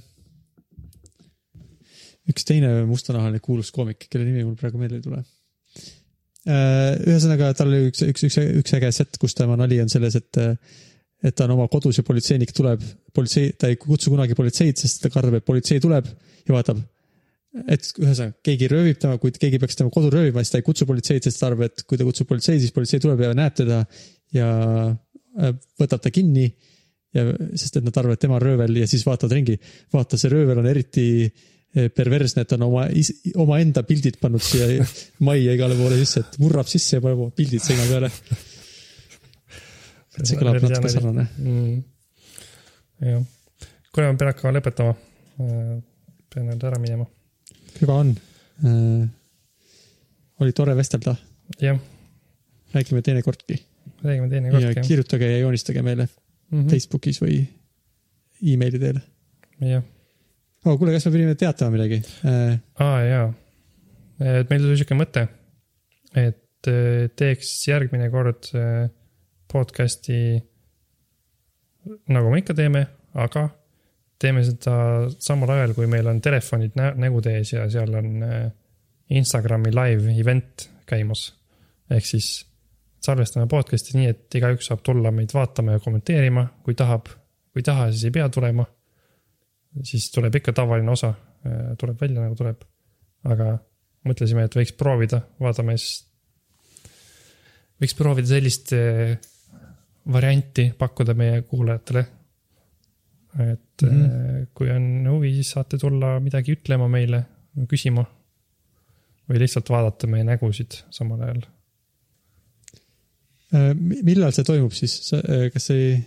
üks 2.28 2.46
teine 2.48 2.72
mustanahaline 2.88 3.40
kuulus 3.44 3.70
koomik, 3.74 4.08
kelle 4.10 4.26
nimi 4.26 4.44
mul 4.44 4.58
praegu 4.58 4.80
meelde 4.80 5.00
ei 5.00 5.04
tule. 5.04 5.22
ühesõnaga, 6.48 7.50
tal 7.56 7.70
oli 7.72 7.90
üks, 7.90 8.04
üks, 8.06 8.26
üks, 8.28 8.36
üks 8.62 8.76
äge 8.78 8.92
set, 8.94 9.18
kus 9.20 9.34
tema 9.36 9.56
nali 9.58 9.80
on 9.82 9.90
selles, 9.92 10.16
et 10.20 10.42
et 11.18 11.34
ta 11.34 11.48
on 11.48 11.56
oma 11.56 11.66
kodus 11.70 11.98
ja 11.98 12.04
politseinik 12.06 12.52
tuleb, 12.54 12.82
politsei, 13.14 13.50
ta 13.58 13.70
ei 13.70 13.78
kutsu 13.80 14.12
kunagi 14.12 14.36
politseid, 14.38 14.78
sest 14.78 15.02
ta 15.02 15.10
kardab, 15.10 15.40
et 15.40 15.46
politsei 15.46 15.80
tuleb 15.82 16.06
ja 16.46 16.54
vaatab, 16.54 16.78
et 17.66 17.88
ühesõnaga 17.98 18.36
keegi 18.46 18.68
röövib 18.70 19.00
tema, 19.02 19.18
kui 19.18 19.34
keegi 19.34 19.58
peaks 19.58 19.80
tema 19.80 19.90
kodu 19.94 20.12
röövima, 20.14 20.44
siis 20.44 20.54
ta 20.54 20.60
ei 20.60 20.66
kutsu 20.66 20.86
politseid, 20.86 21.26
sest 21.26 21.40
ta 21.40 21.48
arvab, 21.50 21.72
et 21.72 21.82
kui 21.88 21.98
ta 21.98 22.06
kutsub 22.06 22.28
politsei, 22.30 22.60
siis 22.62 22.74
politsei 22.76 23.02
tuleb 23.02 23.24
ja 23.24 23.32
näeb 23.36 23.56
teda 23.58 23.82
ja 24.36 24.48
äh, 24.86 25.54
võtab 25.80 26.04
ta 26.04 26.14
kinni. 26.14 26.52
ja 27.16 27.22
sest 27.56 27.78
et 27.80 27.84
nad 27.86 27.96
arvavad, 27.96 28.18
et 28.18 28.20
tema 28.20 28.36
on 28.36 28.42
röövel 28.42 28.76
ja 28.76 28.86
siis 28.86 29.00
vaatavad 29.06 29.32
ringi, 29.32 29.54
vaata, 29.94 30.18
see 30.20 30.28
röövel 30.28 30.58
on 30.60 30.66
eriti 30.68 31.06
eh, 31.24 31.46
perversne, 31.94 32.44
et 32.44 32.54
on 32.56 32.64
oma, 32.68 32.86
omaenda 33.44 33.82
pildid 33.86 34.18
pannud 34.20 34.42
siia 34.44 34.84
majja 35.28 35.56
igale 35.56 35.76
poole 35.78 35.98
sisse, 36.00 36.24
et 36.24 36.38
murrab 36.42 36.70
sisse 36.70 36.98
ja 36.98 37.04
paneb 37.04 37.24
oma 37.26 37.34
pildid 37.36 37.64
seina 37.64 37.86
peale. 37.90 38.10
et 40.18 40.24
see 40.24 40.40
kõlab 40.40 40.60
natuke 40.62 40.92
sarnane. 40.92 41.26
mm.. 41.38 41.76
jah, 43.12 43.22
kuule, 43.92 44.10
ma 44.10 44.20
pean 44.22 44.32
hakkama 44.32 44.54
lõpetama. 44.58 44.96
pean 46.34 46.50
nüüd 46.50 46.68
ära 46.70 46.82
minema. 46.82 47.08
hüva 47.80 48.00
on 48.04 48.14
äh,. 48.66 49.04
oli 50.42 50.54
tore 50.54 50.76
vestelda, 50.78 51.16
jah, 51.62 51.78
räägime 52.74 53.04
teinekordki 53.06 53.62
räägime 54.02 54.26
ja 54.26 54.32
teinekord 54.36 54.70
jah. 54.70 54.86
kirjutage 54.86 55.30
ja 55.30 55.44
joonistage 55.44 55.82
meile 55.82 56.08
Mhm. 56.52 56.68
Facebookis 56.72 57.20
või 57.22 57.42
emaili 58.42 58.80
teel 58.80 59.00
jah, 59.60 59.84
oh,. 60.64 60.76
kuule, 60.78 60.92
kas 60.94 61.06
me 61.08 61.14
pidime 61.14 61.38
teatama 61.38 61.76
midagi 61.76 62.02
äh,? 62.26 62.58
aa 62.84 63.00
jaa. 63.06 63.26
et 64.40 64.50
meil 64.50 64.64
tuli 64.64 64.78
sihuke 64.78 64.98
mõte, 64.98 65.26
et 66.16 66.70
eh, 66.72 67.08
teeks 67.16 67.52
järgmine 67.68 68.10
kord 68.14 68.50
eh, 68.58 68.88
podcast'i 69.48 70.20
nagu 72.12 72.30
me 72.30 72.42
ikka 72.42 72.56
teeme, 72.56 72.84
aga 73.16 73.46
teeme 74.20 74.42
seda 74.44 74.74
samal 75.22 75.54
ajal, 75.54 75.74
kui 75.76 75.86
meil 75.90 76.08
on 76.10 76.20
telefonid 76.22 76.74
nä 76.78 76.90
nägude 76.98 77.36
ees 77.38 77.54
ja 77.54 77.68
seal 77.70 77.94
on 78.00 78.22
eh, 78.26 78.48
Instagrami 79.18 79.72
live 79.72 80.12
event 80.20 80.68
käimas. 80.88 81.32
ehk 81.90 82.04
siis 82.06 82.28
salvestame 83.04 83.46
podcast'i 83.48 83.96
nii, 83.96 84.10
et 84.12 84.34
igaüks 84.40 84.68
saab 84.68 84.82
tulla 84.84 85.12
meid 85.14 85.32
vaatama 85.34 85.76
ja 85.76 85.82
kommenteerima, 85.82 86.46
kui 86.64 86.74
tahab. 86.74 87.08
kui 87.52 87.62
ei 87.62 87.66
taha, 87.70 87.90
siis 87.92 88.08
ei 88.08 88.14
pea 88.18 88.28
tulema. 88.28 88.66
Siis 89.82 90.10
tuleb 90.10 90.34
ikka 90.34 90.52
tavaline 90.52 90.90
osa, 90.90 91.12
tuleb 91.78 92.00
välja 92.00 92.22
nagu 92.22 92.36
tuleb. 92.38 92.64
aga 93.28 93.58
mõtlesime, 94.06 94.44
et 94.46 94.56
võiks 94.56 94.74
proovida, 94.78 95.22
vaatame 95.42 95.76
siis. 95.78 96.04
võiks 97.80 97.96
proovida 97.98 98.30
sellist 98.30 98.72
eh, 98.76 99.16
varianti 100.12 100.68
pakkuda 100.78 101.14
meie 101.18 101.42
kuulajatele. 101.42 102.06
et 103.38 103.82
mm 103.82 103.88
-hmm. 103.88 104.46
kui 104.54 104.70
on 104.70 105.08
huvi, 105.10 105.34
siis 105.34 105.50
saate 105.50 105.78
tulla 105.78 106.18
midagi 106.20 106.52
ütlema 106.56 106.88
meile, 106.88 107.24
küsima. 107.68 108.04
või 109.28 109.38
lihtsalt 109.38 109.68
vaadata 109.70 110.06
meie 110.06 110.24
nägusid 110.24 110.82
samal 110.90 111.20
ajal. 111.20 111.42
Äh, 113.54 113.74
millal 114.02 114.32
see 114.32 114.44
toimub 114.44 114.72
siis, 114.72 115.12
äh, 115.12 115.50
kas 115.52 115.66
see 115.66 116.04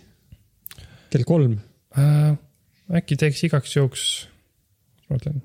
kell 1.10 1.24
kolm 1.24 1.58
äh,? 1.98 2.36
Äkki 2.98 3.18
teeks 3.20 3.40
igaks 3.48 3.76
juhuks, 3.76 4.04
mõtlen. 5.10 5.40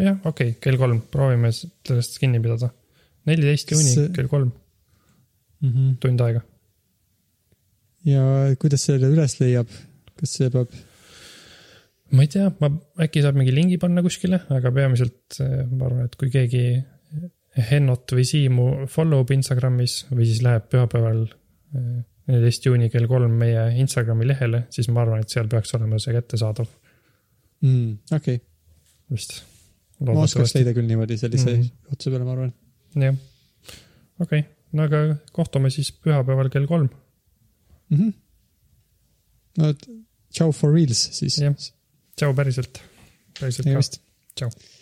jah, 0.00 0.18
okei 0.24 0.52
okay,, 0.52 0.58
kell 0.62 0.80
kolm, 0.80 1.00
proovime 1.12 1.52
sellest 1.54 2.18
kinni 2.22 2.42
pidada. 2.42 2.72
neliteist 3.28 3.72
juuni 3.74 3.92
see... 3.92 4.10
kell 4.16 4.30
kolm 4.30 4.50
mm. 4.50 5.70
-hmm. 5.70 5.94
tund 6.02 6.26
aega. 6.26 6.42
ja 8.06 8.26
kuidas 8.60 8.86
selle 8.88 9.10
üles 9.12 9.38
leiab, 9.40 9.70
kas 10.20 10.36
see 10.40 10.50
peab? 10.50 10.74
ma 12.12 12.26
ei 12.26 12.32
tea, 12.32 12.50
ma, 12.60 12.70
äkki 13.06 13.22
saab 13.24 13.38
mingi 13.38 13.54
lingi 13.54 13.78
panna 13.82 14.02
kuskile, 14.02 14.42
aga 14.58 14.74
peamiselt 14.74 15.40
ma 15.40 15.88
arvan, 15.88 16.04
et 16.06 16.18
kui 16.18 16.30
keegi 16.34 16.66
Hennot 17.56 18.12
või 18.12 18.26
Siimu 18.28 18.66
follow 18.92 19.22
ub 19.24 19.30
Instagramis 19.32 20.02
või 20.10 20.26
siis 20.28 20.42
läheb 20.44 20.66
pühapäeval 20.68 21.22
neliteist 22.26 22.66
juuni 22.66 22.90
kell 22.92 23.06
kolm 23.10 23.36
meie 23.40 23.68
Instagrami 23.80 24.26
lehele, 24.28 24.64
siis 24.74 24.88
ma 24.92 25.04
arvan, 25.04 25.22
et 25.22 25.32
seal 25.32 25.48
peaks 25.50 25.74
olema 25.78 26.00
see 26.02 26.14
kättesaadav 26.16 26.68
mm,. 27.62 27.92
okei 28.18 28.38
okay.. 28.38 28.44
vist. 29.14 29.38
ma 30.06 30.18
oskaks 30.24 30.56
leida 30.58 30.74
küll 30.76 30.88
niimoodi 30.90 31.18
sellise 31.20 31.52
mm 31.52 31.62
-hmm. 31.62 31.94
otsa 31.96 32.12
peale, 32.12 32.24
ma 32.26 32.36
arvan. 32.36 32.52
jah, 33.06 33.18
okei 34.20 34.42
okay., 34.42 34.44
no 34.72 34.88
aga 34.88 35.02
kohtume 35.32 35.70
siis 35.70 35.92
pühapäeval 35.92 36.50
kell 36.52 36.66
kolm 36.70 36.88
mm. 37.90 37.98
-hmm. 37.98 38.12
no 39.58 39.72
tšau 40.30 40.52
for 40.52 40.74
reals 40.74 41.08
siis. 41.20 41.38
jah, 41.38 41.54
tšau 42.16 42.34
päriselt, 42.34 42.82
päriselt 43.40 43.72
ka. 43.72 43.86
tšau 44.34 44.75